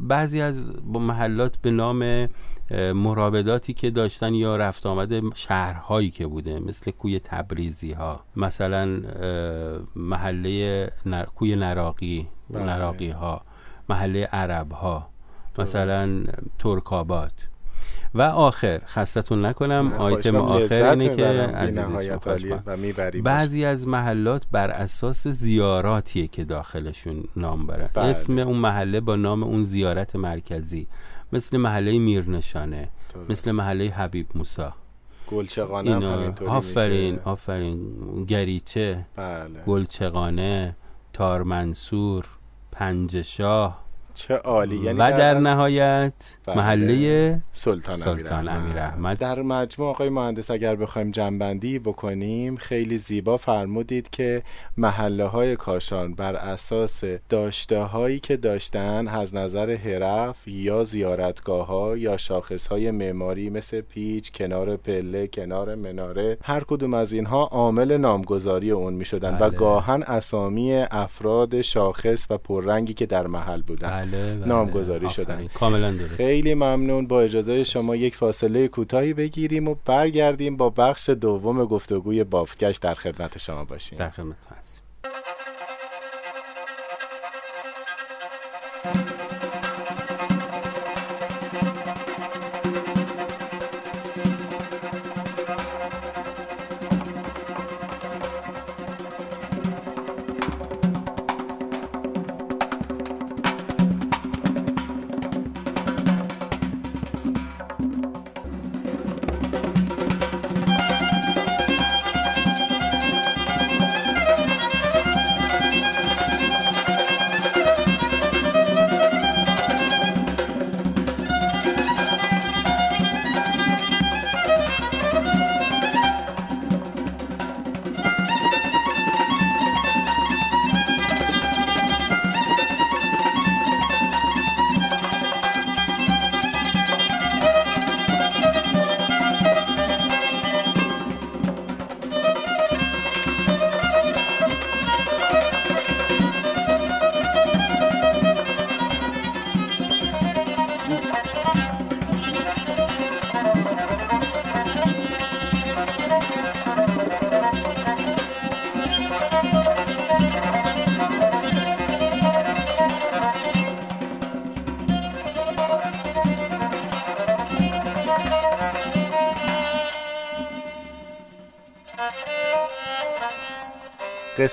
[0.00, 2.28] بعضی از محلات به نام
[2.94, 9.02] مرابداتی که داشتن یا رفت آمد شهرهایی که بوده مثل کوی تبریزی ها مثلا
[9.96, 10.90] محله
[11.34, 12.62] کوی نراقی بله.
[12.62, 13.42] نراقی ها
[13.88, 15.08] محله عرب ها
[15.58, 16.24] مثلا
[16.58, 17.47] ترکابات
[18.14, 22.12] و آخر خستتون نکنم آیتم آخر اینه که عزیز
[23.22, 28.04] بعضی از محلات بر اساس زیاراتیه که داخلشون نام برن بله.
[28.04, 30.86] اسم اون محله با نام اون زیارت مرکزی.
[31.32, 32.88] مثل محله میرنشانه.
[33.28, 34.74] مثل محله حبیب موسا
[35.30, 37.78] گلچقانه هم آفرین آفرین.
[38.28, 39.06] گریچه.
[39.16, 39.62] بله.
[39.66, 40.76] گلچقانه
[41.12, 42.24] تارمنصور
[42.72, 43.87] پنجشاه.
[44.18, 44.76] چه عالی.
[44.76, 46.12] یعنی و در, نهایت
[46.46, 46.56] بله.
[46.56, 53.36] محله سلطان, سلطان امیر احمد در مجموع آقای مهندس اگر بخوایم جنبندی بکنیم خیلی زیبا
[53.36, 54.42] فرمودید که
[54.76, 61.96] محله های کاشان بر اساس داشته هایی که داشتن از نظر حرف یا زیارتگاه ها
[61.96, 67.96] یا شاخص های معماری مثل پیچ کنار پله کنار مناره هر کدوم از اینها عامل
[67.96, 69.50] نامگذاری اون می شدن و بله.
[69.50, 74.07] گاهن اسامی افراد شاخص و پررنگی که در محل بودن.
[74.10, 74.34] بله.
[74.34, 74.46] بله،.
[74.46, 75.48] نامگذاری شدن.
[75.54, 76.14] کاملا درست.
[76.14, 77.06] خیلی ممنون.
[77.06, 82.94] با اجازه شما یک فاصله کوتاهی بگیریم و برگردیم با بخش دوم گفتگوی بافتگشت در
[82.94, 83.98] خدمت شما باشیم.
[83.98, 84.87] در خدمت هستیم.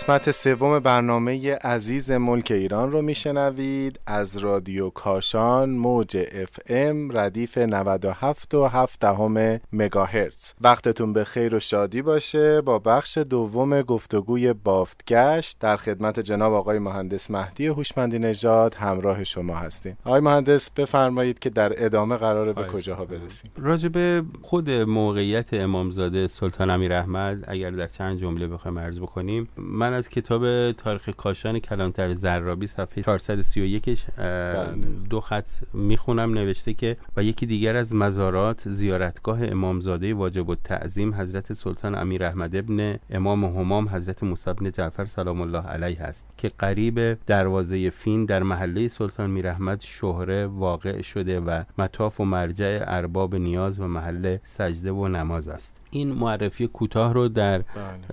[0.06, 3.99] قسمت سوم برنامه عزیز ملک ایران رو میشنوید.
[4.07, 10.45] از رادیو کاشان موج اف ام ردیف 97 و 7 دهم مگاهرتز.
[10.61, 12.61] وقتتون به خیر و شادی باشه.
[12.61, 19.56] با بخش دوم گفتگوی بافتگشت در خدمت جناب آقای مهندس مهدی هوشمندی نژاد همراه شما
[19.56, 19.98] هستیم.
[20.03, 26.69] آقای مهندس بفرمایید که در ادامه قراره به کجاها برسیم؟ راجب خود موقعیت امامزاده سلطان
[26.69, 32.14] امیر احمد اگر در چند جمله بخوایم عرض بکنیم من از کتاب تاریخ کاشان کلانتر
[32.14, 34.76] زرابی صفحه 431 بله.
[35.10, 41.54] دو خط می‌خونم نوشته که و یکی دیگر از مزارات زیارتگاه امامزاده واجب التعظیم حضرت
[41.54, 46.52] سلطان امیر احمد ابن امام همام حضرت موسی بن جعفر سلام الله علیه است که
[46.58, 52.84] قریب دروازه فین در محله سلطان میر احمد شهره واقع شده و مطاف و مرجع
[52.88, 55.82] ارباب نیاز و محل سجده و نماز است.
[55.92, 57.64] این معرفی کوتاه رو در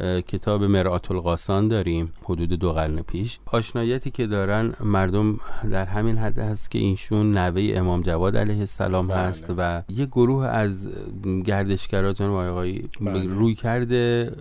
[0.00, 3.38] اه، کتاب مرآت القاسان داریم حدود دو قرن پیش.
[3.46, 5.40] آشنایتی که دارن مردم
[5.70, 10.46] در همین حد هست که اینشون نوه امام جواد علیه السلام هست و یه گروه
[10.46, 10.88] از
[11.44, 13.24] گردشگرا جناب آقای بله.
[13.24, 14.32] روی کرده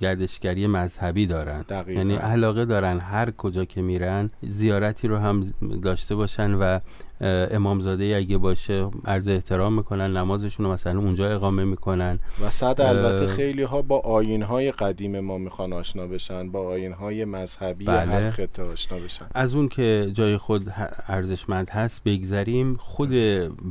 [0.00, 1.98] گردشگری مذهبی دارن دقیقاً.
[1.98, 5.44] یعنی علاقه دارن هر کجا که میرن زیارتی رو هم
[5.82, 6.78] داشته باشن و
[7.20, 12.18] امامزاده اگه باشه عرض احترام می‌کنن نمازشون رو مثلا اونجا اقامه می‌کنن.
[12.44, 16.92] و صد البته خیلی ها با آین های قدیم ما می‌خوان آشنا بشن با آین
[16.92, 18.12] های مذهبی بله.
[18.12, 19.26] هر خطه آشنا بشن.
[19.34, 20.72] از اون که جای خود
[21.08, 22.76] ارزشمند هست بگذریم.
[22.76, 23.10] خود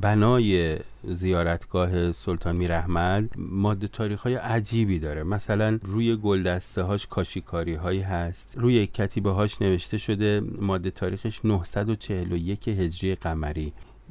[0.01, 5.23] بنای زیارتگاه سلطان میر احمد ماده تاریخ های عجیبی داره.
[5.23, 8.53] مثلا روی گلدسته هاش کاشیکاری هایی هست.
[8.57, 13.38] روی کتیبه هاش نوشته شده ماده تاریخش 941 هجری قمری.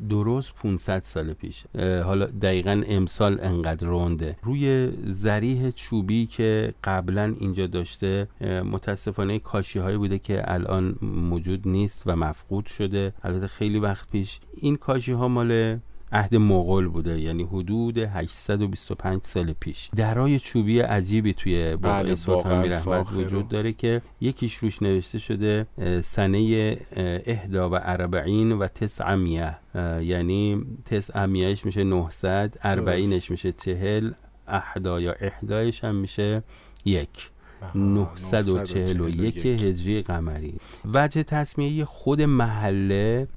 [0.09, 1.65] درست 500 سال پیش.
[2.05, 4.37] حالا دقیقا امسال انقدر رونده.
[4.43, 8.29] روی زریح چوبی که قبلا اینجا داشته
[8.65, 13.13] متاسفانه کاشی هایی بوده که الان موجود نیست و مفقود شده.
[13.23, 14.41] البته خیلی وقت پیش.
[14.57, 15.79] این کاشی ها مال
[16.13, 19.91] عهد مغول بوده یعنی حدود 825 سال پیش.
[19.97, 22.81] درای چوبی عجیبی توی بله، سلطان
[23.15, 25.67] وجود داره که یکیش روش نوشته شده
[26.03, 29.57] سنه اه، اهدا و اربعین و تسعمیه
[30.01, 34.13] یعنی تسعمیهش میشه 900 اربعینش میشه چهل
[34.47, 36.43] احدا یا احدایش هم میشه
[36.85, 37.31] یک.
[37.75, 40.55] 941 هجری قمری.
[40.95, 43.29] وجه تصمیه خود محله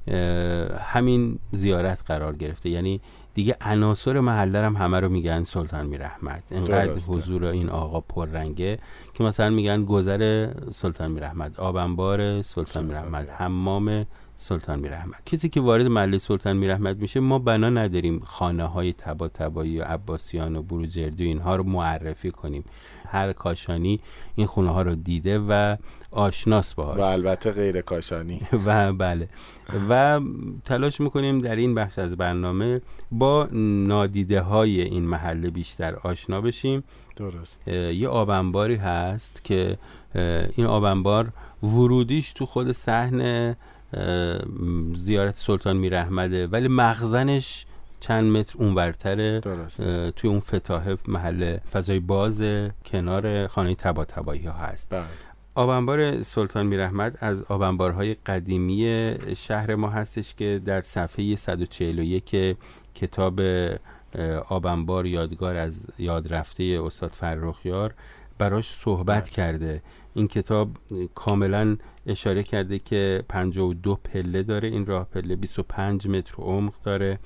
[0.80, 2.70] همین زیارت قرار گرفته.
[2.70, 3.02] یعنی
[3.34, 7.14] دیگه عناصر محله هم همه رو میگن سلطان میر احمد انقدر درسته.
[7.14, 8.80] حضور این آقا پررنگه
[9.14, 15.22] که مثلا میگن گذر سلطان میر احمد آبنبار سلطان میر احمد حمام سلطان میر احمد
[15.26, 19.80] کسی که وارد محله سلطان میر احمد میشه ما بنا نداریم خانه های تبا تبایی
[19.80, 22.64] و عباسیان و بروجردی و اینها رو معرفی کنیم.
[23.12, 24.00] هر کاشانی
[24.36, 25.78] این خونه ها رو دیده و
[26.12, 28.42] آشناس باهاش و البته غیر کاشانی.
[28.66, 29.30] و بله.
[29.90, 30.22] و
[30.66, 32.82] تلاش می‌کنیم در این بخش از برنامه
[33.12, 36.84] با نادیده های این محله بیشتر آشنا بشیم.
[37.16, 37.68] درست.
[37.68, 39.78] یه آبنباری هست که
[40.56, 41.34] این آبنبار
[41.64, 43.22] ورودیش تو خود صحن
[43.94, 44.40] اه،
[44.96, 47.66] زیارت سلطان میر احمده ولی مخزنش
[48.02, 49.80] چند متر اونورتره درست.
[49.80, 52.44] اه، توی اون فتاحه محل فضای باز
[52.86, 55.04] کنار خانه تبا تبایی ها هست بله.
[55.56, 62.58] آبنبار سلطان میر احمد از آبنبارهای قدیمی شهر ما هستش که در صفحه 141
[62.96, 67.94] کتاب اه، آبنبار یادگار از یاد رفته استاد فرخیار
[68.38, 69.82] براش صحبت کرده
[70.14, 70.70] این کتاب
[71.16, 77.20] کاملا اشاره کرده که 52 پله داره این راه پله 25 متر عمق داره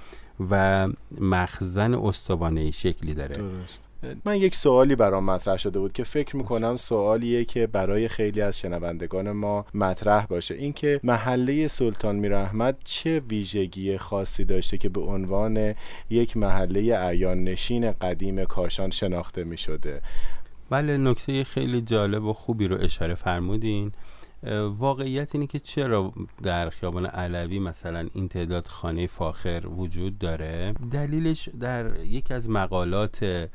[0.50, 0.88] و
[1.20, 3.38] مخزن استوانه شکلی داره.
[3.38, 3.82] درست.
[4.26, 8.60] من یک سوالی برام مطرح شده بود که فکر می‌کنم سوالیه که برای خیلی از
[8.60, 10.56] شنوندگان ما مطرح باشه.
[10.56, 15.74] اینکه محله سلطان میر احمد چه ویژگی خاصی داشته که به عنوان
[16.10, 20.02] یک محله عیان نشین قدیم کاشان شناخته می شده
[20.70, 23.92] بله نکته خیلی جالب و خوبی رو اشاره فرمودین.
[24.78, 26.14] واقعیت اینه که چرا
[26.44, 33.50] در خیابان علوی مثلا این تعداد خانه فاخر وجود داره؟ دلیلش در یکی از مقالات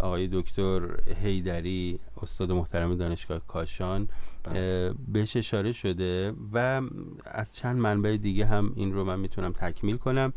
[0.00, 0.80] آقای دکتر
[1.22, 4.08] هیدری استاد محترم دانشگاه کاشان
[4.44, 6.82] اه، بهش اشاره شده و
[7.24, 10.32] از چند منبع دیگه هم این رو من می‌تونم تکمیل کنم.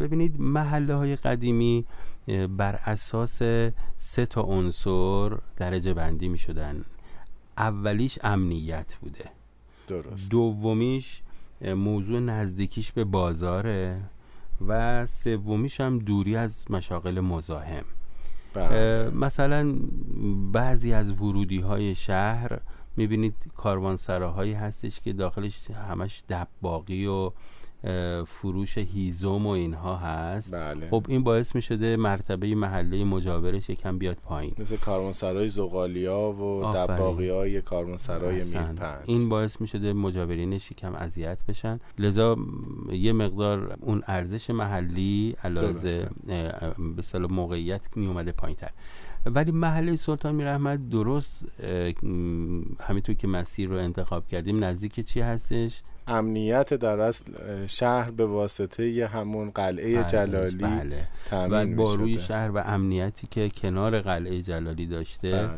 [0.00, 1.84] ببینید محله های قدیمی
[2.56, 3.42] بر اساس
[3.96, 6.84] سه تا عنصر درجه بندی می شدن
[7.58, 9.24] اولیش امنیت بوده.
[9.88, 10.30] درست.
[10.30, 11.22] دومیش
[11.60, 14.00] موضوع نزدیکیش به بازاره
[14.68, 17.84] و سومیش هم دوری از مشاغل مزاحم.
[18.54, 19.10] بله.
[19.10, 19.74] مثلا
[20.52, 22.60] بعضی از ورودی های شهر
[22.96, 27.30] می‌بینید کاروانسراهایی هستش که داخلش همش دباقی و
[28.26, 30.54] فروش هیزم و اینها هست.
[30.54, 30.88] بله.
[30.90, 34.54] خب این باعث می شده مرتبه محله مجاورش یکم بیاد پایین.
[34.58, 39.02] مثل کاروانسرای زغالیا و دباقی های کاروانسرای میرپنج.
[39.04, 41.80] این باعث می شده مجاورینش یکم اذیت بشن.
[41.98, 42.36] لذا
[42.92, 46.08] یه مقدار اون ارزش محلی علاوه
[47.12, 48.70] به موقعیت می اومده پایین تر
[49.26, 51.62] ولی محله سلطان میر احمد درست
[52.80, 57.32] همینطور که مسیر رو انتخاب کردیم نزدیک چی هستش؟ امنیت در اصل
[57.66, 61.08] شهر به واسطه ی همون قلعه بله جلالی بله.
[61.32, 65.50] و با روی شهر و امنیتی که کنار قلعه جلالی داشته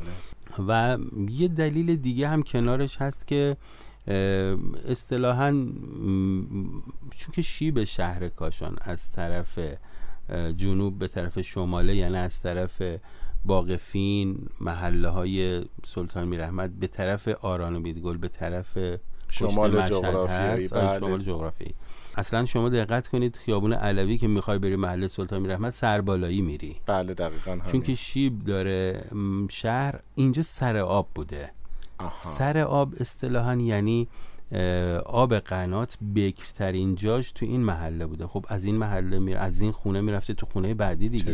[0.59, 0.69] بله.
[0.69, 0.99] و
[1.31, 3.57] یه دلیل دیگه هم کنارش هست که
[4.89, 5.51] اصطلاحا
[7.11, 9.59] چون که شیب شهر کاشان از طرف
[10.57, 12.83] جنوب به طرف شماله یعنی از طرف
[13.45, 18.79] باقفین محله های سلطان میرحمت به طرف آران و بیدگل به طرف
[19.31, 20.99] شمال جغرافیایی آره، بله.
[20.99, 21.75] شمال جغرافیایی
[22.17, 27.15] اصلا شما دقت کنید خیابون علوی که می‌خوای بری محل سلطان میرحمت سربالایی میری بله
[27.15, 27.65] دقیقا همین.
[27.65, 29.05] چون که شیب داره
[29.51, 31.51] شهر اینجا سر آب بوده
[31.99, 32.31] آها.
[32.31, 34.09] سر آب اصطلاحا یعنی
[35.07, 38.27] آب قنات بکرترین جاش تو این محله بوده.
[38.27, 41.25] خب از این محله میره از این خونه می‌رفته تو خونه بعدی دیگه.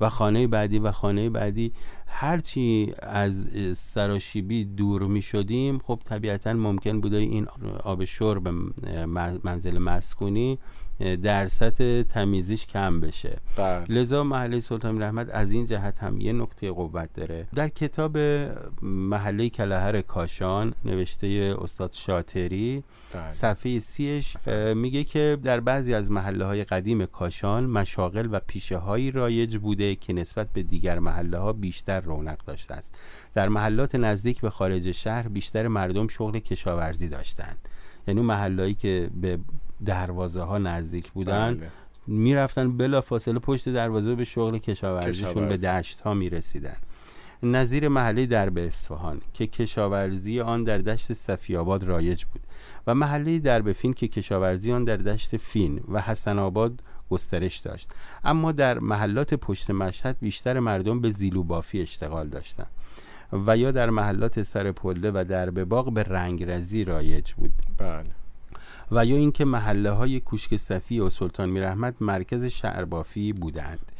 [0.00, 1.72] و خانه بعدی و خانه بعدی.
[2.06, 7.46] هرچی از سراشیبی دور می شدیم خب طبیعتا ممکن بوده این
[7.84, 8.48] آب شرب
[9.44, 10.58] منزل مسکونی
[11.00, 13.84] درصد تمیزیش کم بشه بله.
[13.88, 18.18] لذا محله سلطان رحمت از این جهت هم یه نقطه قوت داره در کتاب
[18.82, 23.30] محله کلهر کاشان نوشته استاد شاتری بله.
[23.30, 24.36] صفحه سیش
[24.74, 29.96] میگه که در بعضی از محله های قدیم کاشان مشاغل و پیشه هایی رایج بوده
[29.96, 32.94] که نسبت به دیگر محله ها بیشتر رونق داشته است
[33.34, 37.58] در محلات نزدیک به خارج شهر بیشتر مردم شغل کشاورزی داشتند
[38.08, 39.38] یعنی محلهایی که به
[39.84, 41.68] دروازه ها نزدیک بودن بله.
[42.06, 46.76] می‌رفتن بلا فاصله پشت دروازه به شغل کشاورزیشون به دشت ها می‌رسیدن.
[47.42, 52.42] نظیر محله درب اصفهان که کشاورزی آن در دشت صفیاباد رایج بود
[52.86, 57.90] و محله درب فین که کشاورزی آن در دشت فین و حسن آباد گسترش داشت.
[58.24, 62.70] اما در محلات پشت مشهد بیشتر مردم به زیلو بافی اشتغال داشتند
[63.46, 67.52] و یا در محلات سر پله و درب باغ به رنگرزی رایج بود.
[67.78, 68.04] بله.
[68.92, 73.92] و یا اینکه محله های کوشک صفی و سلطان میرحمت مرکز شعربافی بودند.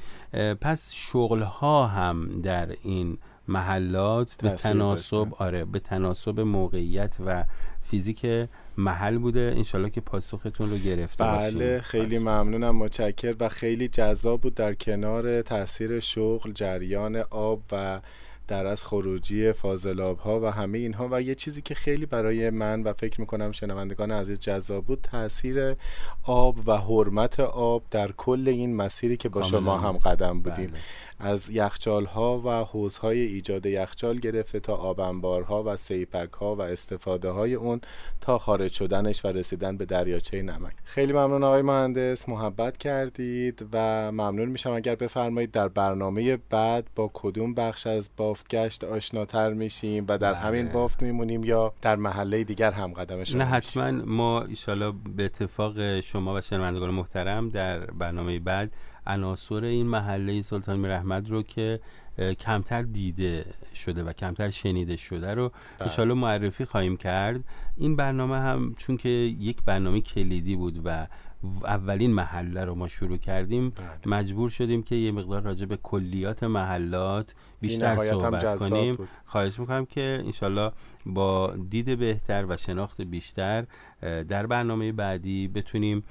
[0.60, 3.18] پس شغل ها هم در این
[3.48, 7.44] محلات به تناسب آره به تناسب موقعیت و
[7.82, 8.26] فیزیک
[8.76, 9.52] محل بوده.
[9.56, 15.42] انشالله که پاسختون رو گرفته بله خیلی ممنونم متشکر و خیلی جذاب بود در کنار
[15.42, 18.00] تاثیر شغل جریان آب و
[18.50, 22.82] در از خروجی فاضلاب ها و همه اینها و یه چیزی که خیلی برای من
[22.82, 25.76] و فکر می‌کنم شنوندگان عزیز جذاب بود تاثیر
[26.22, 30.80] آب و حرمت آب در کل این مسیری که با شما هم قدم بودیم بله.
[31.20, 36.60] از یخچال ها و حوز های ایجاد یخچال گرفته تا آبنبارها و سیپک ها و
[36.60, 37.80] استفاده های اون
[38.20, 43.78] تا خارج شدنش و رسیدن به دریاچه نمک خیلی ممنون آقای مهندس محبت کردید و
[44.12, 50.18] ممنون میشم اگر بفرمایید در برنامه بعد با کدوم بخش از بافتگشت آشناتر میشیم و
[50.18, 50.74] در همین بله.
[50.74, 56.34] بافت میمونیم یا در محله دیگر هم قدمش نه حتما ما ایشالا به اتفاق شما
[56.34, 58.72] و شنوندگان محترم در برنامه بعد
[59.06, 61.80] عناصر این محله سلطان میرحمد رو که
[62.40, 63.44] کمتر دیده
[63.74, 66.00] شده و کمتر شنیده شده رو بله.
[66.00, 67.44] ان معرفی خواهیم کرد
[67.76, 71.06] این برنامه هم چون که یک برنامه کلیدی بود و
[71.64, 74.14] اولین محله رو ما شروع کردیم بله.
[74.14, 80.22] مجبور شدیم که یه مقدار راجع به کلیات محلات بیشتر صحبت کنیم خواهش می‌کنم که
[80.24, 80.72] انشالله
[81.06, 83.66] با دید بهتر و شناخت بیشتر
[84.28, 86.04] در برنامه بعدی بتونیم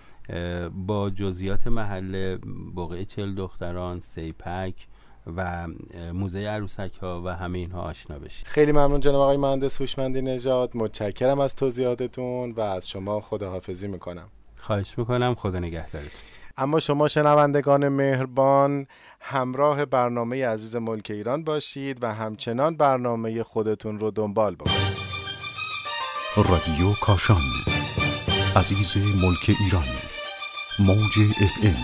[0.74, 2.40] با جزئیات محله
[2.78, 4.74] بقعه چل دختران سیپک
[5.38, 5.68] و
[6.14, 8.48] موزه عروسک ها و همه اینها آشنا بشید.
[8.48, 10.78] خیلی ممنون جناب آقای مهندس هوشمندی نژاد.
[10.78, 14.30] متشکرم از توضیحاتتون و از شما خداحافظی می‌کنم.
[14.60, 15.36] خواهش می‌کنم.
[15.36, 16.20] خدا نگهدارتون.
[16.58, 18.88] اما شما شنوندگان مهربان
[19.22, 25.00] همراه برنامه عزیز ملک ایران باشید و همچنان برنامه خودتون رو دنبال بکنید.
[26.36, 27.42] رادیو کاشان.
[28.56, 30.09] عزیز ملک ایران.
[30.80, 31.76] موج اف ام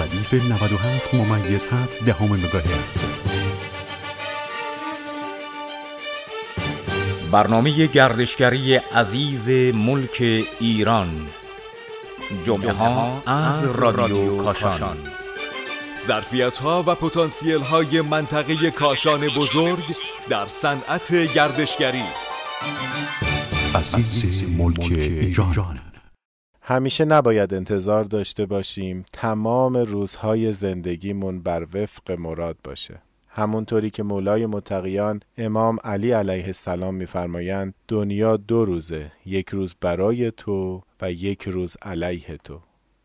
[0.00, 3.04] ردیف 97 ممیز 7 دهم مگاهرتز.
[7.32, 11.26] برنامه گردشگری عزیز ملک ایران.
[12.44, 14.96] جمعه ها از رادیو کاشان.
[16.06, 19.96] ظرفیت ها و پتانسیل های منطقه کاشان بزرگ
[20.28, 22.04] در صنعت گردشگری.
[23.74, 25.91] عزیز ملک ایران.
[26.64, 33.02] همیشه نباید انتظار داشته باشیم تمام روزهای زندگیمون بر وفق مراد باشه.
[33.28, 40.30] همونطوری که مولای متقیان امام علی علیه السلام میفرمایند دنیا دو روزه یک روز برای
[40.30, 42.60] تو و یک روز علیه تو.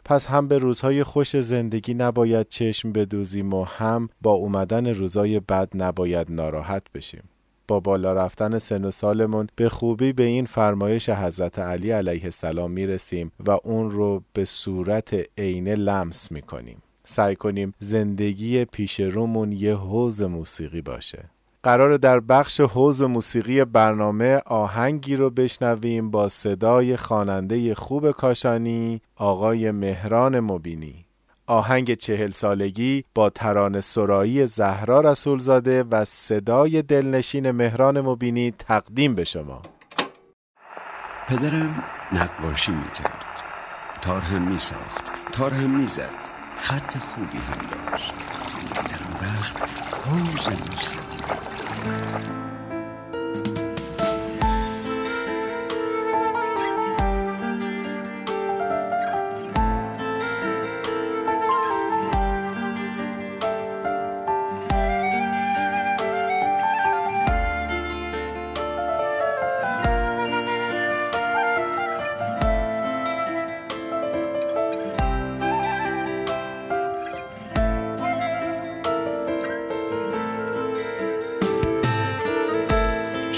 [0.06, 5.70] پس هم به روزهای خوش زندگی نباید چشم بدوزیم و هم با اومدن روزای بد
[5.76, 7.24] نباید ناراحت بشیم.
[7.68, 12.72] با بالا رفتن سن و سالمون به خوبی به این فرمایش حضرت علی علیه السلام
[12.72, 16.82] می‌رسیم و اون رو به صورت عینه لمس می‌کنیم.
[17.06, 21.30] سعی کنیم زندگی پیش رومون یه حوز موسیقی باشه.
[21.64, 29.72] قرار در بخش حوز موسیقی برنامه آهنگی رو بشنویم با صدای خواننده خوب کاشانی آقای
[29.72, 31.07] مهران مبینی.
[31.48, 39.24] آهنگ چهل سالگی با ترانه سرایی زهرا رسولزاده و صدای دلنشین مهران مبینی تقدیم به
[39.24, 39.62] شما.
[41.28, 41.84] پدرم
[42.14, 43.26] نقاشی می‌کرد.
[44.02, 46.10] تار هم میساخت تار هم می‌زد.
[46.58, 48.14] خط خوبی هم داشت.
[48.48, 49.64] زندگی در آن وقت
[50.06, 51.18] حوز موسیقی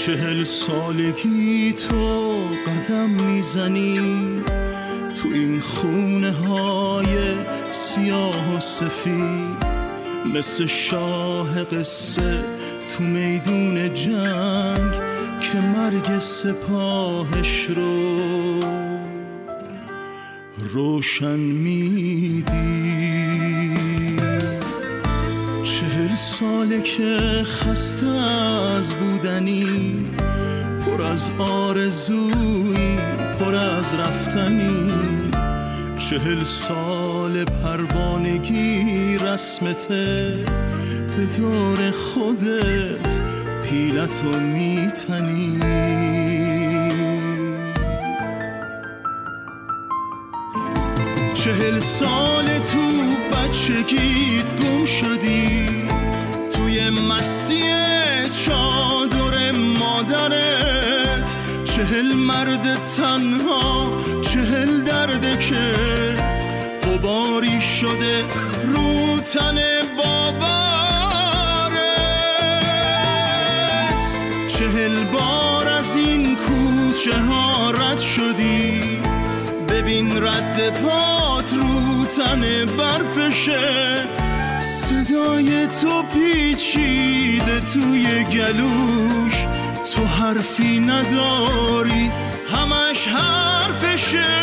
[0.06, 2.32] چهل سالگی تو
[2.66, 3.98] قدم می‌زنی
[5.16, 7.34] تو این خونه های
[7.72, 9.66] سیاه و سفید
[10.34, 12.44] مثل شاه قصه
[12.88, 14.92] تو میدون جنگ
[15.40, 18.60] که مرگ سپاهش رو
[20.72, 23.19] روشن میدی.
[26.20, 30.06] ساله که خسته از بودنی
[30.86, 32.98] پر از آرزویی
[33.38, 34.92] پر از رفتنی.
[35.98, 40.44] چهل سال پروانگی رسمته
[41.16, 43.20] به دور خودت
[43.64, 45.58] پیلتو میتنی.
[51.34, 52.78] چهل سال تو
[53.36, 55.89] بچگیت گم شدی.
[56.90, 57.62] مستی
[58.46, 61.36] چادر مادرت.
[61.64, 63.92] چهل مرد تنها
[64.22, 65.74] چهل درده که
[66.82, 68.24] قباری شده
[68.66, 69.58] رو تن
[69.96, 70.50] باورت.
[74.48, 79.00] چهل بار از این کوچه ها رد شدی.
[79.68, 84.19] ببین رد پات رو تن برفشه.
[84.60, 89.46] صدای تو پیچیده توی گلوش.
[89.94, 92.10] تو حرفی نداری
[92.52, 94.40] همش حرفشه.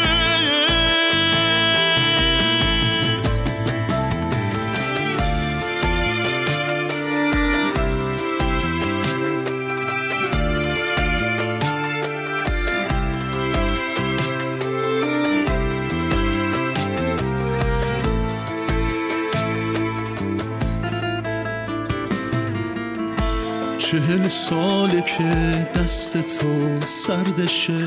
[23.91, 27.85] چهل ساله که دست تو سردشه.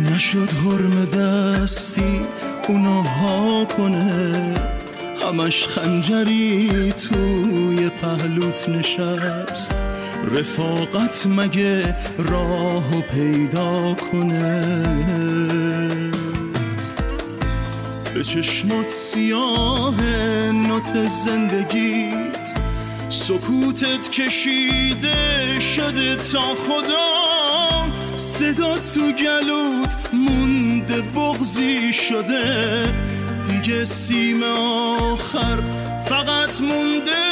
[0.00, 2.20] نشد حرم دستی
[2.68, 4.54] اونها کنه.
[5.22, 9.74] همش خنجری توی پهلوت نشست.
[10.30, 14.82] رفاقت مگه راهو پیدا کنه؟
[18.14, 20.02] به چشمات سیاه
[20.52, 22.35] نوت زندگیت
[23.26, 27.86] سکوتت کشیده شده تا خدا.
[28.16, 32.94] صدا تو گلوت مونده بغزی شده.
[33.46, 35.58] دیگه سیم آخر
[36.08, 37.25] فقط مونده.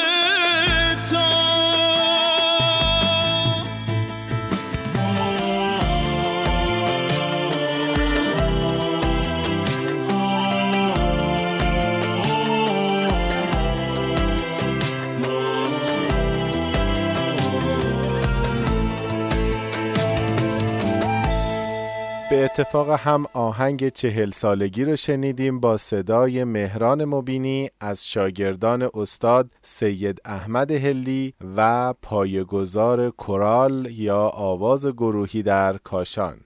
[22.34, 29.52] به اتفاق هم آهنگ چهل سالگی رو شنیدیم با صدای مهران مبینی از شاگردان استاد
[29.62, 36.40] سید احمد هلی و پایگزار کورال یا آواز گروهی در کاشان.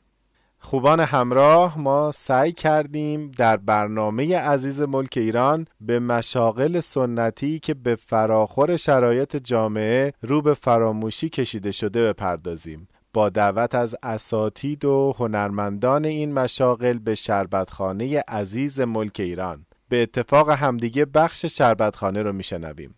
[0.59, 7.97] خوبان همراه ما سعی کردیم در برنامه عزیز ملک ایران به مشاغل سنتی که به
[7.97, 12.89] فراخور شرایط جامعه رو به فراموشی کشیده شده بپردازیم.
[13.13, 19.67] با دعوت از اساتید و هنرمندان این مشاغل به شربتخانه عزیز ملک ایران.
[19.89, 22.95] به اتفاق همدیگه بخش شربتخانه رو میشنویم.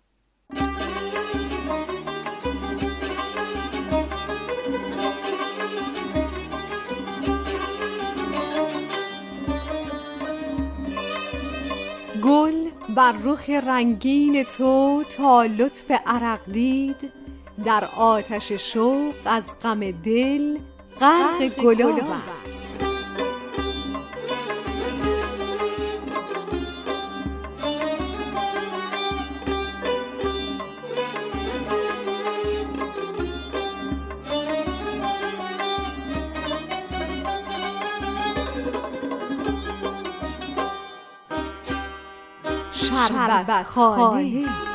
[12.22, 17.19] گل بر رخ رنگین تو تا لطف عرق دید.
[17.64, 20.58] در آتش شوق از غم دل
[21.00, 22.00] غرق گلاب
[22.46, 22.84] است.
[42.72, 44.69] شربت خانه.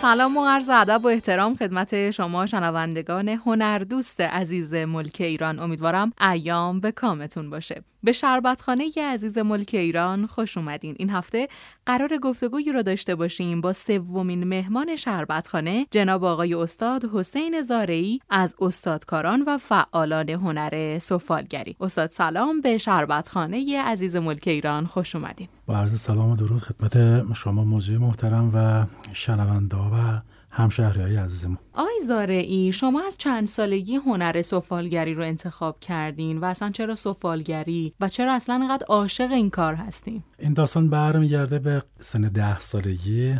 [0.00, 5.58] سلام و عرض ادب و احترام خدمت شما شنوندگان هنردوست عزیز ملک ایران.
[5.58, 7.82] امیدوارم ایام به کامتون باشه.
[8.02, 10.96] به شربتخانه عزیز ملک ایران خوش اومدین.
[10.98, 11.48] این هفته
[11.86, 18.54] قرار گفتگویی رو داشته باشیم با سومین مهمان شربتخانه جناب آقای استاد حسین زارعی از
[18.60, 21.76] استادکاران و فعالان هنر سفالگری.
[21.80, 25.48] استاد سلام به شربتخانه عزیز ملک ایران خوش اومدین.
[25.66, 30.20] با عرض سلام و درود خدمت شما موجه محترم و شنونده و
[30.58, 31.58] همشهری های عزیزمون.
[31.74, 37.94] آقای زارعی شما از چند سالگی هنر سفالگری رو انتخاب کردین و اصلا چرا سفالگری
[38.00, 43.34] و چرا اصلا اینقدر عاشق این کار هستین؟ این داستان برمیگرده به سن ده سالگی.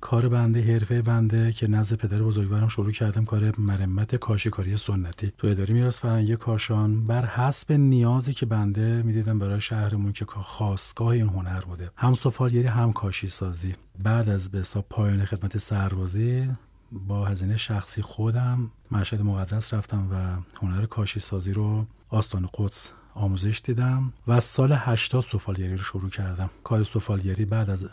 [0.00, 5.32] کار بنده حرفه بنده که نزد پدر بزرگوارم شروع کردم کار مرمت کاشیکاری سنتی.
[5.38, 11.08] تو اداره میراث فرهنگی کاشان بر حسب نیازی که بنده می‌دیدم برای شهرمون که خواستگاه
[11.08, 11.90] این هنر بوده.
[11.96, 16.48] هم سفالگری هم کاشی سازی بعد از به حساب پایان خدمت سربازی
[16.92, 23.60] با هزینه شخصی خودم مشهد مقدس رفتم و هنر کاشی سازی رو آستان قدس آموزش
[23.64, 26.50] دیدم و از سال 80 سفالگری رو شروع کردم.
[26.64, 27.86] کار سفالگری بعد از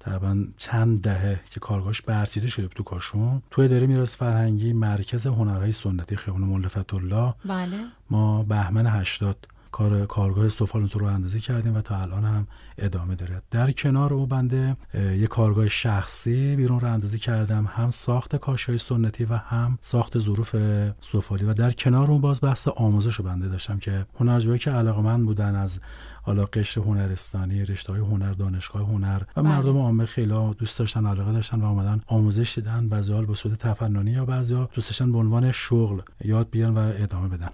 [0.00, 5.72] تقریبا چند دهه که کارگاهش برچیده شده تو کاشون تو اداره میراث فرهنگی مرکز هنرهای
[5.72, 7.76] سنتی خیابان مولفت الله بله.
[8.10, 12.46] ما بهمن 80 کار کارگاه سفال رو اندازی کردیم و تا الان هم
[12.78, 13.42] ادامه داره.
[13.50, 17.68] در کنار او بنده یه کارگاه شخصی بیرون رو اندازی کردم.
[17.68, 20.56] هم ساخت کاشهای سنتی و هم ساخت ظروف
[21.00, 21.44] سفالی.
[21.44, 25.26] و در کنار اون باز بحث آموزش رو بنده داشتم که هنرجوهایی که علاقه من
[25.26, 25.80] بودن از
[26.22, 29.48] حالا قشر هنرستانی رشته های هنر دانشگاه هنر و بله.
[29.48, 32.88] مردم عامه خیلی دوست داشتن علاقه داشتن و آمدن آموزش دیدن.
[32.88, 36.92] بعضی حال به صورت تفننی یا بعضی دوست داشتن به عنوان شغل یاد بیان و
[36.96, 37.50] ادامه بدن.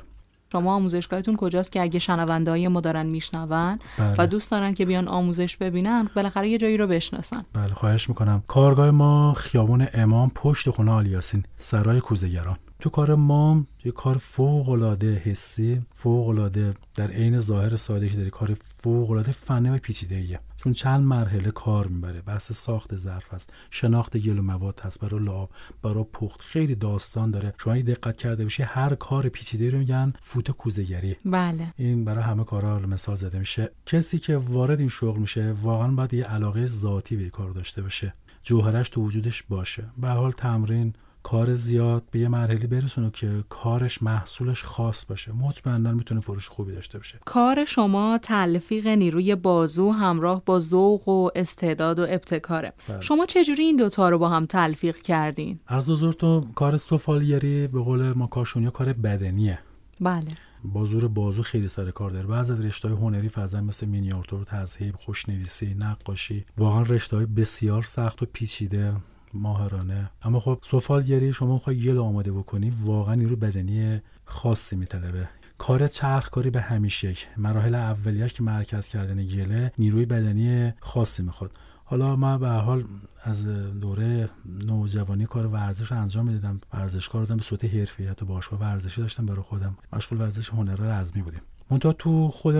[0.53, 4.15] شما آموزشگاهتون کجاست که اگه شنونده های ما دارن میشنون بله.
[4.19, 7.45] و دوست دارن که بیان آموزش ببینن بالاخره یه جایی رو بشناسن.
[7.53, 8.43] بله خواهش می‌کنم.
[8.49, 14.69] کارگاه ما خیابون امام پشت خونه آلیاسین سرای کوزگران تو کار ما یه کار فوق
[14.69, 19.79] العاده حسی فوق العاده در عین ظاهر ساده که داری کار فوق العاده فنی و
[19.79, 22.23] پیچیده ایه چون چند مرحله کار می‌بره.
[22.23, 25.51] بحث ساخت ظرف است شناخت گل و مواد هست برای لعاب
[25.83, 27.55] برای پخت خیلی داستان داره.
[27.59, 31.17] شما اگه دقت کرده باشی هر کار پیچیده رو میگن فوت کوزهگری.
[31.25, 31.75] بله.
[31.77, 33.71] این برای همه کارا مثال زده میشه.
[33.87, 38.15] کسی که وارد این شغل میشه واقعا باید یه علاقه ذاتی به کار داشته باشه.
[38.43, 39.85] جوهرش تو وجودش باشه.
[39.99, 40.95] به حال تمرین
[41.31, 45.33] کار زیاد به یه مرحله برسونه که کارش محصولش خاص باشه.
[45.33, 47.19] مطمئنا می‌تونه فروش خوبی داشته باشه.
[47.25, 52.73] کار شما تلفیق نیروی بازو همراه با ذوق و استعداد و ابتکاره.
[52.89, 53.01] بله.
[53.01, 55.87] شما چجوری این دوتا رو با هم تلفیق کردین؟ از
[56.19, 59.59] تو کار سفالیری به قول ما کاشونیا کار بدنیه.
[60.01, 60.29] بله.
[60.65, 62.27] بازور بازو خیلی سر کار داره.
[62.27, 68.27] بعضی از رشته هنری فضا مثل مینیاتور تذهیب خوشنویسی نقاشی واقعا رشته بسیار سخت و
[68.33, 68.95] پیچیده.
[69.35, 70.11] ماهرانه.
[70.23, 75.29] اما خب سفالگری شما می‌خوای گل آماده بکنی واقعا نیرو بدنی خاصی میطلبه.
[75.59, 81.51] کار چرخکاری به همیشه مراحل اولیش که مرکز کردن گله نیروی بدنی خاصی می‌خواد.
[81.85, 82.85] حالا من به حال
[83.23, 83.47] از
[83.81, 84.29] دوره
[84.67, 86.61] نوجوانی کار ورزش انجام می‌دادم.
[86.73, 89.77] ورزشکار بودم به صورت حرفیت و باشگاه ورزشی داشتم برای خودم.
[89.93, 91.41] مشغول ورزش هنر رزمی بودیم.
[91.70, 92.55] منتها تو خود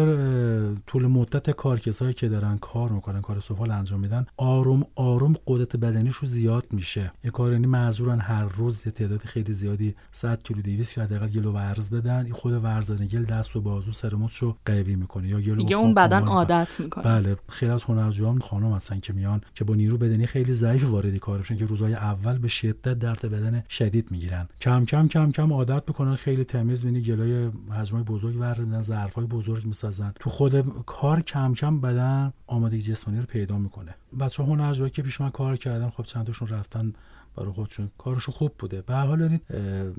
[0.87, 5.77] طول مدت کار کسایی که دارن کار می‌کنن کار سفال انجام میدن آروم آروم قدرت
[5.77, 7.13] بدنیشون زیاد میشه.
[7.25, 11.53] یه کارانی معذورن هر روز یه تعداد خیلی زیادی 100 کیلو 200 یا حداقل گلو
[11.53, 12.25] ورز بدن.
[12.25, 14.11] این خود ورزیدن گل دست و بازو سر
[14.41, 15.29] رو قوی می‌کنه.
[15.29, 17.05] یا گلو دیگه اون بدن عادت می‌کنه.
[17.05, 21.17] بله خیلی از هنرجویان خانم هستن که میان که با نیرو بدنی خیلی ضعیف وارد
[21.17, 24.49] کار که روزهای اول به شدت درد بدن شدید می‌گیرن.
[24.61, 29.65] کم کم کم کم عادت می‌کنن خیلی تمیز بینی گلای حجمای بزرگ وردن ظرفای بزرگ
[29.65, 30.13] می‌سازن.
[30.21, 33.95] تو خود کار کم کم بدن آمادگی جسمانی رو پیدا می‌کنه.
[34.21, 36.93] بچه هنرجویی که پیش من کار کردن خب چند تاشون رفتن
[37.37, 37.91] برای خودشون.
[37.99, 38.83] کارشون خوب بوده.
[38.83, 39.41] به حال یعنی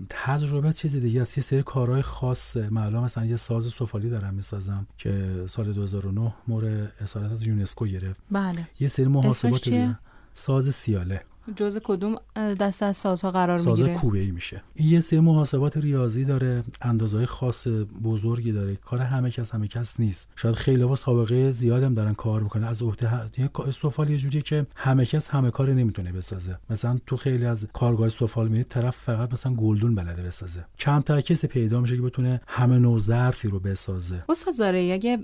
[0.10, 1.38] تجربه چیز دیگه است.
[1.38, 2.58] یه سری کارهای خاص.
[2.58, 8.22] معلوم مثلا یه ساز سفالی دارم می‌سازم که سال 2009 مورد اصالت از یونسکو گرفت.
[8.32, 8.68] بله.
[8.80, 9.96] یه سری محاسبات
[10.34, 11.22] ساز سیاله.
[11.56, 14.62] جز کدوم دسته از سازها قرار ساز می‌گیره؟ کوبه ای میشه.
[14.76, 17.68] این یه سری محاسبات ریاضی داره اندازهای خاص
[18.04, 18.76] بزرگی داره.
[18.76, 20.32] کار همه کس همه کس نیست.
[20.36, 24.68] شاید خیلی با سابقه زیادم دارن کار می‌کنه از عهده یه سفال یه جوریه که
[24.76, 26.58] همه کس همه کار نمی‌تونه بسازه.
[26.70, 30.66] مثلا تو خیلی از کارگاه سفال میید طرف فقط مثلا گلدون بلده بسازه.
[30.80, 34.24] کمتر کسی پیدا میشه که بتونه همه نوع ظرفی رو بسازه.
[34.30, 35.18] استاد اگه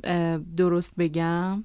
[0.57, 1.63] درست بگم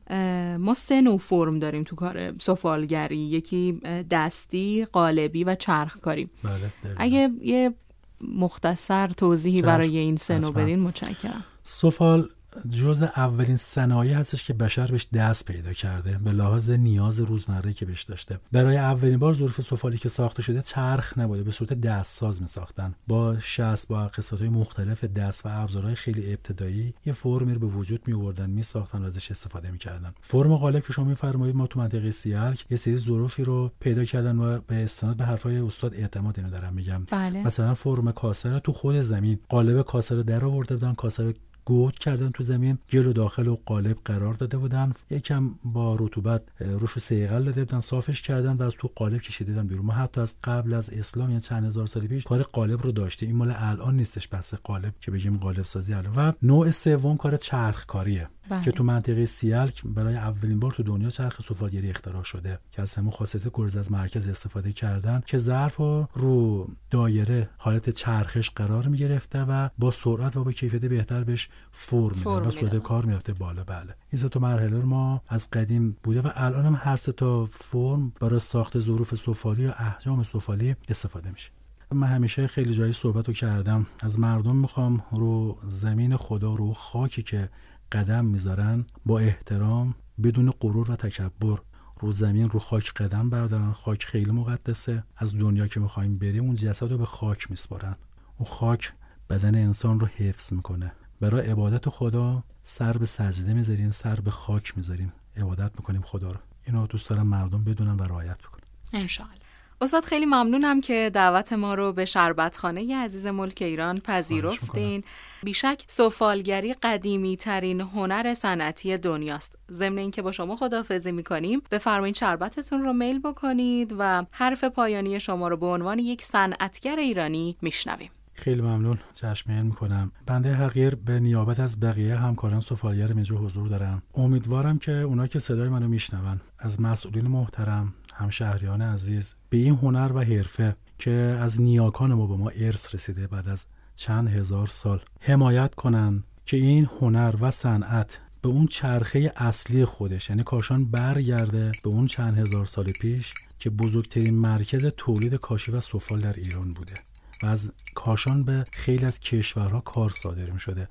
[0.58, 3.80] ما سه نوع فرم داریم تو کار سفالگری یکی
[4.10, 6.30] دست دستی قالبی و چرخکاری.
[6.44, 7.74] بله اگه یه
[8.20, 11.44] مختصر توضیحی برای این سنو بدین متشکرم.
[11.62, 12.28] سفال
[12.70, 17.86] جز اولین صنایع هستش که بشر بهش دست پیدا کرده به لحاظ نیاز روزمره که
[17.86, 18.40] بهش داشته.
[18.52, 22.48] برای اولین بار ظروف سفالی که ساخته شده چرخ نبوده به صورت دست ساز می
[22.48, 27.60] ساختن با شست با قسمت های مختلف دست و ابزارهای خیلی ابتدایی یه فرمی رو
[27.60, 31.04] به وجود می آوردن می ساختن و ازش استفاده می کردن فرم قالب که شما
[31.04, 35.24] میفرمایید ما تو منطقه سیالک یه سری ظروفی رو پیدا کردن و به استناد به
[35.24, 37.04] حرفای استاد اعتماد اینو دارم میگم.
[37.10, 37.46] بله.
[37.46, 41.34] مثلا فرم کاسه تو خود زمین قالب کاسه رو در آورده بودن کاسه
[41.70, 44.92] گود کردن تو زمین گل و داخل و قالب قرار داده بودن.
[45.10, 49.66] یکم با رطوبت روش سیغل داده بودن صافش کردن و از تو قالب کشیده دیدن
[49.66, 49.86] بیرون.
[49.86, 53.26] ما حتی از قبل از اسلام یعنی چند هزار سال پیش کار قالب رو داشته
[53.26, 56.14] این مال الان نیستش بس قالب که بگیم قالب سازی الان.
[56.16, 58.62] و نوع سوم کار چرخ کاریه بله.
[58.62, 62.94] که تو منطقه سیالک برای اولین بار تو دنیا چرخ سفالگری اختراع شده که از
[62.94, 68.88] همون خاصیت گرز از مرکز استفاده کردن که ظرف رو, رو دایره حالت چرخش قرار
[68.88, 73.04] می گرفته و با سرعت و با کیفیت بهتر بهش فرم میده و صورت کار
[73.04, 73.64] می‌رفته بالا.
[73.64, 73.94] بله.
[74.12, 78.12] این تو مرحله رو ما از قدیم بوده و الان هم هر سه تا فرم
[78.20, 81.50] برای ساخت ظروف سفالی و احجام سفالی استفاده میشه.
[81.92, 83.86] من همیشه خیلی جایی صحبت رو کردم.
[84.00, 87.48] از مردم می‌خوام رو زمین خدا رو خاکی که
[87.92, 91.58] قدم می‌ذارن با احترام بدون غرور و تکبر
[92.00, 95.04] رو زمین رو خاک قدم بردارن خاک خیلی مقدسه.
[95.16, 97.96] از دنیا که می‌خوایم بریم اون جسد رو به خاک میسپارن.
[98.38, 98.92] اون خاک
[99.30, 100.92] بدن انسان رو حفظ می‌کنه.
[101.20, 105.12] برای عبادت خدا سر به سجده می‌ذاریم سر به خاک می‌ذاریم.
[105.36, 106.38] عبادت می‌کنیم خدا رو.
[106.66, 108.60] اینو دوست دارم مردم بدونن و رعایت بکنن.
[108.92, 109.40] انشاءالله.
[109.82, 115.04] استاد خیلی ممنونم که دعوت ما رو به شربتخانه عزیز ملک ایران پذیرفتین.
[115.42, 119.58] بیشک سفالگری قدیمی ترین هنر صنعتی دنیاست.
[119.70, 125.48] ضمن اینکه با شما خدافزی می‌کنیم بفرمایید شربتتون رو میل بکنید و حرف پایانی شما
[125.48, 128.10] رو به عنوان یک صنعتگر ایرانی میشنویم.
[128.40, 130.12] خیلی ممنون چشم می‌کنم.
[130.26, 134.02] بنده حقیر به نیابت از بقیه همکاران سفالگر اینجا حضور دارم.
[134.14, 140.12] امیدوارم که اونا که صدای منو میشنون از مسئولین محترم همشهریان عزیز به این هنر
[140.14, 141.10] و حرفه که
[141.40, 143.64] از نیاکان ما به ما ارث رسیده بعد از
[143.96, 150.30] چند هزار سال حمایت کنن که این هنر و صنعت به اون چرخه اصلی خودش
[150.30, 155.80] یعنی کاشان برگرده به اون چند هزار سال پیش که بزرگترین مرکز تولید کاشی و
[155.80, 156.94] سفال در ایران بوده.
[157.42, 160.88] و از کاشان به خیلی از کشورها کار صادر می شده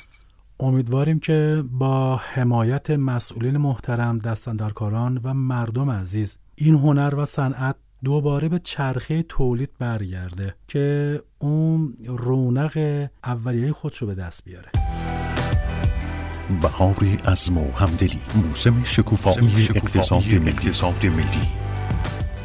[0.60, 8.50] امیدواریم که با حمایت مسئولین محترم دستندرکاران و مردم عزیز این هنر و صنعت دوباره
[8.50, 14.70] به چرخه تولید برگرده که اون رونق اولیه خودش رو به دست بیاره.
[16.62, 16.96] بهار
[17.26, 20.26] از و همدلی موسم شکوفایی اقتصاد
[21.06, 21.69] ملی.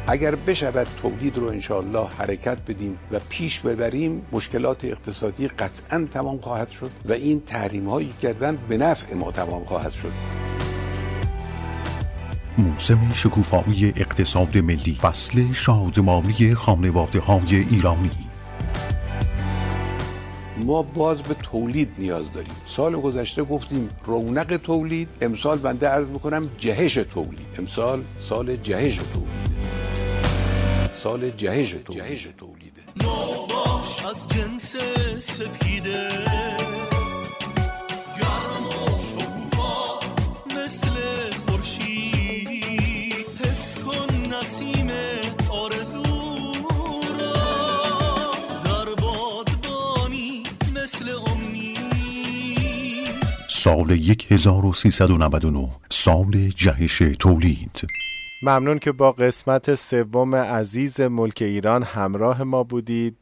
[0.07, 6.71] اگر بشود تولید رو انشاءالله حرکت بدیم و پیش ببریم مشکلات اقتصادی قطعا تمام خواهد
[6.71, 10.11] شد و این تحریم هایی کردن به نفع ما تمام خواهد شد.
[12.57, 18.11] موسم شکوفایی اقتصاد ملی فصل شادمانی خانواده های ایرانی.
[20.57, 22.55] ما باز به تولید نیاز داریم.
[22.65, 27.47] سال گذشته گفتیم رونق تولید امسال بنده عرض می‌کنم جهش تولید.
[27.59, 29.55] امسال سال جهش تولید.
[31.03, 32.03] سال جهش تولید.
[32.03, 32.81] جهش تولیده
[34.09, 34.75] از جنس
[35.19, 36.94] سپیده.
[53.65, 53.91] سال
[54.29, 57.81] 1399 سال جهش تولید.
[58.41, 63.17] ممنون که با قسمت سوم عزیز ملک ایران همراه ما بودید.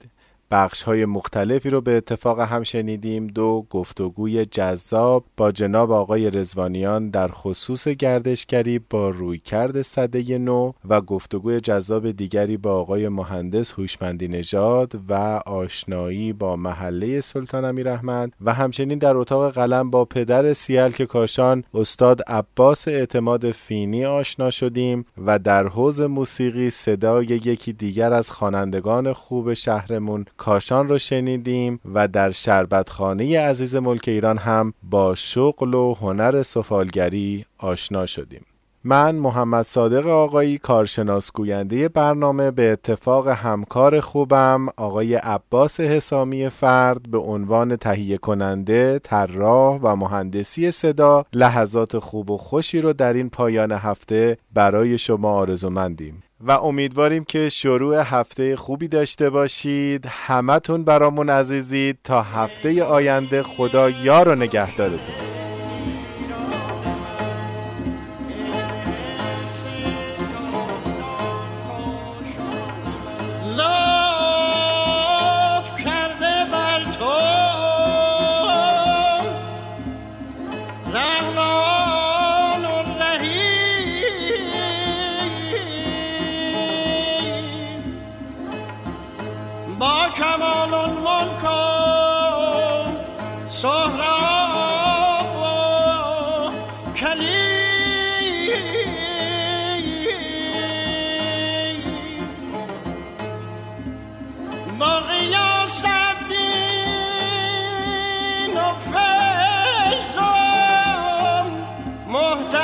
[0.53, 3.27] بخش های مختلفی رو به اتفاق هم شنیدیم.
[3.27, 11.01] دو گفتگوی جذاب با جناب آقای رزوانیان در خصوص گردشگری با رویکرد صده نو و
[11.01, 15.13] گفتگوی جذاب دیگری با آقای مهندس هوشمندی نژاد و
[15.45, 21.63] آشنایی با محله سلطان امیر احمد و همچنین در اتاق قلم با پدر سیلک کاشان
[21.73, 29.13] استاد عباس اعتماد فینی آشنا شدیم و در حوز موسیقی صدای یکی دیگر از خوانندگان
[29.13, 35.93] خوب شهرمون کاشان رو شنیدیم و در شربتخانه عزیز ملک ایران هم با شغل و
[35.93, 38.45] هنر سفالگری آشنا شدیم
[38.83, 47.11] من محمد صادق آقایی کارشناس گوینده برنامه به اتفاق همکار خوبم آقای عباس حسامی فرد
[47.11, 53.29] به عنوان تهیه کننده، طراح و مهندسی صدا لحظات خوب و خوشی رو در این
[53.29, 56.23] پایان هفته برای شما آرزومندیم.
[56.45, 60.05] و امیدواریم که شروع هفته خوبی داشته باشید.
[60.05, 65.15] همتون برامون عزیزید تا هفته آینده خدا یار و نگهدارتون.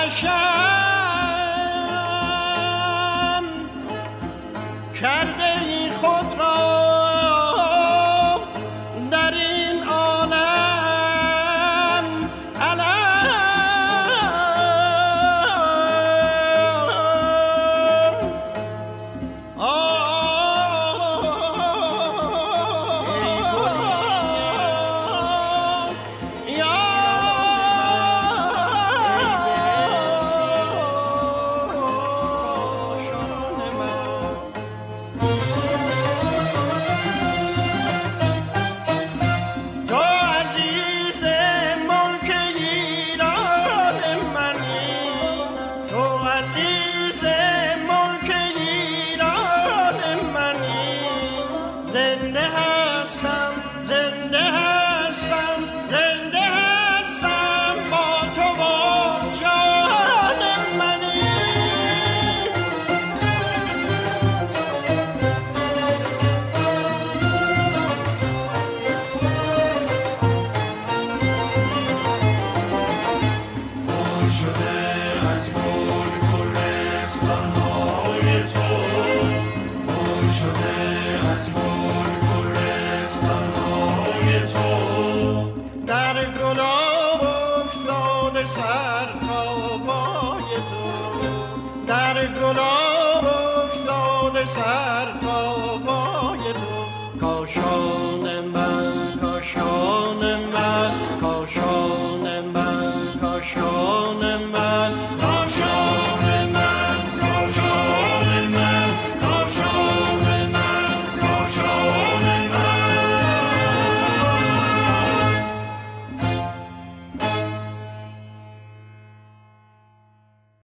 [0.09, 0.31] کاشان
[4.93, 6.38] من کاشان من